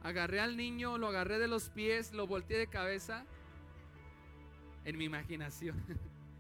agarré 0.04 0.42
al 0.42 0.56
niño, 0.56 0.98
lo 0.98 1.08
agarré 1.08 1.40
de 1.40 1.48
los 1.48 1.70
pies, 1.70 2.14
lo 2.14 2.28
volteé 2.28 2.60
de 2.60 2.68
cabeza 2.68 3.26
en 4.86 4.98
mi 4.98 5.06
imaginación. 5.06 5.82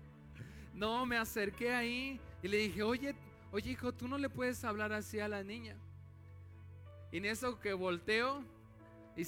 no, 0.76 1.06
me 1.08 1.18
acerqué 1.18 1.74
ahí 1.74 2.20
y 2.44 2.48
le 2.48 2.58
dije, 2.58 2.84
oye, 2.84 3.16
oye 3.52 3.72
hijo, 3.72 3.94
tú 3.94 4.08
no 4.08 4.20
le 4.20 4.30
puedes 4.30 4.64
hablar 4.64 4.94
así 4.94 5.20
a 5.20 5.28
la 5.28 5.44
niña. 5.44 5.76
Y 7.12 7.18
en 7.18 7.26
eso 7.26 7.60
que 7.60 7.74
volteo, 7.74 8.44
y, 9.16 9.24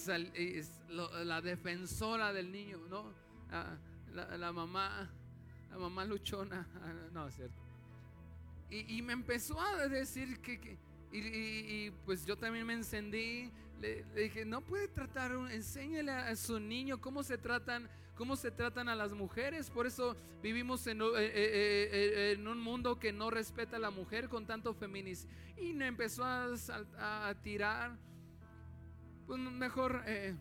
la 1.26 1.42
defensora 1.42 2.34
del 2.34 2.52
niño, 2.52 2.80
¿no? 2.90 3.14
Ah, 3.52 3.78
la, 4.14 4.52
mamá, 4.52 5.10
la 5.70 5.78
mamá 5.78 6.06
luchona, 6.06 6.68
ah, 6.82 6.94
no, 7.14 7.28
es 7.28 7.36
cierto. 7.36 7.62
Y, 8.70 9.02
me 9.02 9.14
empezó 9.14 9.60
a 9.62 9.88
decir 9.88 10.40
que, 10.42 10.78
y, 11.12 11.92
pues 12.06 12.26
yo 12.26 12.38
también 12.38 12.66
me 12.66 12.74
encendí, 12.74 13.52
le, 13.80 14.04
dije, 14.16 14.44
no 14.46 14.62
puede 14.62 14.88
tratar, 14.88 15.32
enséñale 15.52 16.12
a 16.12 16.36
su 16.36 16.60
niño 16.60 17.00
cómo 17.00 17.24
se 17.24 17.38
tratan 17.38 17.90
cómo 18.16 18.36
se 18.36 18.50
tratan 18.50 18.90
a 18.90 18.96
las 18.96 19.12
mujeres. 19.14 19.70
Por 19.70 19.86
eso 19.86 20.16
vivimos 20.42 20.88
en, 20.88 21.02
eh, 21.02 21.06
eh, 21.18 21.90
eh, 21.92 22.32
en, 22.32 22.48
un 22.48 22.60
mundo 22.60 22.98
que 22.98 23.12
no 23.12 23.30
respeta 23.30 23.76
a 23.76 23.80
la 23.80 23.92
mujer 23.92 24.30
con 24.30 24.46
tanto 24.46 24.74
feminicidio. 24.74 25.36
Y 25.58 25.74
me 25.74 25.88
empezó 25.88 26.24
a, 26.24 26.48
a 27.00 27.36
tirar 27.44 27.98
pues 29.26 29.40
mejor 29.40 30.04
eh, 30.06 30.36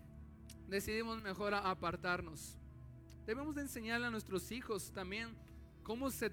decidimos 0.69 1.23
mejor 1.23 1.55
apartarnos. 1.55 2.59
Debemos 3.27 3.55
de 3.55 3.63
enseñarle 3.63 4.07
a 4.07 4.11
nuestros 4.11 4.53
hijos 4.53 4.93
también 4.93 5.35
cómo 5.83 6.11
se 6.11 6.31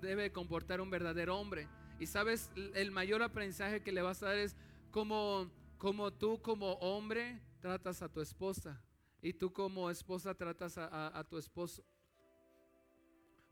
debe 0.00 0.32
comportar 0.32 0.80
un 0.80 0.90
verdadero 0.90 1.38
hombre. 1.38 1.68
Y 2.00 2.06
sabes, 2.06 2.50
el 2.56 2.90
mayor 2.90 3.22
aprendizaje 3.22 3.82
que 3.82 3.92
le 3.92 4.02
vas 4.02 4.22
a 4.22 4.26
dar 4.26 4.38
es 4.38 4.56
cómo, 4.90 5.50
tú 6.18 6.40
como 6.42 6.72
hombre 6.74 7.40
tratas 7.60 8.02
a 8.02 8.08
tu 8.08 8.20
esposa 8.20 8.82
y 9.22 9.32
tú 9.32 9.52
como 9.52 9.90
esposa 9.90 10.34
tratas 10.34 10.76
a, 10.76 11.24
tu 11.28 11.38
esposo. 11.38 11.84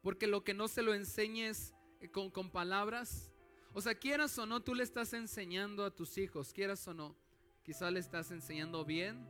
Porque 0.02 0.26
lo 0.26 0.42
que 0.42 0.54
no 0.54 0.66
se 0.66 0.82
lo 0.82 0.94
enseñes 0.94 1.72
eh, 2.00 2.10
con, 2.10 2.30
con 2.30 2.50
palabras, 2.50 3.32
o 3.72 3.80
sea, 3.80 3.94
quieras 3.94 4.36
o 4.38 4.46
no, 4.46 4.60
tú 4.60 4.74
le 4.74 4.82
estás 4.82 5.12
enseñando 5.12 5.84
a 5.84 5.94
tus 5.94 6.18
hijos, 6.18 6.52
quieras 6.52 6.86
o 6.88 6.94
no. 6.94 7.21
Quizá 7.62 7.92
le 7.92 8.00
estás 8.00 8.32
enseñando 8.32 8.84
bien 8.84 9.24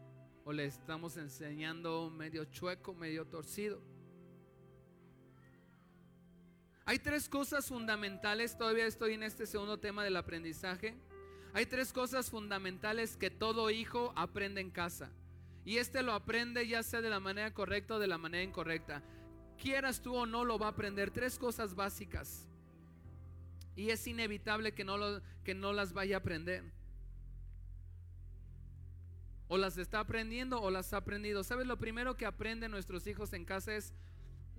o 0.44 0.52
le 0.52 0.64
estamos 0.64 1.18
enseñando 1.18 2.10
medio 2.10 2.46
chueco, 2.46 2.94
medio 2.94 3.26
torcido. 3.26 3.82
Hay 6.86 6.98
tres 6.98 7.28
cosas 7.28 7.66
fundamentales, 7.68 8.56
todavía 8.56 8.86
estoy 8.86 9.14
en 9.14 9.22
este 9.22 9.46
segundo 9.46 9.78
tema 9.78 10.02
del 10.02 10.16
aprendizaje. 10.16 10.96
Hay 11.52 11.66
tres 11.66 11.92
cosas 11.92 12.30
fundamentales 12.30 13.18
que 13.18 13.30
todo 13.30 13.70
hijo 13.70 14.14
aprende 14.16 14.62
en 14.62 14.70
casa. 14.70 15.10
Y 15.66 15.76
este 15.76 16.02
lo 16.02 16.12
aprende 16.12 16.66
ya 16.66 16.82
sea 16.82 17.02
de 17.02 17.10
la 17.10 17.20
manera 17.20 17.52
correcta 17.52 17.96
o 17.96 17.98
de 17.98 18.06
la 18.06 18.16
manera 18.16 18.42
incorrecta. 18.42 19.02
Quieras 19.58 20.00
tú 20.00 20.16
o 20.16 20.24
no, 20.24 20.44
lo 20.44 20.58
va 20.58 20.66
a 20.66 20.70
aprender. 20.70 21.10
Tres 21.10 21.38
cosas 21.38 21.74
básicas. 21.74 22.48
Y 23.76 23.90
es 23.90 24.06
inevitable 24.06 24.72
que 24.72 24.84
no, 24.84 24.96
que 25.44 25.54
no 25.54 25.74
las 25.74 25.92
vaya 25.92 26.16
a 26.16 26.20
aprender. 26.20 26.64
O 29.52 29.58
las 29.58 29.76
está 29.76 30.00
aprendiendo 30.00 30.62
o 30.62 30.70
las 30.70 30.94
ha 30.94 30.96
aprendido. 30.96 31.44
¿Sabes? 31.44 31.66
Lo 31.66 31.76
primero 31.76 32.16
que 32.16 32.24
aprenden 32.24 32.70
nuestros 32.70 33.06
hijos 33.06 33.34
en 33.34 33.44
casa 33.44 33.76
es, 33.76 33.92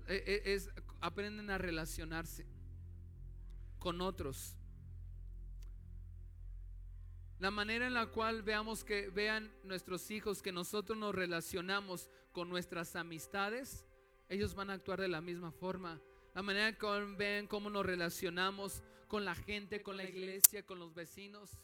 eh, 0.05 0.23
eh, 0.27 0.41
es 0.53 0.69
aprenden 1.01 1.49
a 1.49 1.57
relacionarse 1.57 2.45
con 3.79 4.01
otros. 4.01 4.55
La 7.39 7.49
manera 7.49 7.87
en 7.87 7.95
la 7.95 8.05
cual 8.05 8.43
veamos 8.43 8.83
que 8.83 9.09
vean 9.09 9.51
nuestros 9.63 10.11
hijos 10.11 10.43
que 10.43 10.51
nosotros 10.51 10.95
nos 10.95 11.15
relacionamos 11.15 12.11
con 12.31 12.47
nuestras 12.49 12.95
amistades, 12.95 13.87
ellos 14.29 14.53
van 14.53 14.69
a 14.69 14.73
actuar 14.73 15.01
de 15.01 15.07
la 15.07 15.21
misma 15.21 15.51
forma. 15.51 15.99
La 16.35 16.43
manera 16.43 16.67
en 16.67 16.75
que 16.75 17.15
ven 17.17 17.47
cómo 17.47 17.71
nos 17.71 17.83
relacionamos 17.83 18.83
con 19.07 19.25
la 19.25 19.33
gente, 19.33 19.81
con 19.81 19.97
la 19.97 20.03
iglesia, 20.03 20.63
con 20.63 20.77
los 20.77 20.93
vecinos. 20.93 21.57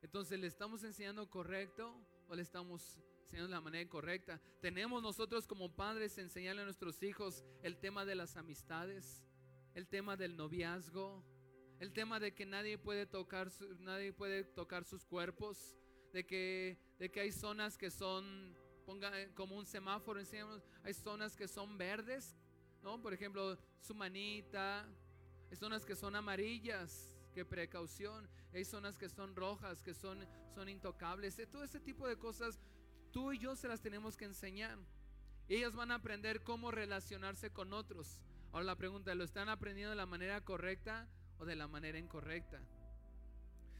Entonces, 0.00 0.40
¿le 0.40 0.46
estamos 0.46 0.82
enseñando 0.82 1.28
correcto 1.28 1.94
o 2.28 2.34
le 2.34 2.42
estamos 2.42 3.00
enseñando 3.24 3.48
de 3.48 3.54
la 3.54 3.60
manera 3.60 3.88
correcta? 3.88 4.40
Tenemos 4.60 5.02
nosotros 5.02 5.46
como 5.46 5.74
padres 5.74 6.18
enseñarle 6.18 6.62
a 6.62 6.64
nuestros 6.64 7.02
hijos 7.02 7.44
el 7.62 7.78
tema 7.78 8.04
de 8.04 8.14
las 8.14 8.36
amistades, 8.36 9.24
el 9.74 9.88
tema 9.88 10.16
del 10.16 10.36
noviazgo, 10.36 11.24
el 11.80 11.92
tema 11.92 12.20
de 12.20 12.34
que 12.34 12.46
nadie 12.46 12.78
puede 12.78 13.06
tocar, 13.06 13.50
nadie 13.80 14.12
puede 14.12 14.44
tocar 14.44 14.84
sus 14.84 15.04
cuerpos, 15.04 15.76
de 16.12 16.24
que, 16.24 16.78
de 16.98 17.10
que 17.10 17.20
hay 17.20 17.32
zonas 17.32 17.76
que 17.76 17.90
son, 17.90 18.56
ponga 18.84 19.10
como 19.34 19.56
un 19.56 19.66
semáforo, 19.66 20.20
hay 20.84 20.94
zonas 20.94 21.36
que 21.36 21.48
son 21.48 21.78
verdes, 21.78 22.36
¿no? 22.82 23.00
Por 23.00 23.14
ejemplo, 23.14 23.58
su 23.80 23.94
manita, 23.94 24.86
hay 25.50 25.56
zonas 25.56 25.84
que 25.84 25.96
son 25.96 26.14
amarillas, 26.14 27.11
que 27.32 27.44
precaución, 27.44 28.28
hay 28.52 28.64
zonas 28.64 28.98
que 28.98 29.08
son 29.08 29.34
rojas, 29.34 29.82
que 29.82 29.94
son, 29.94 30.26
son 30.54 30.68
intocables, 30.68 31.40
todo 31.50 31.64
ese 31.64 31.80
tipo 31.80 32.06
de 32.06 32.16
cosas, 32.16 32.60
tú 33.10 33.32
y 33.32 33.38
yo 33.38 33.56
se 33.56 33.68
las 33.68 33.80
tenemos 33.80 34.16
que 34.16 34.26
enseñar. 34.26 34.78
Y 35.48 35.56
ellos 35.56 35.74
van 35.74 35.90
a 35.90 35.96
aprender 35.96 36.42
cómo 36.42 36.70
relacionarse 36.70 37.50
con 37.50 37.72
otros. 37.72 38.20
Ahora 38.52 38.64
la 38.64 38.76
pregunta, 38.76 39.14
¿lo 39.14 39.24
están 39.24 39.48
aprendiendo 39.48 39.90
de 39.90 39.96
la 39.96 40.06
manera 40.06 40.40
correcta? 40.42 41.08
de 41.44 41.56
la 41.56 41.68
manera 41.68 41.98
incorrecta. 41.98 42.60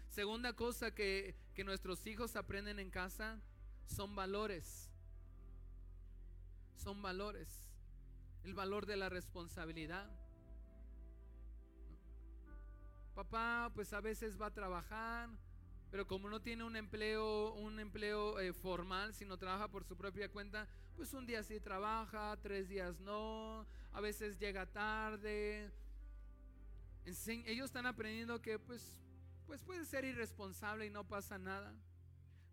Segunda 0.09 0.55
cosa 0.55 0.95
que, 0.95 1.35
que 1.55 1.65
nuestros 1.65 2.07
hijos 2.07 2.37
aprenden 2.37 2.79
en 2.79 2.91
casa 2.91 3.41
son 3.87 4.15
valores. 4.15 4.91
Son 6.77 7.01
valores. 7.01 7.49
El 8.45 8.55
valor 8.55 8.87
de 8.87 8.97
la 8.97 9.09
responsabilidad. 9.09 10.11
Papá 13.15 13.71
pues 13.75 13.93
a 13.93 14.01
veces 14.01 14.41
va 14.41 14.47
a 14.47 14.55
trabajar, 14.55 15.29
pero 15.91 16.07
como 16.07 16.29
no 16.29 16.41
tiene 16.41 16.65
un 16.65 16.77
empleo, 16.77 17.53
un 17.55 17.79
empleo 17.79 18.41
eh, 18.41 18.53
formal, 18.53 19.13
sino 19.15 19.37
trabaja 19.37 19.69
por 19.69 19.85
su 19.85 19.97
propia 19.97 20.31
cuenta, 20.31 20.67
pues 20.97 21.13
un 21.13 21.27
día 21.27 21.43
sí 21.43 21.61
trabaja, 21.61 22.37
tres 22.43 22.69
días 22.69 22.99
no, 23.01 23.67
a 23.93 24.01
veces 24.01 24.39
llega 24.39 24.65
tarde, 24.67 25.71
ellos 27.05 27.67
están 27.67 27.87
aprendiendo 27.87 28.41
que 28.41 28.59
pues, 28.59 29.01
pues 29.47 29.63
puede 29.63 29.85
ser 29.85 30.05
irresponsable 30.05 30.87
y 30.87 30.91
no 30.91 31.05
pasa 31.05 31.39
nada. 31.39 31.75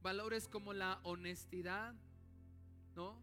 Valores 0.01 0.47
como 0.47 0.73
la 0.73 0.99
honestidad, 1.03 1.93
¿no? 2.95 3.21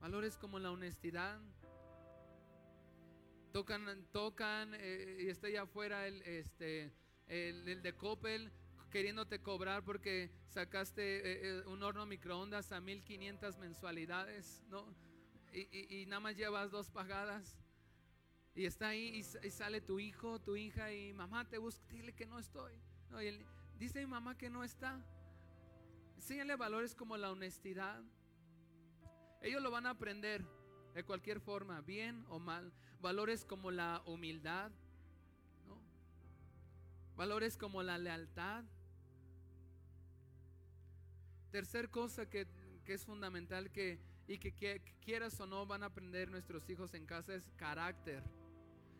Valores 0.00 0.36
como 0.36 0.58
la 0.58 0.72
honestidad. 0.72 1.38
Tocan, 3.52 4.06
tocan 4.12 4.74
eh, 4.74 5.18
y 5.20 5.28
está 5.28 5.48
allá 5.48 5.62
afuera 5.62 6.06
el, 6.06 6.22
este, 6.22 6.90
el, 7.28 7.82
de 7.82 7.94
Coppel 7.94 8.50
queriéndote 8.90 9.40
cobrar 9.40 9.84
porque 9.84 10.30
sacaste 10.48 11.02
eh, 11.02 11.60
eh, 11.60 11.62
un 11.66 11.82
horno 11.82 12.06
microondas 12.06 12.72
a 12.72 12.80
1500 12.80 13.58
mensualidades, 13.58 14.62
¿no? 14.68 14.86
Y, 15.52 16.00
y, 16.00 16.06
nada 16.06 16.20
más 16.20 16.36
llevas 16.36 16.70
dos 16.70 16.88
pagadas. 16.90 17.58
Y 18.54 18.64
está 18.64 18.88
ahí 18.88 19.08
y, 19.16 19.50
sale 19.50 19.82
tu 19.82 19.98
hijo, 19.98 20.40
tu 20.40 20.56
hija 20.56 20.92
y 20.92 21.12
mamá 21.12 21.46
te 21.46 21.58
busca, 21.58 21.82
dile 21.90 22.14
que 22.14 22.24
no 22.24 22.38
estoy. 22.38 22.72
No, 23.10 23.22
y 23.22 23.44
dice 23.78 24.00
mi 24.00 24.06
mamá 24.06 24.38
que 24.38 24.48
no 24.48 24.64
está. 24.64 25.04
Enséñale 26.16 26.56
valores 26.56 26.94
como 26.94 27.18
la 27.18 27.30
honestidad. 27.30 28.02
Ellos 29.42 29.62
lo 29.62 29.70
van 29.70 29.84
a 29.84 29.90
aprender 29.90 30.42
de 30.94 31.04
cualquier 31.04 31.40
forma, 31.40 31.80
bien 31.80 32.24
o 32.28 32.38
mal. 32.38 32.72
Valores 33.00 33.44
como 33.44 33.70
la 33.70 34.02
humildad, 34.06 34.70
valores 37.16 37.56
como 37.56 37.82
la 37.82 37.98
lealtad. 37.98 38.64
Tercer 41.50 41.90
cosa 41.90 42.28
que, 42.28 42.46
que 42.84 42.94
es 42.94 43.04
fundamental 43.04 43.70
que, 43.70 44.00
y 44.26 44.38
que, 44.38 44.80
quieras 45.00 45.38
o 45.40 45.46
no 45.46 45.66
van 45.66 45.82
a 45.82 45.86
aprender 45.86 46.30
nuestros 46.30 46.68
hijos 46.70 46.94
en 46.94 47.06
casa 47.06 47.34
es 47.34 47.50
carácter. 47.56 48.22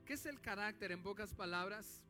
¿Qué 0.05 0.15
es 0.15 0.27
el 0.27 0.41
carácter 0.41 0.93
en 0.93 1.03
pocas 1.03 1.35
palabras? 1.35 2.03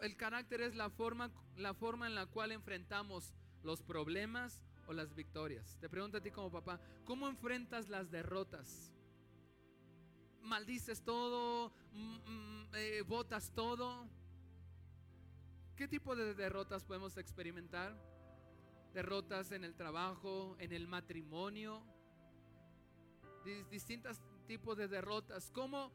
el 0.00 0.16
carácter 0.16 0.62
es 0.62 0.74
la 0.74 0.88
forma, 0.88 1.30
la 1.54 1.74
forma 1.74 2.06
en 2.06 2.14
la 2.14 2.24
cual 2.24 2.52
enfrentamos 2.52 3.34
los 3.62 3.82
problemas 3.82 4.62
o 4.88 4.92
las 4.92 5.14
victorias. 5.14 5.76
Te 5.80 5.88
pregunto 5.88 6.18
a 6.18 6.20
ti 6.20 6.30
como 6.30 6.50
papá, 6.50 6.80
¿cómo 7.04 7.28
enfrentas 7.28 7.88
las 7.88 8.10
derrotas? 8.10 8.92
¿Maldices 10.40 11.02
todo? 11.02 11.72
Eh, 12.74 13.04
¿Votas 13.06 13.52
todo? 13.54 14.08
¿Qué 15.76 15.86
tipo 15.86 16.16
de 16.16 16.34
derrotas 16.34 16.84
podemos 16.84 17.16
experimentar? 17.18 17.94
Derrotas 18.92 19.52
en 19.52 19.62
el 19.62 19.76
trabajo, 19.76 20.56
en 20.58 20.72
el 20.72 20.88
matrimonio, 20.88 21.84
distintos 23.70 24.20
tipos 24.46 24.76
de 24.76 24.88
derrotas. 24.88 25.50
¿Cómo 25.52 25.92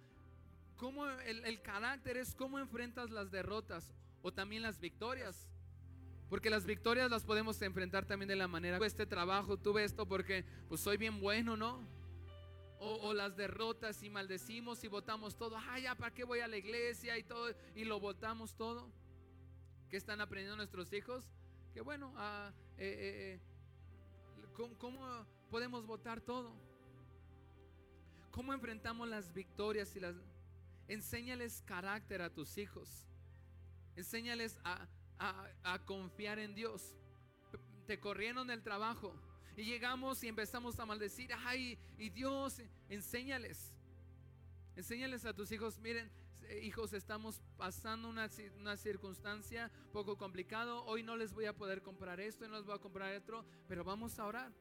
cómo 0.78 1.08
el, 1.08 1.62
carácter 1.62 2.18
es 2.18 2.36
cómo 2.36 2.60
enfrentas 2.60 3.10
las 3.10 3.32
derrotas 3.32 3.94
o 4.22 4.34
también 4.34 4.62
las 4.62 4.80
victorias. 4.80 5.48
Porque 6.34 6.50
las 6.50 6.66
victorias 6.66 7.12
las 7.12 7.24
podemos 7.24 7.62
enfrentar 7.62 8.08
también 8.08 8.28
de 8.28 8.36
la 8.36 8.48
manera, 8.48 8.78
tuve 8.78 8.88
este 8.88 9.06
trabajo, 9.06 9.56
tuve 9.56 9.84
esto 9.84 10.08
porque 10.08 10.44
pues 10.68 10.82
soy 10.82 10.98
bien 10.98 11.22
bueno, 11.22 11.56
¿no? 11.56 11.88
O, 12.80 13.14
las 13.14 13.38
derrotas 13.38 14.02
y 14.02 14.10
maldecimos 14.10 14.84
y 14.84 14.88
votamos 14.88 15.38
todo. 15.38 15.56
Ah, 15.56 15.78
ya, 15.78 15.94
¿para 15.94 16.12
qué 16.12 16.24
voy 16.24 16.40
a 16.40 16.48
la 16.48 16.58
iglesia 16.58 17.20
y 17.20 17.24
todo? 17.24 17.54
Y 17.76 17.86
lo 17.86 18.00
votamos 18.00 18.56
todo. 18.56 18.90
¿Qué 19.92 19.98
están 19.98 20.22
aprendiendo 20.22 20.58
nuestros 20.58 20.92
hijos? 20.92 21.24
Que 21.72 21.82
bueno, 21.82 22.12
ah, 22.18 22.52
eh, 22.80 23.38
eh, 23.38 23.40
eh, 24.42 24.76
¿cómo 24.80 25.28
podemos 25.52 25.86
votar 25.86 26.20
todo? 26.20 26.52
¿Cómo 28.32 28.56
enfrentamos 28.56 29.08
las 29.08 29.32
victorias 29.32 29.96
y 29.96 30.00
las 30.00 30.16
Enséñales 30.88 31.62
carácter 31.68 32.24
a 32.24 32.32
tus 32.32 32.58
hijos. 32.58 33.06
Enséñales 33.96 34.58
a, 34.64 34.88
confiar 35.86 36.40
en 36.40 36.56
Dios. 36.56 36.96
Te 37.86 38.00
corrieron 38.00 38.48
del 38.48 38.64
trabajo 38.64 39.14
y 39.56 39.64
llegamos 39.64 40.24
y 40.24 40.28
empezamos 40.28 40.80
a 40.80 40.86
maldecir. 40.86 41.32
Ay, 41.46 41.78
y 41.98 42.10
Dios, 42.10 42.62
enséñales. 42.90 43.74
Enséñales 44.76 45.26
a 45.26 45.34
tus 45.34 45.52
hijos, 45.52 45.80
miren, 45.80 46.12
hijos, 46.62 46.94
estamos 46.94 47.42
pasando 47.58 48.10
una, 48.10 48.30
una, 48.58 48.78
circunstancia 48.78 49.72
poco 49.92 50.18
complicado. 50.18 50.84
Hoy 50.86 51.04
no 51.04 51.16
les 51.16 51.34
voy 51.34 51.46
a 51.46 51.54
poder 51.56 51.82
comprar 51.82 52.20
esto 52.20 52.48
no 52.48 52.58
les 52.58 52.66
voy 52.66 52.76
a 52.76 52.80
comprar 52.80 53.16
otro, 53.16 53.46
pero 53.68 53.84
vamos 53.84 54.18
a 54.20 54.26
orar. 54.26 54.52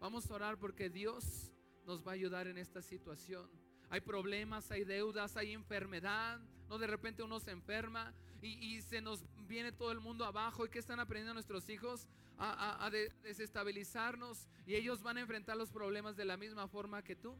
Vamos 0.00 0.30
a 0.30 0.34
orar 0.34 0.58
porque 0.58 0.88
Dios 0.88 1.52
nos 1.84 2.06
va 2.06 2.12
a 2.12 2.14
ayudar 2.14 2.46
en 2.46 2.56
esta 2.56 2.80
situación 2.80 3.50
hay 3.90 4.00
problemas, 4.00 4.70
hay 4.70 4.84
deudas, 4.84 5.36
hay 5.36 5.52
enfermedad. 5.52 6.40
No 6.70 6.78
de 6.78 6.86
repente 6.86 7.24
uno 7.24 7.40
se 7.40 7.50
enferma 7.50 8.14
y, 8.40 8.80
se 8.82 9.00
nos 9.00 9.24
viene 9.48 9.72
todo 9.72 9.90
el 9.90 9.98
mundo 9.98 10.24
abajo. 10.24 10.64
¿Y 10.64 10.68
qué 10.68 10.78
están 10.78 11.00
aprendiendo 11.00 11.34
nuestros 11.34 11.68
hijos? 11.68 12.06
A, 12.38 12.88
desestabilizarnos 13.24 14.46
y 14.64 14.76
ellos 14.76 15.02
van 15.02 15.18
a 15.18 15.20
enfrentar 15.20 15.56
los 15.56 15.70
problemas 15.70 16.16
de 16.16 16.24
la 16.24 16.36
misma 16.36 16.68
forma 16.68 17.02
que 17.02 17.16
tú. 17.16 17.36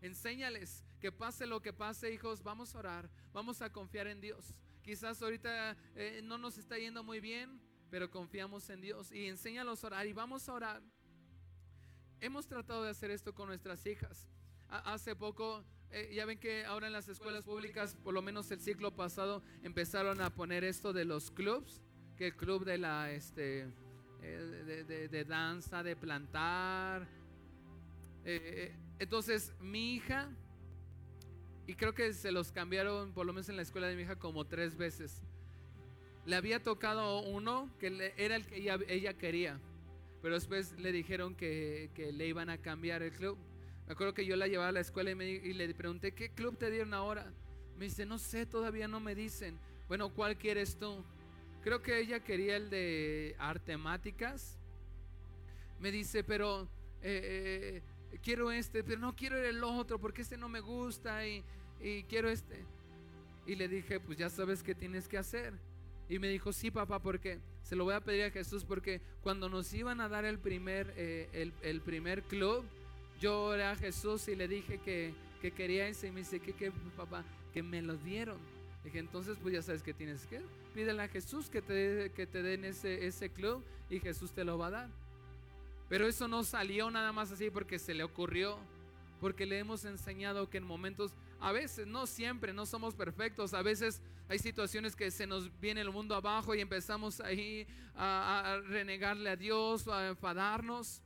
Enséñales 0.00 0.82
que 0.98 1.12
pase 1.12 1.46
lo 1.46 1.60
que 1.60 1.74
pase, 1.74 2.10
hijos, 2.10 2.42
vamos 2.42 2.74
a 2.74 2.78
orar, 2.78 3.10
vamos 3.34 3.60
a 3.60 3.70
confiar 3.70 4.06
en 4.06 4.22
Dios. 4.22 4.54
Quizás 4.82 5.20
ahorita 5.20 5.76
eh, 5.94 6.22
no 6.24 6.38
nos 6.38 6.56
está 6.56 6.78
yendo 6.78 7.04
muy 7.04 7.20
bien, 7.20 7.60
pero 7.90 8.10
confiamos 8.10 8.70
en 8.70 8.80
Dios 8.80 9.12
y 9.12 9.26
enséñalos 9.26 9.84
a 9.84 9.88
orar 9.88 10.06
y 10.06 10.14
vamos 10.14 10.48
a 10.48 10.54
orar. 10.54 10.82
Hemos 12.18 12.46
tratado 12.46 12.82
de 12.82 12.90
hacer 12.90 13.10
esto 13.10 13.34
con 13.34 13.48
nuestras 13.48 13.84
hijas. 13.86 14.26
Hace 14.68 15.14
poco 15.14 15.62
eh, 15.90 16.12
ya 16.14 16.26
ven 16.26 16.38
que 16.38 16.64
ahora 16.64 16.86
en 16.86 16.92
las 16.92 17.08
escuelas 17.08 17.44
públicas, 17.44 17.96
por 18.02 18.14
lo 18.14 18.22
menos 18.22 18.50
el 18.50 18.60
ciclo 18.60 18.94
pasado, 18.94 19.42
empezaron 19.62 20.20
a 20.20 20.30
poner 20.30 20.64
esto 20.64 20.92
de 20.92 21.04
los 21.04 21.30
clubs, 21.30 21.82
que 22.16 22.28
el 22.28 22.36
club 22.36 22.64
de 22.64 22.78
la, 22.78 23.12
este, 23.12 23.68
eh, 24.22 25.08
de, 25.10 25.24
danza, 25.24 25.82
de 25.82 25.96
plantar. 25.96 27.06
Eh, 28.24 28.74
entonces 28.98 29.52
mi 29.60 29.94
hija, 29.94 30.30
y 31.66 31.74
creo 31.74 31.94
que 31.94 32.12
se 32.12 32.32
los 32.32 32.52
cambiaron 32.52 33.12
por 33.12 33.26
lo 33.26 33.32
menos 33.32 33.48
en 33.48 33.56
la 33.56 33.62
escuela 33.62 33.86
de 33.86 33.96
mi 33.96 34.02
hija 34.02 34.16
como 34.16 34.46
tres 34.46 34.76
veces. 34.76 35.22
Le 36.24 36.36
había 36.36 36.62
tocado 36.62 37.20
uno 37.20 37.70
que 37.78 38.12
era 38.16 38.36
el 38.36 38.46
que 38.46 38.56
ella, 38.88 39.14
quería, 39.14 39.60
pero 40.22 40.34
después 40.34 40.72
le 40.78 40.90
dijeron 40.90 41.34
que, 41.34 41.90
le 42.14 42.26
iban 42.26 42.48
a 42.48 42.58
cambiar 42.58 43.02
el 43.02 43.12
club. 43.12 43.36
Me 43.86 43.92
acuerdo 43.92 44.14
que 44.14 44.24
yo 44.24 44.36
la 44.36 44.46
llevaba 44.46 44.68
a 44.68 44.72
la 44.72 44.80
escuela 44.80 45.10
y, 45.10 45.14
y 45.14 45.52
le 45.52 45.72
pregunté, 45.74 46.12
¿qué 46.12 46.30
club 46.30 46.56
te 46.56 46.70
dieron 46.70 46.94
ahora? 46.94 47.32
Me 47.78 47.86
dice, 47.86 48.06
no 48.06 48.18
sé, 48.18 48.46
todavía 48.46 48.88
no 48.88 49.00
me 49.00 49.14
dicen. 49.14 49.58
Bueno, 49.88 50.08
¿cuál 50.10 50.36
quieres 50.36 50.76
tú? 50.76 51.04
Creo 51.62 51.82
que 51.82 51.98
ella 51.98 52.20
quería 52.20 52.56
el 52.56 52.70
de 52.70 53.36
artemáticas. 53.38 54.58
Me 55.80 55.90
dice, 55.90 56.22
pero 56.24 56.68
eh, 57.02 57.82
eh, 58.12 58.18
quiero 58.22 58.50
este, 58.50 58.84
pero 58.84 59.00
no 59.00 59.14
quiero 59.14 59.36
el 59.36 59.62
otro 59.62 59.98
porque 59.98 60.22
este 60.22 60.36
no 60.36 60.48
me 60.48 60.60
gusta 60.60 61.26
y, 61.26 61.42
quiero 62.08 62.28
este. 62.28 62.64
Y 63.46 63.56
le 63.56 63.68
dije, 63.68 64.00
pues 64.00 64.16
ya 64.16 64.30
sabes 64.30 64.62
qué 64.62 64.74
tienes 64.74 65.08
que 65.08 65.18
hacer. 65.18 65.52
Y 66.08 66.18
me 66.18 66.28
dijo, 66.28 66.52
sí, 66.52 66.70
papá, 66.70 67.00
porque 67.00 67.40
se 67.62 67.76
lo 67.76 67.84
voy 67.84 67.94
a 67.94 68.00
pedir 68.00 68.24
a 68.24 68.30
Jesús, 68.30 68.64
porque 68.64 69.00
cuando 69.22 69.48
nos 69.48 69.72
iban 69.74 70.00
a 70.00 70.08
dar 70.08 70.24
el 70.24 70.38
primer, 70.38 70.92
eh, 70.96 71.50
el, 71.62 71.80
primer 71.80 72.22
club, 72.22 72.64
yo 73.24 73.44
oré 73.44 73.64
a 73.64 73.74
Jesús 73.74 74.28
y 74.28 74.36
le 74.36 74.46
dije 74.46 74.78
que, 74.84 75.14
quería 75.56 75.88
ese. 75.88 76.08
Y 76.08 76.10
me 76.10 76.20
dice, 76.20 76.40
¿qué, 76.40 76.52
qué, 76.52 76.70
papá? 76.94 77.24
que 77.54 77.62
me 77.62 77.80
lo 77.80 77.96
dieron. 77.96 78.36
Dije, 78.84 78.98
entonces 78.98 79.38
pues 79.40 79.54
ya 79.54 79.62
sabes 79.62 79.82
que 79.82 79.94
tienes 79.94 80.26
que 80.26 80.42
pídele 80.74 81.02
a 81.02 81.08
Jesús 81.08 81.48
que 81.48 81.62
te, 81.62 82.12
que 82.14 82.26
te 82.26 82.42
den 82.42 82.66
ese, 82.66 83.06
ese 83.06 83.30
club 83.30 83.64
y 83.88 83.98
Jesús 83.98 84.32
te 84.32 84.44
lo 84.44 84.58
va 84.58 84.66
a 84.66 84.70
dar. 84.70 84.88
Pero 85.88 86.06
eso 86.06 86.28
no 86.28 86.44
salió 86.44 86.90
nada 86.90 87.12
más 87.12 87.32
así 87.32 87.48
porque 87.48 87.78
se 87.78 87.94
le 87.94 88.04
ocurrió, 88.04 88.58
porque 89.22 89.46
le 89.46 89.58
hemos 89.58 89.86
enseñado 89.86 90.50
que 90.50 90.58
en 90.58 90.64
momentos, 90.64 91.12
a 91.40 91.50
veces, 91.50 91.86
no 91.86 92.06
siempre, 92.06 92.52
no 92.52 92.66
somos 92.66 92.94
perfectos, 92.94 93.54
a 93.54 93.62
veces 93.62 94.02
hay 94.28 94.38
situaciones 94.38 94.96
que 94.96 95.10
se 95.10 95.26
nos 95.26 95.48
viene 95.60 95.80
el 95.80 95.90
mundo 95.90 96.14
abajo 96.14 96.54
y 96.54 96.60
empezamos 96.60 97.20
ahí 97.20 97.66
a, 97.94 98.54
a 98.54 98.60
renegarle 98.60 99.30
a 99.30 99.36
Dios, 99.36 99.88
a 99.88 100.08
enfadarnos, 100.08 101.00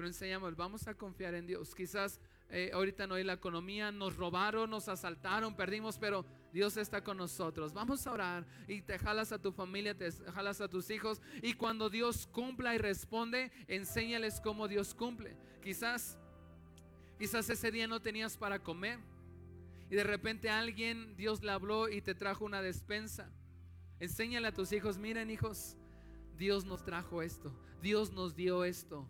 pero 0.00 0.08
enseñamos, 0.08 0.56
vamos 0.56 0.88
a 0.88 0.94
confiar 0.94 1.34
en 1.34 1.46
Dios. 1.46 1.74
Quizás 1.74 2.18
eh, 2.48 2.70
ahorita 2.72 3.06
no 3.06 3.16
hay 3.16 3.22
la 3.22 3.34
economía, 3.34 3.92
nos 3.92 4.16
robaron, 4.16 4.70
nos 4.70 4.88
asaltaron, 4.88 5.54
perdimos, 5.54 5.98
pero 5.98 6.24
Dios 6.54 6.78
está 6.78 7.04
con 7.04 7.18
nosotros. 7.18 7.74
Vamos 7.74 8.06
a 8.06 8.12
orar 8.12 8.46
y 8.66 8.80
te 8.80 8.98
jalas 8.98 9.30
a 9.30 9.38
tu 9.38 9.52
familia, 9.52 9.94
te 9.94 10.10
jalas 10.10 10.62
a 10.62 10.68
tus 10.68 10.88
hijos 10.88 11.20
y 11.42 11.52
cuando 11.52 11.90
Dios 11.90 12.26
cumpla 12.32 12.74
y 12.74 12.78
responde, 12.78 13.52
enséñales 13.68 14.40
cómo 14.40 14.68
Dios 14.68 14.94
cumple. 14.94 15.36
Quizás, 15.62 16.18
quizás 17.18 17.50
ese 17.50 17.70
día 17.70 17.86
no 17.86 18.00
tenías 18.00 18.38
para 18.38 18.58
comer 18.58 19.00
y 19.90 19.96
de 19.96 20.04
repente 20.04 20.48
alguien, 20.48 21.14
Dios 21.14 21.42
le 21.42 21.52
habló 21.52 21.90
y 21.90 22.00
te 22.00 22.14
trajo 22.14 22.46
una 22.46 22.62
despensa. 22.62 23.30
Enséñale 23.98 24.48
a 24.48 24.54
tus 24.54 24.72
hijos, 24.72 24.96
miren 24.96 25.28
hijos, 25.28 25.76
Dios 26.38 26.64
nos 26.64 26.82
trajo 26.86 27.20
esto, 27.20 27.52
Dios 27.82 28.10
nos 28.12 28.34
dio 28.34 28.64
esto. 28.64 29.06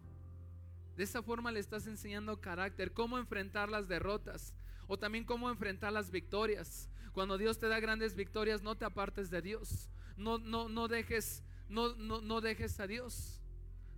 De 0.96 1.04
esa 1.04 1.22
forma 1.22 1.52
le 1.52 1.60
estás 1.60 1.86
enseñando 1.86 2.40
carácter, 2.40 2.92
cómo 2.92 3.18
enfrentar 3.18 3.68
las 3.68 3.88
derrotas 3.88 4.54
o 4.86 4.98
también 4.98 5.24
cómo 5.24 5.50
enfrentar 5.50 5.92
las 5.92 6.10
victorias. 6.10 6.88
Cuando 7.12 7.38
Dios 7.38 7.58
te 7.58 7.68
da 7.68 7.80
grandes 7.80 8.14
victorias, 8.14 8.62
no 8.62 8.76
te 8.76 8.84
apartes 8.84 9.30
de 9.30 9.42
Dios. 9.42 9.88
No, 10.16 10.38
no, 10.38 10.68
no 10.68 10.88
dejes, 10.88 11.42
no, 11.68 11.94
no, 11.94 12.20
no 12.20 12.40
dejes 12.40 12.78
a 12.80 12.86
Dios. 12.86 13.40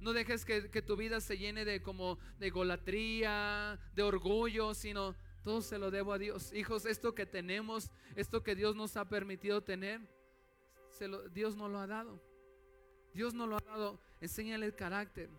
No 0.00 0.12
dejes 0.12 0.44
que, 0.44 0.70
que, 0.70 0.82
tu 0.82 0.96
vida 0.96 1.20
se 1.20 1.38
llene 1.38 1.64
de 1.64 1.80
como 1.80 2.18
de 2.38 2.50
golatría, 2.50 3.78
de 3.94 4.02
orgullo, 4.02 4.74
sino 4.74 5.14
todo 5.42 5.62
se 5.62 5.78
lo 5.78 5.90
debo 5.90 6.12
a 6.12 6.18
Dios. 6.18 6.52
Hijos, 6.52 6.86
esto 6.86 7.14
que 7.14 7.26
tenemos, 7.26 7.90
esto 8.16 8.42
que 8.42 8.54
Dios 8.54 8.74
nos 8.76 8.96
ha 8.96 9.08
permitido 9.08 9.62
tener, 9.62 10.00
se 10.90 11.08
lo, 11.08 11.28
Dios 11.28 11.56
no 11.56 11.68
lo 11.68 11.78
ha 11.78 11.86
dado. 11.86 12.20
Dios 13.14 13.34
no 13.34 13.46
lo 13.46 13.56
ha 13.56 13.60
dado. 13.60 14.00
Enséñale 14.20 14.66
el 14.66 14.74
carácter. 14.74 15.30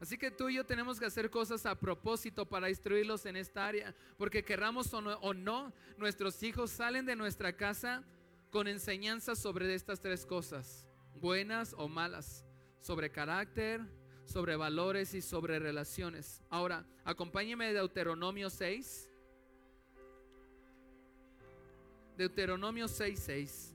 Así 0.00 0.18
que 0.18 0.30
tú 0.30 0.48
y 0.48 0.56
yo 0.56 0.64
tenemos 0.64 0.98
que 0.98 1.06
hacer 1.06 1.30
cosas 1.30 1.66
a 1.66 1.78
propósito 1.78 2.46
para 2.46 2.68
instruirlos 2.68 3.26
en 3.26 3.36
esta 3.36 3.66
área, 3.66 3.94
porque 4.16 4.44
querramos 4.44 4.92
o 4.92 5.34
no, 5.34 5.72
nuestros 5.96 6.42
hijos 6.42 6.70
salen 6.70 7.06
de 7.06 7.16
nuestra 7.16 7.56
casa 7.56 8.04
con 8.50 8.68
enseñanzas 8.68 9.38
sobre 9.38 9.74
estas 9.74 10.00
tres 10.00 10.26
cosas, 10.26 10.86
buenas 11.20 11.74
o 11.78 11.88
malas, 11.88 12.44
sobre 12.80 13.10
carácter, 13.10 13.80
sobre 14.24 14.56
valores 14.56 15.14
y 15.14 15.22
sobre 15.22 15.58
relaciones. 15.58 16.42
Ahora, 16.50 16.86
acompáñeme 17.04 17.66
de 17.66 17.74
Deuteronomio 17.74 18.50
6. 18.50 19.10
Deuteronomio 22.16 22.88
6, 22.88 23.20
6. 23.20 23.74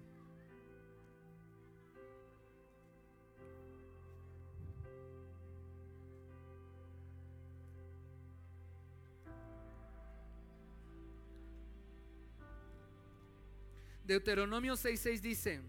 Deuteronomio 14.09 14.73
6:6 14.73 15.21
dice, 15.21 15.61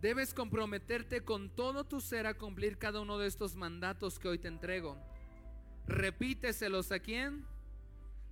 debes 0.00 0.32
comprometerte 0.32 1.24
con 1.24 1.50
todo 1.50 1.82
tu 1.82 2.00
ser 2.00 2.28
a 2.28 2.34
cumplir 2.34 2.78
cada 2.78 3.00
uno 3.00 3.18
de 3.18 3.26
estos 3.26 3.56
mandatos 3.56 4.20
que 4.20 4.28
hoy 4.28 4.38
te 4.38 4.46
entrego. 4.46 4.96
Repíteselos 5.88 6.92
a 6.92 7.00
quién? 7.00 7.44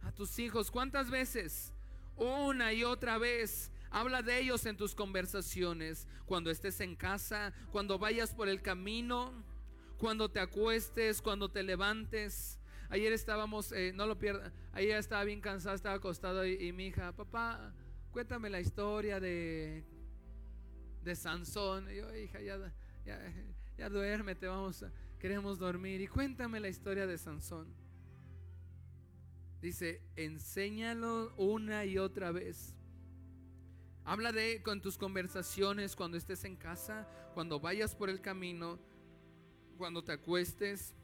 A 0.02 0.12
tus 0.12 0.38
hijos. 0.38 0.70
¿Cuántas 0.70 1.10
veces? 1.10 1.74
Una 2.14 2.72
y 2.72 2.84
otra 2.84 3.18
vez. 3.18 3.72
Habla 3.90 4.22
de 4.22 4.38
ellos 4.38 4.64
en 4.64 4.76
tus 4.76 4.94
conversaciones, 4.94 6.06
cuando 6.24 6.52
estés 6.52 6.78
en 6.80 6.94
casa, 6.94 7.52
cuando 7.72 7.98
vayas 7.98 8.32
por 8.32 8.48
el 8.48 8.62
camino, 8.62 9.32
cuando 9.98 10.30
te 10.30 10.38
acuestes, 10.38 11.20
cuando 11.20 11.50
te 11.50 11.64
levantes. 11.64 12.60
Ayer 12.90 13.12
estábamos, 13.12 13.72
eh, 13.72 13.90
no 13.92 14.06
lo 14.06 14.20
pierdas, 14.20 14.52
ayer 14.72 14.96
estaba 14.96 15.24
bien 15.24 15.40
cansada, 15.40 15.74
estaba 15.74 15.96
acostado 15.96 16.46
y 16.46 16.72
mi 16.72 16.86
hija, 16.86 17.10
papá, 17.10 17.74
cuéntame 18.16 18.48
la 18.48 18.60
historia 18.60 19.20
de, 19.20 19.84
de 21.04 21.14
Sansón. 21.14 21.86
Y 21.90 21.96
yo, 21.96 22.16
hija, 22.16 22.40
ya, 22.40 22.56
ya, 23.04 23.20
ya 23.76 23.90
duérmete, 23.90 24.46
vamos, 24.46 24.82
queremos 25.18 25.58
dormir. 25.58 26.00
Y 26.00 26.08
cuéntame 26.08 26.58
la 26.58 26.70
historia 26.70 27.06
de 27.06 27.18
Sansón. 27.18 27.68
Dice, 29.60 30.00
enséñalo 30.16 31.34
una 31.36 31.84
y 31.84 31.98
otra 31.98 32.32
vez. 32.32 32.74
Habla 34.06 34.32
de 34.32 34.62
con 34.62 34.80
tus 34.80 34.96
conversaciones 34.96 35.94
cuando 35.94 36.16
estés 36.16 36.44
en 36.44 36.56
casa, 36.56 37.06
cuando 37.34 37.60
vayas 37.60 37.94
por 37.94 38.08
el 38.08 38.22
camino, 38.22 38.78
cuando 39.76 40.02
te 40.02 40.12
acuestes, 40.12 40.94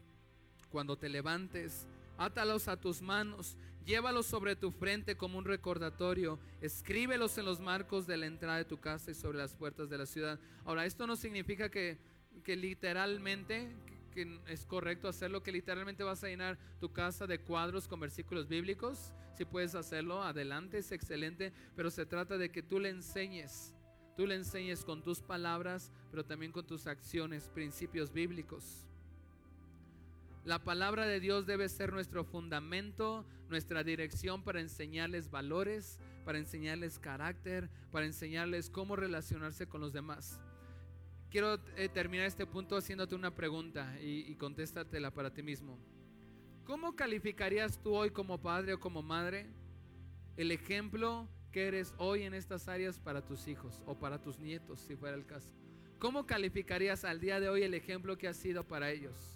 cuando 0.71 0.97
te 0.97 1.09
levantes. 1.09 1.85
Átalos 2.17 2.67
a 2.67 2.75
tus 2.75 3.03
manos 3.03 3.55
Llévalos 3.85 4.27
sobre 4.27 4.55
tu 4.55 4.71
frente 4.71 5.17
como 5.17 5.37
un 5.37 5.43
recordatorio. 5.43 6.39
Escríbelos 6.61 7.37
en 7.37 7.45
los 7.45 7.59
marcos 7.59 8.07
de 8.07 8.15
la 8.15 8.27
entrada 8.27 8.57
de 8.57 8.65
tu 8.65 8.79
casa 8.79 9.11
y 9.11 9.13
sobre 9.13 9.39
las 9.39 9.55
puertas 9.55 9.89
de 9.89 9.97
la 9.97 10.05
ciudad. 10.05 10.39
Ahora, 10.63 10.85
esto 10.85 11.05
no 11.05 11.17
significa 11.17 11.69
que, 11.69 11.97
que 12.45 12.55
literalmente, 12.55 13.75
que, 14.11 14.39
es 14.47 14.65
correcto 14.65 15.09
hacerlo, 15.09 15.43
que 15.43 15.51
literalmente 15.51 16.03
vas 16.03 16.23
a 16.23 16.27
llenar 16.27 16.57
tu 16.79 16.93
casa 16.93 17.27
de 17.27 17.39
cuadros 17.39 17.89
con 17.89 17.99
versículos 17.99 18.47
bíblicos. 18.47 19.11
Si 19.37 19.43
puedes 19.43 19.75
hacerlo, 19.75 20.23
adelante, 20.23 20.77
es 20.77 20.93
excelente. 20.93 21.51
Pero 21.75 21.91
se 21.91 22.05
trata 22.05 22.37
de 22.37 22.51
que 22.51 22.63
tú 22.63 22.79
le 22.79 22.87
enseñes. 22.87 23.73
Tú 24.15 24.25
le 24.27 24.35
enseñes 24.35 24.85
con 24.85 25.03
tus 25.03 25.21
palabras, 25.21 25.91
pero 26.09 26.23
también 26.23 26.53
con 26.53 26.65
tus 26.65 26.87
acciones, 26.87 27.49
principios 27.49 28.13
bíblicos. 28.13 28.87
La 30.45 30.59
palabra 30.59 31.07
de 31.07 31.21
Dios 31.21 31.45
debe 31.45 31.69
ser 31.69 31.93
nuestro 31.93 32.25
fundamento, 32.25 33.25
nuestra 33.47 33.81
dirección 33.81 34.43
para 34.43 34.59
enseñarles 34.59 35.31
valores, 35.31 36.01
para 36.25 36.37
enseñarles 36.37 36.99
carácter, 36.99 37.69
para 37.91 38.05
enseñarles 38.05 38.69
cómo 38.69 38.97
relacionarse 38.97 39.67
con 39.67 39.79
los 39.79 39.93
demás. 39.93 40.41
Quiero 41.29 41.61
eh, 41.77 41.87
terminar 41.87 42.25
este 42.25 42.45
punto 42.45 42.75
haciéndote 42.75 43.15
una 43.15 43.33
pregunta 43.33 43.97
y, 44.01 44.29
y 44.29 44.35
contéstatela 44.35 45.11
para 45.11 45.33
ti 45.33 45.41
mismo. 45.41 45.79
¿Cómo 46.65 46.93
calificarías 46.93 47.81
tú 47.81 47.95
hoy 47.95 48.11
como 48.11 48.41
padre 48.41 48.73
o 48.73 48.79
como 48.81 49.01
madre 49.01 49.47
el 50.35 50.51
ejemplo 50.51 51.29
que 51.53 51.67
eres 51.67 51.93
hoy 51.97 52.23
en 52.23 52.33
estas 52.33 52.67
áreas 52.67 52.99
para 52.99 53.25
tus 53.25 53.47
hijos 53.47 53.81
o 53.85 53.97
para 53.97 54.21
tus 54.21 54.39
nietos, 54.39 54.81
si 54.81 54.97
fuera 54.97 55.15
el 55.15 55.25
caso? 55.25 55.53
¿Cómo 55.99 56.25
calificarías 56.25 57.05
al 57.05 57.21
día 57.21 57.39
de 57.39 57.47
hoy 57.47 57.63
el 57.63 57.73
ejemplo 57.73 58.17
que 58.17 58.27
has 58.27 58.35
sido 58.35 58.67
para 58.67 58.91
ellos? 58.91 59.32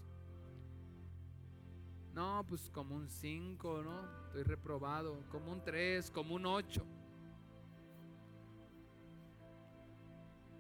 No, 2.17 2.43
pues 2.49 2.71
como 2.71 2.95
un 2.95 3.07
5, 3.07 3.83
¿no? 3.83 4.01
Estoy 4.25 4.41
reprobado. 4.41 5.23
Como 5.29 5.51
un 5.51 5.63
3, 5.63 6.09
como 6.09 6.33
un 6.33 6.47
8. 6.47 6.83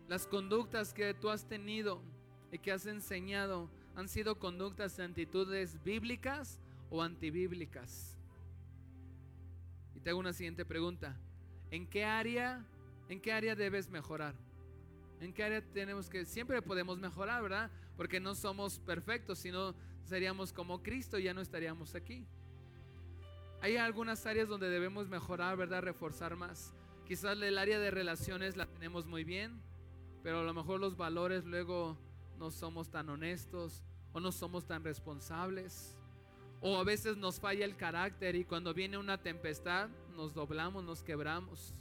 Las 0.07 0.27
conductas 0.27 0.93
que 0.93 1.15
tú 1.15 1.31
has 1.31 1.47
tenido 1.47 1.99
y 2.51 2.59
que 2.59 2.71
has 2.71 2.85
enseñado 2.85 3.71
han 3.95 4.07
sido 4.07 4.37
conductas 4.37 4.99
y 4.99 5.01
actitudes 5.01 5.83
bíblicas 5.83 6.59
o 6.91 7.01
antibíblicas? 7.01 8.15
Y 9.95 9.99
te 9.99 10.11
hago 10.11 10.19
una 10.19 10.33
siguiente 10.33 10.63
pregunta. 10.63 11.17
¿En 11.71 11.87
qué 11.87 12.05
área, 12.05 12.63
en 13.09 13.19
qué 13.19 13.33
área 13.33 13.55
debes 13.55 13.89
mejorar? 13.89 14.35
¿En 15.19 15.33
qué 15.33 15.43
área 15.43 15.65
tenemos 15.73 16.07
que 16.07 16.23
siempre 16.23 16.61
podemos 16.61 16.99
mejorar, 16.99 17.41
verdad? 17.41 17.71
Porque 17.95 18.19
no 18.19 18.35
somos 18.35 18.77
perfectos, 18.77 19.39
sino 19.39 19.73
seríamos 20.07 20.53
como 20.53 20.81
Cristo, 20.81 21.19
ya 21.19 21.33
no 21.33 21.41
estaríamos 21.41 21.95
aquí. 21.95 22.25
Hay 23.61 23.77
algunas 23.77 24.25
áreas 24.25 24.47
donde 24.47 24.69
debemos 24.69 25.07
mejorar, 25.07 25.57
¿verdad? 25.57 25.81
Reforzar 25.81 26.35
más. 26.35 26.73
Quizás 27.05 27.37
el 27.41 27.57
área 27.57 27.79
de 27.79 27.91
relaciones 27.91 28.55
la 28.55 28.65
tenemos 28.65 29.05
muy 29.05 29.23
bien, 29.23 29.61
pero 30.23 30.39
a 30.39 30.43
lo 30.43 30.53
mejor 30.53 30.79
los 30.79 30.95
valores 30.95 31.45
luego 31.45 31.97
no 32.37 32.51
somos 32.51 32.89
tan 32.89 33.09
honestos 33.09 33.83
o 34.13 34.19
no 34.19 34.31
somos 34.31 34.65
tan 34.65 34.83
responsables. 34.83 35.97
O 36.61 36.77
a 36.77 36.83
veces 36.83 37.17
nos 37.17 37.39
falla 37.39 37.65
el 37.65 37.75
carácter 37.75 38.35
y 38.35 38.45
cuando 38.45 38.73
viene 38.73 38.97
una 38.97 39.21
tempestad 39.21 39.89
nos 40.15 40.33
doblamos, 40.33 40.83
nos 40.83 41.03
quebramos. 41.03 41.73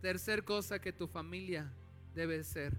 Tercer 0.00 0.44
cosa 0.44 0.80
que 0.80 0.92
tu 0.92 1.06
familia 1.06 1.72
debe 2.14 2.42
ser. 2.44 2.78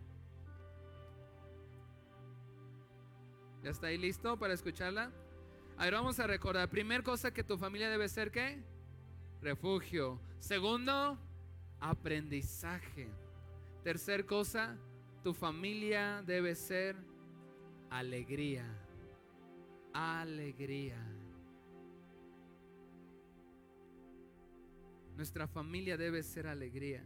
¿Ya 3.65 3.71
está 3.71 3.87
ahí 3.87 3.97
listo 3.97 4.37
para 4.37 4.53
escucharla? 4.53 5.11
A 5.75 5.85
ver, 5.85 5.95
vamos 5.95 6.19
a 6.19 6.27
recordar. 6.27 6.69
Primer 6.69 7.01
cosa 7.01 7.33
que 7.33 7.43
tu 7.43 7.57
familia 7.57 7.89
debe 7.89 8.07
ser, 8.07 8.29
¿qué? 8.29 8.61
Refugio. 9.41 10.21
Segundo, 10.37 11.17
aprendizaje. 11.79 13.09
Tercer 13.83 14.27
cosa, 14.27 14.77
tu 15.23 15.33
familia 15.33 16.21
debe 16.27 16.53
ser 16.53 16.95
alegría. 17.89 18.67
Alegría. 19.93 21.03
Nuestra 25.17 25.47
familia 25.47 25.97
debe 25.97 26.21
ser 26.21 26.45
alegría. 26.45 27.03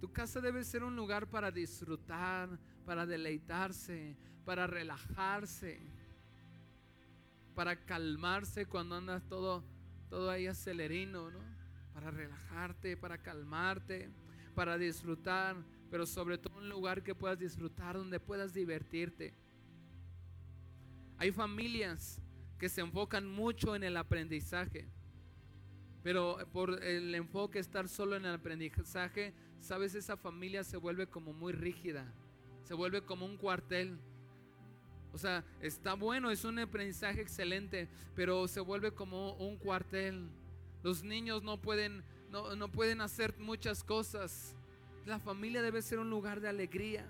Tu 0.00 0.10
casa 0.10 0.40
debe 0.40 0.64
ser 0.64 0.82
un 0.82 0.96
lugar 0.96 1.26
para 1.26 1.50
disfrutar, 1.50 2.58
para 2.90 3.06
deleitarse, 3.06 4.16
para 4.44 4.66
relajarse 4.66 5.80
para 7.54 7.76
calmarse 7.76 8.66
cuando 8.66 8.96
andas 8.96 9.22
todo, 9.28 9.62
todo 10.08 10.28
ahí 10.28 10.48
acelerino, 10.48 11.30
¿no? 11.30 11.38
Para 11.94 12.10
relajarte, 12.10 12.96
para 12.96 13.18
calmarte, 13.18 14.10
para 14.56 14.76
disfrutar, 14.76 15.56
pero 15.88 16.04
sobre 16.04 16.36
todo 16.36 16.58
un 16.58 16.68
lugar 16.68 17.04
que 17.04 17.14
puedas 17.14 17.38
disfrutar, 17.38 17.96
donde 17.96 18.18
puedas 18.18 18.52
divertirte. 18.52 19.34
Hay 21.16 21.30
familias 21.30 22.20
que 22.58 22.68
se 22.68 22.80
enfocan 22.80 23.28
mucho 23.28 23.76
en 23.76 23.84
el 23.84 23.96
aprendizaje, 23.96 24.88
pero 26.02 26.38
por 26.52 26.82
el 26.82 27.14
enfoque 27.14 27.60
estar 27.60 27.88
solo 27.88 28.16
en 28.16 28.24
el 28.24 28.34
aprendizaje, 28.34 29.32
sabes, 29.60 29.94
esa 29.94 30.16
familia 30.16 30.64
se 30.64 30.76
vuelve 30.76 31.06
como 31.06 31.32
muy 31.32 31.52
rígida, 31.52 32.12
se 32.64 32.74
vuelve 32.74 33.02
como 33.02 33.26
un 33.26 33.36
cuartel 33.36 33.98
o 35.12 35.18
sea, 35.18 35.44
está 35.60 35.94
bueno, 35.94 36.30
es 36.30 36.44
un 36.44 36.58
aprendizaje 36.58 37.20
excelente, 37.20 37.88
pero 38.14 38.46
se 38.46 38.60
vuelve 38.60 38.92
como 38.92 39.32
un 39.34 39.56
cuartel. 39.56 40.28
Los 40.82 41.02
niños 41.02 41.42
no 41.42 41.60
pueden, 41.60 42.04
no, 42.30 42.54
no 42.54 42.70
pueden 42.70 43.00
hacer 43.00 43.36
muchas 43.38 43.82
cosas. 43.82 44.54
La 45.06 45.18
familia 45.18 45.62
debe 45.62 45.82
ser 45.82 45.98
un 45.98 46.10
lugar 46.10 46.40
de 46.40 46.48
alegría. 46.48 47.06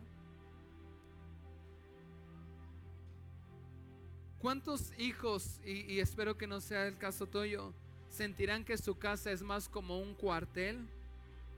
¿Cuántos 4.38 4.98
hijos, 4.98 5.60
y, 5.66 5.92
y, 5.92 6.00
espero 6.00 6.38
que 6.38 6.46
no 6.46 6.62
sea 6.62 6.86
el 6.86 6.96
caso 6.96 7.26
tuyo, 7.26 7.74
sentirán 8.08 8.64
que 8.64 8.78
su 8.78 8.96
casa 8.96 9.30
es 9.30 9.42
más 9.42 9.68
como 9.68 9.98
un 9.98 10.14
cuartel 10.14 10.88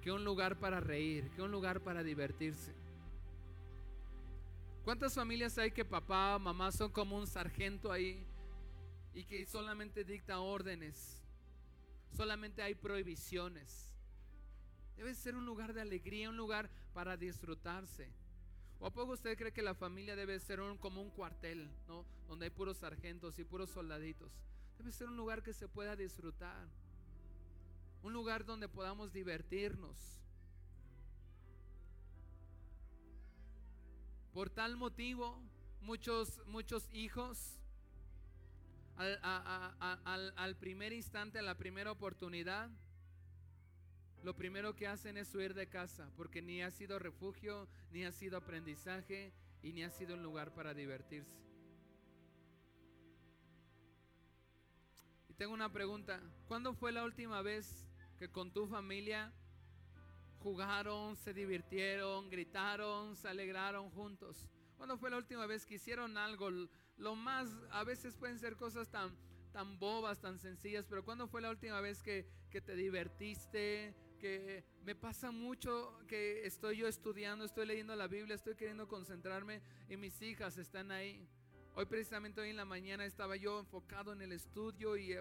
que 0.01 0.11
un 0.11 0.24
lugar 0.24 0.59
para 0.59 0.80
reír, 0.80 1.30
que 1.30 1.43
un 1.43 1.53
lugar 1.53 1.80
para 1.80 2.03
divertirse? 2.03 2.82
¿Cuántas 4.85 5.14
familias 5.14 5.57
hay 5.59 5.70
que 5.70 5.85
papá, 5.85 6.37
mamá 6.41 6.72
son 6.72 6.91
como 6.91 7.16
un 7.16 7.28
sargento 7.28 7.93
ahí 7.93 8.26
y 9.14 9.24
que 9.24 9.47
solamente 9.47 10.03
dicta 10.03 10.41
órdenes? 10.41 11.22
Solamente 12.16 12.62
hay 12.62 12.74
prohibiciones. 12.74 13.95
Debe 14.97 15.14
ser 15.14 15.37
un 15.37 15.47
lugar 15.47 15.72
de 15.72 15.83
alegría, 15.83 16.30
un 16.30 16.37
lugar 16.37 16.68
para 16.93 17.16
disfrutarse. 17.16 18.11
¿O 18.80 18.87
a 18.87 18.91
poco 18.91 19.12
usted 19.12 19.39
cree 19.39 19.53
que 19.53 19.62
la 19.62 19.76
familia 19.76 20.16
debe 20.16 20.41
ser 20.41 20.61
un, 20.61 20.76
como 20.76 21.01
un 21.01 21.11
cuartel, 21.11 21.70
¿no? 21.87 22.05
Donde 22.26 22.47
hay 22.47 22.51
puros 22.51 22.78
sargentos 22.78 23.39
y 23.39 23.45
puros 23.45 23.70
soldaditos. 23.70 24.33
Debe 24.78 24.91
ser 24.91 25.07
un 25.07 25.16
lugar 25.16 25.45
que 25.45 25.53
se 25.53 25.68
pueda 25.68 25.95
disfrutar. 25.95 26.68
Un 28.03 28.12
lugar 28.12 28.45
donde 28.45 28.68
podamos 28.68 29.12
divertirnos. 29.12 30.22
Por 34.33 34.49
tal 34.49 34.76
motivo, 34.76 35.39
muchos, 35.83 36.41
muchos 36.47 36.89
hijos 36.93 37.59
al, 38.97 40.57
primer 40.59 40.93
instante, 40.95 41.39
a 41.39 41.43
la 41.43 41.57
primera 41.57 41.93
oportunidad, 41.93 42.70
lo 44.22 44.35
primero 44.35 44.74
que 44.74 44.87
hacen 44.87 45.18
es 45.18 45.35
huir 45.35 45.53
de 45.53 45.68
casa, 45.68 46.11
porque 46.16 46.41
ni 46.41 46.62
ha 46.62 46.70
sido 46.70 46.99
refugio, 46.99 47.68
ni 47.91 48.05
ha 48.05 48.12
sido 48.12 48.39
aprendizaje 48.39 49.33
y 49.62 49.72
ni 49.72 49.83
ha 49.83 49.91
sido 49.91 50.14
un 50.14 50.22
lugar 50.22 50.55
para 50.55 50.72
divertirse. 50.72 51.43
Y 55.28 55.35
tengo 55.35 55.53
una 55.53 55.72
pregunta, 55.72 56.22
¿cuándo 56.47 56.72
fue 56.72 56.93
la 56.93 57.05
última 57.05 57.43
vez 57.43 57.87
que 58.18 58.30
con 58.30 58.53
tu 58.53 58.66
familia 58.66 59.33
jugaron, 60.43 61.16
se 61.16 61.32
divirtieron, 61.32 62.28
gritaron, 62.28 63.16
se 63.16 63.28
alegraron 63.28 63.90
juntos. 63.90 64.49
¿Cuándo 64.76 64.99
fue 64.99 65.11
la 65.11 65.16
última 65.16 65.47
vez 65.47 65.64
que 65.64 65.76
hicieron 65.76 66.16
algo? 66.18 66.51
Lo 66.97 67.14
más, 67.14 67.49
a 67.70 67.84
veces 67.84 68.16
pueden 68.16 68.38
ser 68.38 68.57
cosas 68.57 68.90
tan, 68.90 69.14
tan 69.53 69.78
bobas, 69.78 70.20
tan 70.20 70.38
sencillas, 70.38 70.86
pero 70.88 71.05
¿cuándo 71.05 71.28
fue 71.28 71.40
la 71.40 71.51
última 71.51 71.80
vez 71.80 72.03
que, 72.03 72.26
que 72.51 72.61
te 72.61 72.74
divertiste? 72.74 73.95
Que 74.18 74.64
me 74.84 74.95
pasa 74.95 75.30
mucho 75.30 75.99
que 76.09 76.47
estoy 76.47 76.78
yo 76.78 76.88
estudiando, 76.88 77.45
estoy 77.45 77.66
leyendo 77.66 77.95
la 77.97 78.09
Biblia, 78.09 78.34
estoy 78.34 78.57
queriendo 78.57 78.88
concentrarme 78.88 79.62
y 79.88 79.97
mis 79.97 80.20
hijas 80.22 80.59
están 80.59 80.90
ahí. 80.90 81.28
Hoy 81.75 81.87
precisamente 81.87 82.39
hoy 82.39 82.51
en 82.51 82.57
la 82.57 82.66
mañana 82.66 83.07
estaba 83.07 83.35
yo 83.37 83.59
enfocado 83.59 84.12
en 84.12 84.20
el 84.20 84.33
estudio 84.33 84.99
y, 84.99 85.16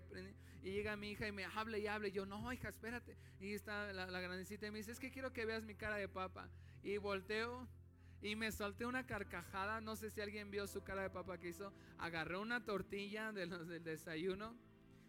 y 0.64 0.72
llega 0.72 0.97
mi 0.97 1.12
hija 1.12 1.26
y 1.26 1.32
me 1.32 1.45
habla 1.45 1.78
y 1.78 1.88
habla. 1.88 2.10
Y 2.10 2.12
yo, 2.12 2.26
no, 2.26 2.52
hija, 2.52 2.68
espérate. 2.68 3.16
Y 3.39 3.54
está 3.54 3.93
la, 3.93 4.06
la 4.08 4.20
grandecita 4.20 4.68
y 4.68 4.72
me 4.72 4.80
dice, 4.80 4.91
es 4.91 4.99
que 4.99 5.12
quiero 5.12 5.32
que 5.32 5.45
veas 5.45 5.64
mi 5.64 5.76
cara 5.76 5.95
de 5.95 6.10
papa. 6.10 6.49
Y 6.84 6.97
volteo 6.97 7.70
y 8.22 8.36
me 8.36 8.52
solté 8.52 8.86
una 8.86 9.06
carcajada. 9.06 9.80
No 9.80 9.95
sé 9.95 10.12
si 10.12 10.20
alguien 10.20 10.52
vio 10.52 10.68
su 10.68 10.84
cara 10.84 11.04
de 11.04 11.10
papa 11.10 11.38
que 11.38 11.47
hizo. 11.47 11.72
Agarró 11.97 12.41
una 12.41 12.66
tortilla 12.66 13.32
de 13.32 13.45
los 13.45 13.70
del 13.70 13.86
desayuno. 13.86 14.54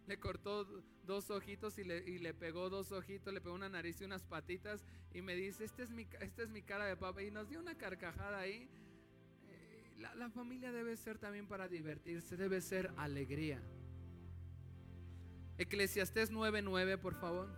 Le 0.06 0.20
cortó 0.20 0.64
dos 1.04 1.28
ojitos 1.30 1.76
y 1.78 1.82
le, 1.82 2.08
y 2.08 2.18
le, 2.18 2.34
pegó 2.34 2.70
dos 2.70 2.92
ojitos, 2.92 3.34
le 3.34 3.40
pegó 3.40 3.54
una 3.56 3.68
nariz 3.68 4.00
y 4.00 4.04
unas 4.04 4.22
patitas. 4.22 4.84
Y 5.12 5.22
me 5.22 5.34
dice, 5.34 5.64
esta 5.64 5.82
es 5.82 5.90
mi, 5.90 6.06
esta 6.20 6.42
es 6.44 6.50
mi 6.50 6.62
cara 6.62 6.86
de 6.86 6.96
papa. 6.96 7.20
Y 7.20 7.32
nos 7.32 7.48
dio 7.48 7.58
una 7.58 7.76
carcajada 7.76 8.38
ahí. 8.38 8.68
La, 9.98 10.30
familia 10.30 10.72
debe 10.72 10.96
ser 10.96 11.18
también 11.18 11.46
para 11.46 11.68
divertirse, 11.68 12.36
debe 12.36 12.60
ser 12.60 12.92
alegría. 12.96 13.60
Eclesiastés 15.58 16.30
9:9, 16.32 16.98
por 16.98 17.14
favor. 17.14 17.48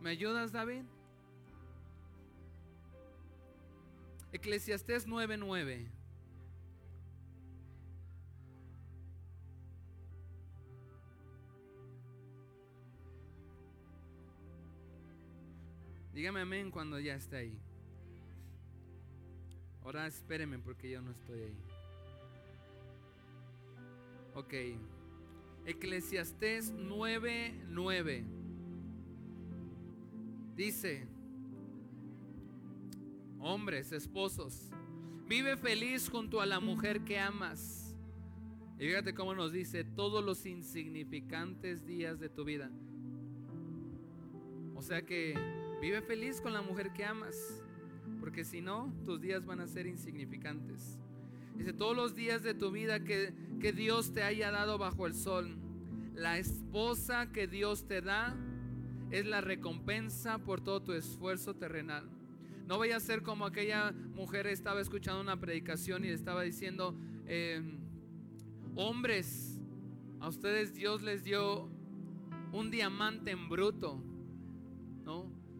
¿Me 0.00 0.10
ayudas, 0.10 0.52
David? 0.52 0.84
Eclesiastés 4.32 5.06
9:9. 5.06 5.95
Dígame 16.16 16.40
amén 16.40 16.70
cuando 16.70 16.98
ya 16.98 17.14
esté 17.14 17.36
ahí. 17.36 17.58
Ahora 19.84 20.06
espéreme 20.06 20.58
porque 20.58 20.88
yo 20.88 21.02
no 21.02 21.10
estoy 21.10 21.42
ahí. 21.42 21.56
Ok. 24.34 24.54
Eclesiastés 25.66 26.72
9:9. 26.72 28.24
Dice, 30.56 31.06
hombres, 33.38 33.92
esposos, 33.92 34.70
vive 35.28 35.58
feliz 35.58 36.08
junto 36.08 36.40
a 36.40 36.46
la 36.46 36.60
mujer 36.60 37.04
que 37.04 37.18
amas. 37.18 37.94
Y 38.78 38.86
fíjate 38.86 39.12
cómo 39.12 39.34
nos 39.34 39.52
dice 39.52 39.84
todos 39.84 40.24
los 40.24 40.46
insignificantes 40.46 41.84
días 41.84 42.18
de 42.18 42.30
tu 42.30 42.46
vida. 42.46 42.70
O 44.74 44.80
sea 44.80 45.02
que 45.02 45.65
vive 45.80 46.02
feliz 46.02 46.40
con 46.40 46.52
la 46.52 46.62
mujer 46.62 46.92
que 46.92 47.04
amas, 47.04 47.62
porque 48.20 48.44
si 48.44 48.60
no, 48.60 48.92
tus 49.04 49.20
días 49.20 49.44
van 49.44 49.60
a 49.60 49.66
ser 49.66 49.86
insignificantes. 49.86 50.98
Dice, 51.56 51.72
todos 51.72 51.96
los 51.96 52.14
días 52.14 52.42
de 52.42 52.54
tu 52.54 52.70
vida 52.70 53.00
que, 53.04 53.32
que 53.60 53.72
Dios 53.72 54.12
te 54.12 54.22
haya 54.22 54.50
dado 54.50 54.78
bajo 54.78 55.06
el 55.06 55.14
sol, 55.14 55.56
la 56.14 56.38
esposa 56.38 57.32
que 57.32 57.46
Dios 57.46 57.86
te 57.86 58.00
da 58.00 58.36
es 59.10 59.26
la 59.26 59.40
recompensa 59.40 60.38
por 60.38 60.60
todo 60.60 60.82
tu 60.82 60.92
esfuerzo 60.92 61.54
terrenal. 61.54 62.08
No 62.66 62.78
vaya 62.78 62.96
a 62.96 63.00
ser 63.00 63.22
como 63.22 63.46
aquella 63.46 63.92
mujer 63.92 64.46
estaba 64.48 64.80
escuchando 64.80 65.20
una 65.20 65.38
predicación 65.38 66.04
y 66.04 66.08
estaba 66.08 66.42
diciendo, 66.42 66.96
eh, 67.26 67.62
hombres, 68.74 69.60
a 70.20 70.28
ustedes 70.28 70.74
Dios 70.74 71.02
les 71.02 71.22
dio 71.22 71.68
un 72.52 72.70
diamante 72.70 73.30
en 73.30 73.48
bruto, 73.48 74.02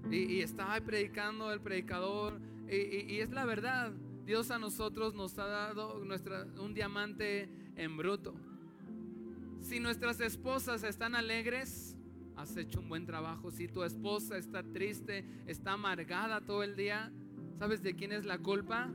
¿no? 0.06 0.14
Y, 0.14 0.40
estaba 0.40 0.80
predicando 0.80 1.52
el 1.52 1.60
predicador, 1.60 2.40
y, 2.68 3.18
es 3.18 3.30
la 3.30 3.44
verdad, 3.44 3.92
Dios 4.24 4.50
a 4.50 4.58
nosotros 4.58 5.14
nos 5.14 5.38
ha 5.38 5.46
dado 5.46 6.04
nuestra, 6.04 6.46
un 6.58 6.74
diamante 6.74 7.48
en 7.76 7.96
bruto. 7.96 8.34
Si 9.60 9.80
nuestras 9.80 10.20
esposas 10.20 10.82
están 10.84 11.14
alegres, 11.14 11.96
has 12.36 12.56
hecho 12.56 12.80
un 12.80 12.88
buen 12.88 13.06
trabajo. 13.06 13.50
Si 13.50 13.68
tu 13.68 13.82
esposa 13.82 14.36
está 14.36 14.62
triste, 14.62 15.24
está 15.46 15.72
amargada 15.72 16.40
todo 16.40 16.62
el 16.62 16.76
día, 16.76 17.10
¿sabes 17.58 17.82
de 17.82 17.94
quién 17.94 18.12
es 18.12 18.24
la 18.24 18.38
culpa? 18.38 18.90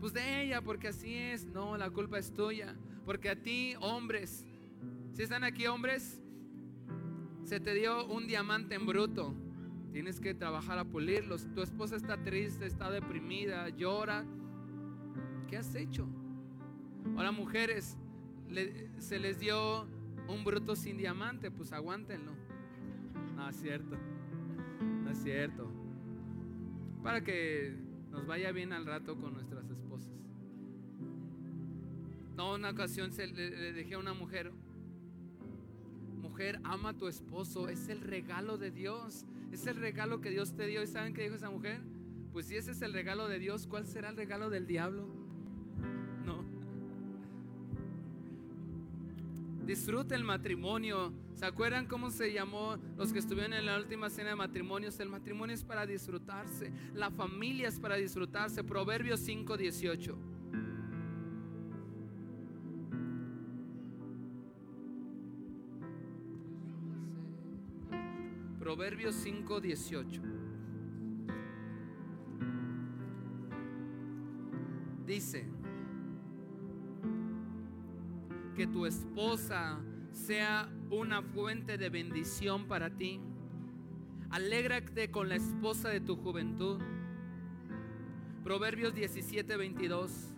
Pues 0.00 0.14
de 0.14 0.42
ella, 0.42 0.62
porque 0.62 0.88
así 0.88 1.14
es. 1.14 1.44
No, 1.46 1.76
la 1.76 1.90
culpa 1.90 2.18
es 2.18 2.32
tuya. 2.32 2.74
Porque 3.04 3.28
a 3.28 3.36
ti, 3.36 3.74
hombres, 3.80 4.46
si 5.12 5.22
están 5.22 5.44
aquí 5.44 5.66
hombres, 5.66 6.22
se 7.44 7.60
te 7.60 7.74
dio 7.74 8.06
un 8.06 8.26
diamante 8.26 8.76
en 8.76 8.86
bruto. 8.86 9.34
Tienes 9.92 10.20
que 10.20 10.34
trabajar 10.34 10.78
a 10.78 10.84
pulirlos. 10.84 11.48
Tu 11.54 11.62
esposa 11.62 11.96
está 11.96 12.22
triste, 12.22 12.66
está 12.66 12.90
deprimida, 12.90 13.68
llora. 13.70 14.24
¿Qué 15.48 15.56
has 15.56 15.74
hecho? 15.74 16.06
Ahora 17.16 17.32
mujeres, 17.32 17.96
se 18.98 19.18
les 19.18 19.40
dio 19.40 19.86
un 20.28 20.44
bruto 20.44 20.76
sin 20.76 20.96
diamante, 20.96 21.50
pues 21.50 21.72
aguántenlo. 21.72 22.32
No 23.36 23.48
es 23.48 23.56
cierto. 23.56 23.96
No 25.02 25.10
es 25.10 25.18
cierto. 25.18 25.70
Para 27.02 27.22
que 27.22 27.74
nos 28.10 28.26
vaya 28.26 28.52
bien 28.52 28.72
al 28.72 28.86
rato 28.86 29.16
con 29.16 29.34
nuestras 29.34 29.68
esposas. 29.70 30.12
No, 32.36 32.54
una 32.54 32.70
ocasión 32.70 33.12
se 33.12 33.26
le, 33.26 33.72
dije 33.72 33.94
a 33.94 33.98
una 33.98 34.14
mujer, 34.14 34.52
mujer, 36.20 36.60
ama 36.64 36.90
a 36.90 36.96
tu 36.96 37.08
esposo, 37.08 37.68
es 37.68 37.88
el 37.88 38.00
regalo 38.00 38.56
de 38.56 38.70
Dios, 38.70 39.26
es 39.52 39.66
el 39.66 39.76
regalo 39.76 40.20
que 40.20 40.30
Dios 40.30 40.54
te 40.54 40.66
dio. 40.66 40.82
¿Y 40.82 40.86
saben 40.86 41.14
qué 41.14 41.22
dijo 41.22 41.34
esa 41.34 41.50
mujer? 41.50 41.80
Pues 42.32 42.46
si 42.46 42.56
ese 42.56 42.72
es 42.72 42.82
el 42.82 42.92
regalo 42.92 43.28
de 43.28 43.38
Dios, 43.38 43.66
¿cuál 43.66 43.86
será 43.86 44.10
el 44.10 44.16
regalo 44.16 44.50
del 44.50 44.66
diablo? 44.66 45.08
No. 46.24 46.44
Disfruta 49.66 50.14
el 50.14 50.24
matrimonio. 50.24 51.12
¿Se 51.34 51.46
acuerdan 51.46 51.86
cómo 51.86 52.10
se 52.10 52.32
llamó 52.32 52.76
los 52.96 53.12
que 53.12 53.18
estuvieron 53.18 53.52
en 53.54 53.66
la 53.66 53.78
última 53.78 54.10
cena 54.10 54.30
de 54.30 54.36
matrimonios? 54.36 55.00
El 55.00 55.08
matrimonio 55.08 55.54
es 55.54 55.64
para 55.64 55.86
disfrutarse. 55.86 56.72
La 56.94 57.10
familia 57.10 57.68
es 57.68 57.80
para 57.80 57.96
disfrutarse. 57.96 58.62
Proverbios 58.62 59.20
5:18. 59.20 60.29
Proverbios 68.80 69.14
5:18. 69.14 70.22
Dice, 75.04 75.46
que 78.56 78.66
tu 78.66 78.86
esposa 78.86 79.84
sea 80.12 80.72
una 80.90 81.20
fuente 81.20 81.76
de 81.76 81.90
bendición 81.90 82.66
para 82.68 82.88
ti. 82.88 83.20
Alégrate 84.30 85.10
con 85.10 85.28
la 85.28 85.34
esposa 85.34 85.90
de 85.90 86.00
tu 86.00 86.16
juventud. 86.16 86.80
Proverbios 88.42 88.94
17, 88.94 89.58
22. 89.58 90.34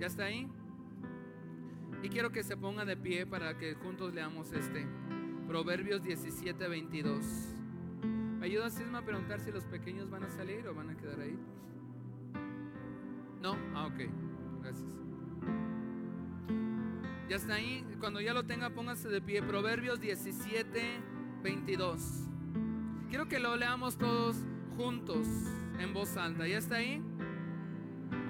¿Ya 0.00 0.08
está 0.08 0.24
ahí? 0.24 0.50
Quiero 2.16 2.32
que 2.32 2.42
se 2.42 2.56
ponga 2.56 2.86
de 2.86 2.96
pie 2.96 3.26
para 3.26 3.58
que 3.58 3.74
juntos 3.74 4.14
leamos 4.14 4.50
este. 4.50 4.86
Proverbios 5.46 6.02
17, 6.02 6.66
22. 6.66 7.26
¿Me 8.38 8.46
ayuda 8.46 8.70
Sisma 8.70 9.00
a 9.00 9.02
preguntar 9.02 9.38
si 9.38 9.52
los 9.52 9.64
pequeños 9.64 10.08
van 10.08 10.24
a 10.24 10.30
salir 10.30 10.66
o 10.66 10.74
van 10.74 10.88
a 10.88 10.96
quedar 10.96 11.20
ahí? 11.20 11.38
No, 13.42 13.54
ah, 13.74 13.84
ok, 13.88 14.08
gracias. 14.62 14.88
Ya 17.28 17.36
está 17.36 17.56
ahí. 17.56 17.84
Cuando 18.00 18.22
ya 18.22 18.32
lo 18.32 18.46
tenga, 18.46 18.70
póngase 18.70 19.10
de 19.10 19.20
pie. 19.20 19.42
Proverbios 19.42 20.00
17, 20.00 20.82
22. 21.42 22.00
Quiero 23.10 23.28
que 23.28 23.38
lo 23.38 23.56
leamos 23.56 23.98
todos 23.98 24.36
juntos 24.78 25.26
en 25.78 25.92
voz 25.92 26.16
alta. 26.16 26.48
¿Ya 26.48 26.56
está 26.56 26.76
ahí? 26.76 27.02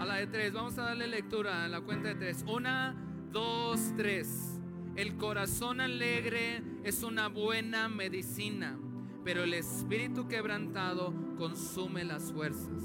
A 0.01 0.05
la 0.05 0.17
de 0.17 0.27
tres. 0.27 0.53
Vamos 0.53 0.77
a 0.77 0.83
darle 0.83 1.07
lectura 1.07 1.65
a 1.65 1.69
la 1.69 1.81
cuenta 1.83 2.09
de 2.09 2.17
tres. 2.17 2.45
Una, 2.49 3.06
dos, 3.37 3.93
tres. 3.99 4.59
El 4.97 5.19
corazón 5.19 5.83
alegre 5.83 6.63
es 6.85 7.03
una 7.03 7.29
buena 7.29 7.87
medicina, 7.87 8.79
pero 9.25 9.45
el 9.45 9.53
espíritu 9.53 10.27
quebrantado 10.27 11.13
consume 11.37 12.03
las 12.05 12.33
fuerzas. 12.33 12.83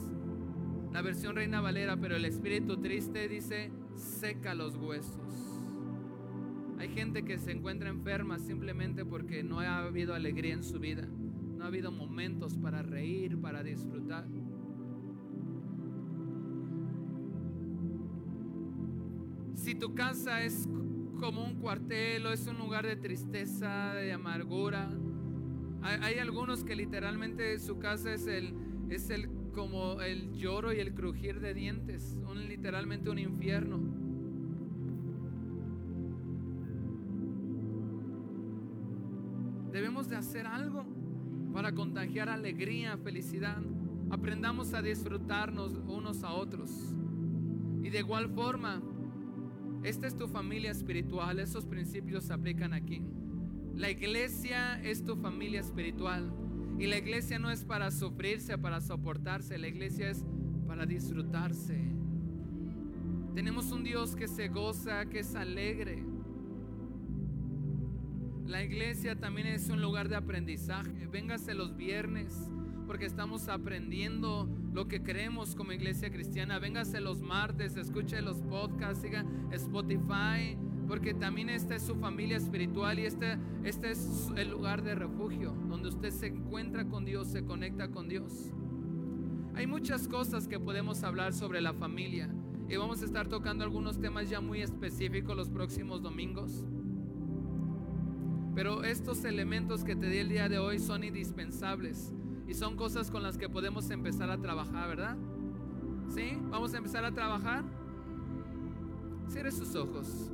La 0.91 1.02
versión 1.02 1.38
Reina 1.38 1.62
Valera, 1.62 1.95
pero 1.95 2.18
el 2.18 2.26
espíritu 2.26 2.82
triste 2.82 3.30
dice, 3.30 3.72
seca 3.95 4.54
los 4.54 4.76
huesos. 4.76 5.34
Hay 6.80 6.89
gente 6.89 7.24
que 7.24 7.39
se 7.39 7.52
encuentra 7.52 7.88
enferma 7.89 8.38
simplemente 8.38 9.06
porque 9.06 9.43
no 9.43 9.62
ha 9.62 9.78
habido 9.78 10.14
alegría 10.14 10.54
en 10.54 10.66
su 10.66 10.82
vida. 10.82 11.08
No 11.56 11.64
ha 11.64 11.68
habido 11.68 11.93
momentos 11.93 12.58
para 12.58 12.82
reír, 12.82 13.39
para 13.39 13.64
disfrutar. 13.64 14.28
Si 19.72 19.76
tu 19.76 19.95
casa 19.95 20.43
es 20.43 20.67
como 21.17 21.45
un 21.45 21.55
cuartel 21.55 22.26
o 22.26 22.34
es 22.34 22.45
un 22.45 22.57
lugar 22.57 22.86
de 22.86 22.97
tristeza, 22.97 23.93
de 23.93 24.11
amargura, 24.11 24.89
hay, 25.82 26.19
algunos 26.19 26.65
que 26.65 26.76
literalmente 26.76 27.57
su 27.57 27.80
casa 27.80 28.13
es 28.13 28.28
el, 28.28 28.53
es 28.89 29.09
el 29.09 29.30
como 29.53 30.01
el 30.01 30.34
lloro 30.34 30.74
y 30.74 30.82
el 30.82 30.93
crujir 30.93 31.39
de 31.39 31.53
dientes, 31.53 32.17
un, 32.30 32.49
literalmente 32.49 33.09
un 33.09 33.19
infierno. 33.19 33.80
Debemos 39.72 40.09
de 40.09 40.17
hacer 40.17 40.47
algo 40.47 40.86
para 41.53 41.72
contagiar 41.72 42.28
alegría, 42.28 42.97
felicidad. 42.97 43.63
Aprendamos 44.09 44.74
a 44.74 44.82
disfrutarnos 44.82 45.76
unos 45.88 46.26
a 46.26 46.34
otros. 46.34 46.93
Y 47.82 47.89
de 47.89 47.99
igual 47.99 48.30
forma, 48.32 48.82
esta 49.84 50.08
es 50.08 50.16
tu 50.16 50.28
familia 50.28 50.72
espiritual, 50.72 51.40
esos 51.40 51.66
principios 51.66 52.26
se 52.26 52.34
aplican 52.34 52.74
aquí. 52.74 53.02
La 53.76 53.90
iglesia 53.90 54.82
es 54.84 55.04
tu 55.04 55.16
familia 55.16 55.60
espiritual. 55.60 56.32
Y 56.78 56.88
la 56.88 56.98
iglesia 56.98 57.40
no 57.40 57.52
es 57.52 57.64
para 57.64 57.92
sufrirse, 57.92 58.58
para 58.58 58.82
soportarse, 58.82 59.58
la 59.58 59.68
iglesia 59.68 60.10
es 60.10 60.26
para 60.68 60.86
disfrutarse. 60.86 61.80
Tenemos 63.36 63.72
un 63.72 63.84
Dios 63.84 64.16
que 64.16 64.28
se 64.28 64.48
goza, 64.50 65.06
que 65.06 65.20
es 65.20 65.36
alegre. 65.36 66.04
La 68.46 68.64
iglesia 68.64 69.16
también 69.16 69.48
es 69.48 69.70
un 69.70 69.82
lugar 69.82 70.10
de 70.10 70.16
aprendizaje. 70.16 71.08
Véngase 71.08 71.54
los 71.54 71.76
viernes 71.76 72.52
porque 72.86 73.06
estamos 73.06 73.48
aprendiendo 73.48 74.50
lo 74.74 74.88
que 74.88 75.01
creemos 75.01 75.55
como 75.55 75.72
iglesia 75.74 76.11
cristiana. 76.11 76.59
Véngase 76.59 77.01
los 77.01 77.22
martes, 77.22 77.76
escuche 77.76 78.22
los 78.22 78.41
podcasts, 78.41 79.01
siga 79.01 79.26
Spotify, 79.51 80.57
porque 80.88 81.13
también 81.13 81.49
esta 81.49 81.76
es 81.76 81.84
su 81.84 81.95
familia 81.95 82.38
espiritual 82.38 82.99
y 82.99 83.05
este, 83.05 83.38
este 83.63 83.91
es 83.91 84.32
el 84.38 84.49
lugar 84.49 84.82
de 84.84 84.95
refugio, 84.95 85.51
donde 85.67 85.89
usted 85.89 86.09
se 86.09 86.28
encuentra 86.28 86.86
con 86.86 87.05
Dios, 87.05 87.28
se 87.28 87.43
conecta 87.43 87.89
con 87.89 88.07
Dios. 88.07 88.53
Hay 89.53 89.67
muchas 89.67 90.07
cosas 90.07 90.47
que 90.47 90.59
podemos 90.59 91.03
hablar 91.03 91.34
sobre 91.34 91.59
la 91.61 91.74
familia 91.74 92.34
y 92.69 92.78
vamos 92.78 93.01
a 93.01 93.05
estar 93.05 93.28
tocando 93.28 93.65
algunos 93.65 93.99
temas 93.99 94.30
ya 94.30 94.39
muy 94.39 94.61
específicos 94.61 95.36
los 95.36 95.49
próximos 95.49 96.01
domingos. 96.01 96.65
Pero 98.55 98.84
estos 98.84 99.24
elementos 99.26 99.84
que 99.84 99.95
te 99.95 100.07
di 100.07 100.17
el 100.17 100.30
día 100.30 100.49
de 100.49 100.57
hoy 100.57 100.80
son 100.80 101.03
indispensables 101.03 102.13
Y 102.52 102.54
son 102.54 102.76
cosas 102.76 103.10
con 103.10 103.24
las 103.24 103.38
que 103.38 103.47
podemos 103.47 103.89
empezar 103.91 104.30
a 104.30 104.38
trabajar, 104.38 104.89
¿verdad? 104.89 105.16
¿Sí? 106.10 106.38
Vamos 106.49 106.74
a 106.74 106.80
empezar 106.80 107.06
a 107.06 107.14
trabajar. 107.14 107.64
Cierre 109.30 109.54
sus 109.54 109.74
ojos. 109.74 110.30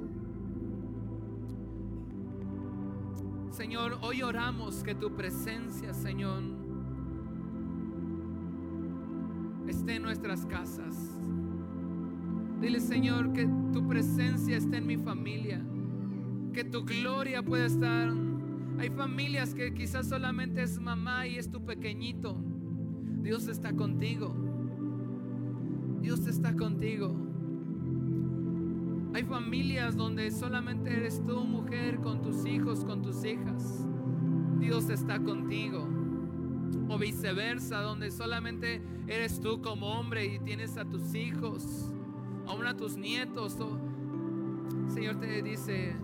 Señor, 3.51 3.99
hoy 4.01 4.23
oramos 4.23 4.81
que 4.83 4.95
tu 4.95 5.15
presencia, 5.15 5.93
Señor, 5.93 6.41
esté 9.67 9.97
en 9.97 10.01
nuestras 10.01 10.43
casas. 10.47 10.95
Dile, 12.59 12.79
Señor, 12.79 13.31
que 13.33 13.47
tu 13.71 13.87
presencia 13.87 14.57
esté 14.57 14.77
en 14.77 14.87
mi 14.87 14.97
familia. 14.97 15.63
Que 16.51 16.63
tu 16.63 16.83
gloria 16.83 17.43
pueda 17.43 17.67
estar. 17.67 18.26
Hay 18.79 18.89
familias 18.89 19.55
que 19.55 19.73
quizás 19.73 20.07
solamente 20.07 20.61
es 20.61 20.79
mamá 20.79 21.25
y 21.25 21.37
es 21.37 21.49
tu 21.49 21.65
pequeñito. 21.65 22.37
Dios 23.21 23.47
está 23.47 23.73
contigo. 23.73 24.35
Dios 26.01 26.27
está 26.27 26.55
contigo. 26.55 27.15
Hay 29.15 29.23
familias 29.23 29.95
donde 29.95 30.29
solamente 30.29 30.93
eres 30.93 31.25
tú, 31.25 31.43
mujer, 31.43 31.97
con 32.01 32.21
tus 32.21 32.45
hijos, 32.45 32.85
con 32.85 33.01
tus 33.01 33.25
hijas. 33.25 33.83
Dios 34.59 34.91
está 34.91 35.19
contigo. 35.19 35.87
O 36.87 36.99
viceversa, 36.99 37.81
donde 37.81 38.11
solamente 38.11 38.81
eres 39.07 39.41
tú 39.41 39.59
como 39.61 39.99
hombre 39.99 40.35
y 40.35 40.39
tienes 40.39 40.77
a 40.77 40.85
tus 40.85 41.15
hijos, 41.15 41.91
aún 42.45 42.67
a 42.67 42.77
tus 42.77 42.95
nietos. 42.95 43.57
Señor 44.89 45.19
te 45.19 45.41
dice, 45.41 45.95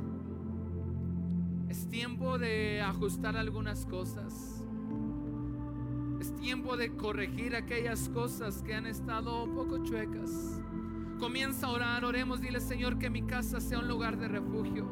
es 1.74 1.90
tiempo 1.90 2.38
de 2.38 2.84
ajustar 2.84 3.36
algunas 3.36 3.88
cosas. 3.88 4.64
Es 6.22 6.32
tiempo 6.36 6.78
de 6.78 6.96
corregir 6.96 7.56
aquellas 7.56 8.10
cosas 8.10 8.62
que 8.62 8.76
han 8.76 8.86
estado 8.86 9.52
poco 9.56 9.84
chuecas. 9.84 10.62
Comienza 11.20 11.66
a 11.66 11.72
orar, 11.72 12.06
oremos, 12.06 12.42
dile 12.42 12.60
Señor 12.60 13.00
que 13.00 13.10
mi 13.10 13.24
casa 13.24 13.60
sea 13.60 13.80
un 13.80 13.88
lugar 13.88 14.20
de 14.20 14.28
refugio 14.28 14.88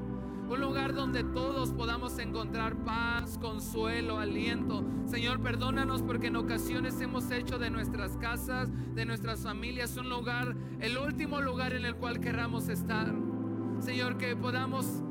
un 0.50 0.60
lugar 0.60 0.94
donde 0.94 1.24
todos 1.24 1.72
podamos 1.72 2.20
encontrar 2.20 2.76
paz, 2.84 3.38
consuelo, 3.38 4.20
aliento. 4.20 4.84
Señor, 5.06 5.40
perdónanos 5.40 6.02
porque 6.02 6.28
en 6.28 6.36
ocasiones 6.36 7.00
hemos 7.00 7.32
hecho 7.32 7.58
de 7.58 7.70
nuestras 7.70 8.18
casas, 8.18 8.70
de 8.94 9.06
nuestras 9.06 9.44
familias, 9.44 9.96
un 9.96 10.10
lugar, 10.10 10.58
el 10.82 10.98
último 10.98 11.40
lugar 11.40 11.72
en 11.72 11.86
el 11.86 11.96
cual 11.96 12.20
querramos 12.20 12.68
estar. 12.68 13.14
Señor, 13.80 14.18
que 14.18 14.36
podamos 14.36 15.04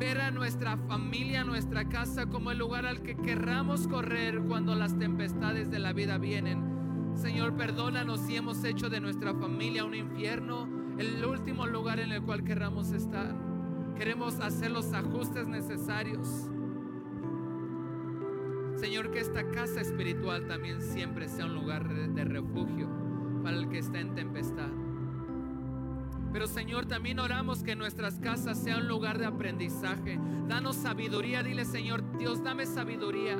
ver 0.00 0.22
a 0.22 0.30
nuestra 0.30 0.78
familia, 0.78 1.44
nuestra 1.44 1.86
casa 1.90 2.24
como 2.24 2.50
el 2.50 2.58
lugar 2.58 2.86
al 2.86 3.02
que 3.02 3.14
querramos 3.16 3.86
correr 3.86 4.40
cuando 4.40 4.74
las 4.74 4.98
tempestades 4.98 5.70
de 5.70 5.78
la 5.78 5.92
vida 5.92 6.16
vienen. 6.16 7.12
Señor, 7.14 7.54
perdónanos 7.54 8.20
si 8.20 8.34
hemos 8.34 8.64
hecho 8.64 8.88
de 8.88 8.98
nuestra 8.98 9.34
familia 9.34 9.84
un 9.84 9.94
infierno, 9.94 10.66
el 10.96 11.22
último 11.22 11.66
lugar 11.66 12.00
en 12.00 12.12
el 12.12 12.22
cual 12.22 12.44
querramos 12.44 12.92
estar. 12.92 13.36
Queremos 13.94 14.40
hacer 14.40 14.70
los 14.70 14.90
ajustes 14.94 15.46
necesarios. 15.46 16.48
Señor, 18.76 19.10
que 19.10 19.20
esta 19.20 19.50
casa 19.50 19.82
espiritual 19.82 20.46
también 20.46 20.80
siempre 20.80 21.28
sea 21.28 21.44
un 21.44 21.54
lugar 21.54 21.86
de 21.86 22.24
refugio 22.24 22.88
para 23.42 23.58
el 23.58 23.68
que 23.68 23.80
está 23.80 24.00
en 24.00 24.14
tempestad. 24.14 24.70
Pero 26.32 26.46
Señor, 26.46 26.86
también 26.86 27.18
oramos 27.18 27.62
que 27.62 27.74
nuestras 27.74 28.18
casas 28.18 28.58
sean 28.58 28.82
un 28.82 28.88
lugar 28.88 29.18
de 29.18 29.26
aprendizaje. 29.26 30.18
Danos 30.48 30.76
sabiduría, 30.76 31.42
dile 31.42 31.64
Señor, 31.64 32.04
Dios, 32.18 32.42
dame 32.42 32.66
sabiduría. 32.66 33.36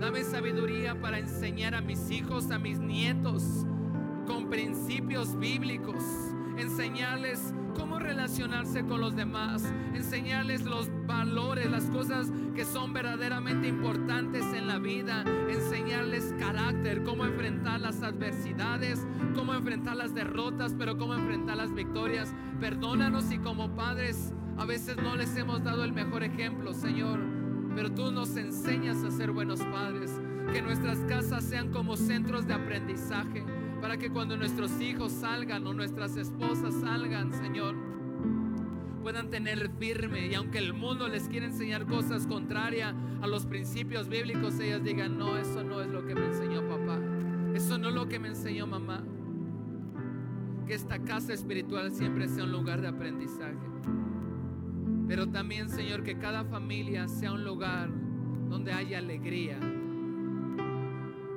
Dame 0.00 0.24
sabiduría 0.24 0.98
para 0.98 1.18
enseñar 1.18 1.74
a 1.74 1.82
mis 1.82 2.10
hijos, 2.10 2.50
a 2.50 2.58
mis 2.58 2.78
nietos, 2.78 3.66
con 4.26 4.48
principios 4.48 5.38
bíblicos. 5.38 6.02
Enseñarles 6.56 7.54
cómo 7.74 7.98
relacionarse 7.98 8.84
con 8.84 9.00
los 9.00 9.16
demás, 9.16 9.64
enseñarles 9.94 10.64
los 10.64 10.88
valores, 11.06 11.70
las 11.70 11.84
cosas 11.86 12.30
que 12.54 12.64
son 12.64 12.92
verdaderamente 12.92 13.68
importantes 13.68 14.44
en 14.52 14.66
la 14.66 14.78
vida, 14.78 15.24
enseñarles 15.48 16.34
carácter, 16.38 17.04
cómo 17.04 17.24
enfrentar 17.24 17.80
las 17.80 18.02
adversidades, 18.02 19.06
cómo 19.34 19.54
enfrentar 19.54 19.96
las 19.96 20.14
derrotas, 20.14 20.74
pero 20.78 20.98
cómo 20.98 21.14
enfrentar 21.14 21.56
las 21.56 21.72
victorias. 21.74 22.34
Perdónanos 22.60 23.24
si 23.24 23.38
como 23.38 23.74
padres 23.74 24.34
a 24.58 24.64
veces 24.64 24.96
no 24.96 25.16
les 25.16 25.34
hemos 25.36 25.64
dado 25.64 25.84
el 25.84 25.92
mejor 25.92 26.22
ejemplo, 26.22 26.74
Señor, 26.74 27.20
pero 27.74 27.90
tú 27.92 28.10
nos 28.12 28.36
enseñas 28.36 29.02
a 29.04 29.10
ser 29.10 29.30
buenos 29.30 29.60
padres, 29.60 30.20
que 30.52 30.60
nuestras 30.60 30.98
casas 31.08 31.44
sean 31.44 31.70
como 31.70 31.96
centros 31.96 32.46
de 32.46 32.54
aprendizaje 32.54 33.44
para 33.80 33.96
que 33.96 34.10
cuando 34.10 34.36
nuestros 34.36 34.80
hijos 34.80 35.12
salgan 35.12 35.66
o 35.66 35.72
nuestras 35.72 36.16
esposas 36.16 36.74
salgan, 36.74 37.32
Señor, 37.32 37.74
puedan 39.02 39.30
tener 39.30 39.70
firme 39.78 40.28
y 40.28 40.34
aunque 40.34 40.58
el 40.58 40.74
mundo 40.74 41.08
les 41.08 41.28
quiera 41.28 41.46
enseñar 41.46 41.86
cosas 41.86 42.26
contrarias 42.26 42.94
a 43.22 43.26
los 43.26 43.46
principios 43.46 44.08
bíblicos, 44.08 44.58
ellas 44.60 44.84
digan, 44.84 45.18
no, 45.18 45.36
eso 45.36 45.64
no 45.64 45.80
es 45.80 45.88
lo 45.88 46.06
que 46.06 46.14
me 46.14 46.26
enseñó 46.26 46.66
papá, 46.68 46.98
eso 47.54 47.78
no 47.78 47.88
es 47.88 47.94
lo 47.94 48.08
que 48.08 48.18
me 48.18 48.28
enseñó 48.28 48.66
mamá. 48.66 49.02
Que 50.66 50.74
esta 50.74 50.98
casa 51.00 51.32
espiritual 51.32 51.90
siempre 51.90 52.28
sea 52.28 52.44
un 52.44 52.52
lugar 52.52 52.80
de 52.80 52.88
aprendizaje. 52.88 53.56
Pero 55.08 55.26
también, 55.28 55.68
Señor, 55.68 56.04
que 56.04 56.18
cada 56.18 56.44
familia 56.44 57.08
sea 57.08 57.32
un 57.32 57.44
lugar 57.44 57.90
donde 58.48 58.72
haya 58.72 58.98
alegría, 58.98 59.58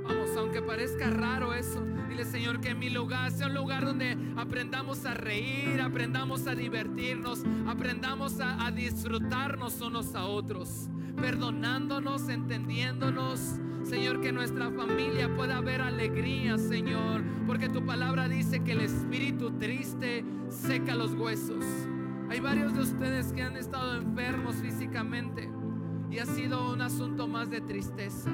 Vamos, 0.04 0.36
aunque 0.38 0.62
parezca 0.62 1.10
raro 1.10 1.54
eso, 1.54 1.82
dile 2.10 2.26
Señor 2.26 2.60
que 2.60 2.76
mi 2.76 2.90
lugar 2.90 3.32
sea 3.32 3.48
un 3.48 3.54
lugar 3.54 3.86
donde 3.86 4.18
aprendamos 4.36 5.06
a 5.06 5.14
reír, 5.14 5.80
aprendamos 5.82 6.46
a 6.46 6.56
divertirnos, 6.56 7.44
aprendamos 7.68 8.40
a, 8.42 8.70
disfrutarnos 8.72 9.80
unos 9.82 10.14
a 10.16 10.26
otros, 10.26 10.90
perdonándonos, 11.16 12.28
entendiéndonos. 12.28 13.60
Señor, 13.84 14.22
que 14.22 14.32
nuestra 14.32 14.72
familia 14.72 15.34
pueda 15.36 15.60
ver 15.60 15.82
alegría, 15.82 16.58
Señor, 16.58 17.22
porque 17.46 17.68
tu 17.68 17.86
palabra 17.86 18.30
dice 18.30 18.62
que 18.62 18.74
el 18.74 18.82
espíritu 18.82 19.52
triste 19.58 20.24
seca 20.50 20.96
los 20.96 21.14
huesos. 21.14 21.66
Hay 22.30 22.40
varios 22.40 22.74
de 22.74 22.82
ustedes 22.82 23.34
que 23.34 23.44
han 23.44 23.58
estado 23.58 23.98
enfermos 23.98 24.56
físicamente 24.56 25.50
y 26.10 26.20
ha 26.20 26.26
sido 26.26 26.72
un 26.74 26.82
asunto 26.82 27.28
más 27.28 27.50
de 27.50 27.60
tristeza 27.62 28.32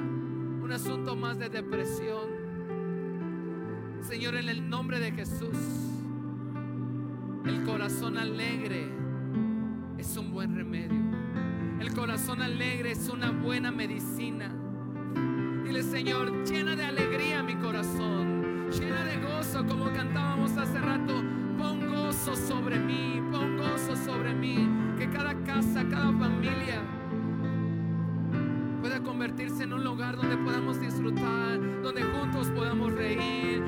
un 0.70 0.76
asunto 0.76 1.16
más 1.16 1.36
de 1.36 1.48
depresión. 1.48 2.30
Señor, 4.02 4.36
en 4.36 4.48
el 4.48 4.70
nombre 4.70 5.00
de 5.00 5.10
Jesús, 5.10 5.56
el 7.44 7.64
corazón 7.64 8.16
alegre 8.16 8.88
es 9.98 10.16
un 10.16 10.30
buen 10.32 10.54
remedio. 10.54 11.00
El 11.80 11.92
corazón 11.92 12.40
alegre 12.40 12.92
es 12.92 13.08
una 13.08 13.32
buena 13.32 13.72
medicina. 13.72 14.54
Dile, 15.64 15.82
Señor, 15.82 16.44
llena 16.44 16.76
de 16.76 16.84
alegría 16.84 17.42
mi 17.42 17.56
corazón, 17.56 18.70
llena 18.70 19.04
de 19.06 19.16
gozo, 19.16 19.66
como 19.66 19.86
cantábamos 19.92 20.56
hace 20.56 20.78
rato. 20.78 21.20
Pon 21.58 21.84
gozo 21.88 22.36
sobre 22.36 22.78
mí, 22.78 23.20
pon 23.32 23.56
gozo 23.56 23.96
sobre 23.96 24.34
mí. 24.34 24.68
Que 24.96 25.10
cada 25.10 25.34
casa, 25.42 25.84
cada 25.90 26.12
familia 26.12 26.99
convertirse 29.20 29.64
en 29.64 29.74
un 29.74 29.84
lugar 29.84 30.16
donde 30.16 30.34
podamos 30.38 30.80
disfrutar, 30.80 31.60
donde 31.82 32.02
juntos 32.02 32.48
podamos 32.54 32.90
reír, 32.94 33.62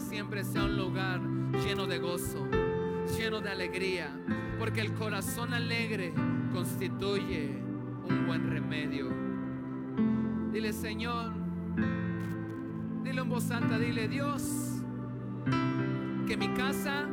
siempre 0.00 0.44
sea 0.44 0.64
un 0.64 0.76
lugar 0.76 1.20
lleno 1.64 1.86
de 1.86 1.98
gozo, 1.98 2.46
lleno 3.18 3.40
de 3.40 3.50
alegría, 3.50 4.10
porque 4.58 4.80
el 4.80 4.92
corazón 4.94 5.54
alegre 5.54 6.12
constituye 6.52 7.56
un 8.08 8.26
buen 8.26 8.50
remedio. 8.50 9.08
Dile, 10.52 10.72
Señor, 10.72 11.32
dile 13.02 13.20
en 13.20 13.28
voz 13.28 13.50
alta, 13.50 13.78
dile, 13.78 14.08
Dios, 14.08 14.82
que 16.26 16.36
mi 16.36 16.48
casa 16.54 17.06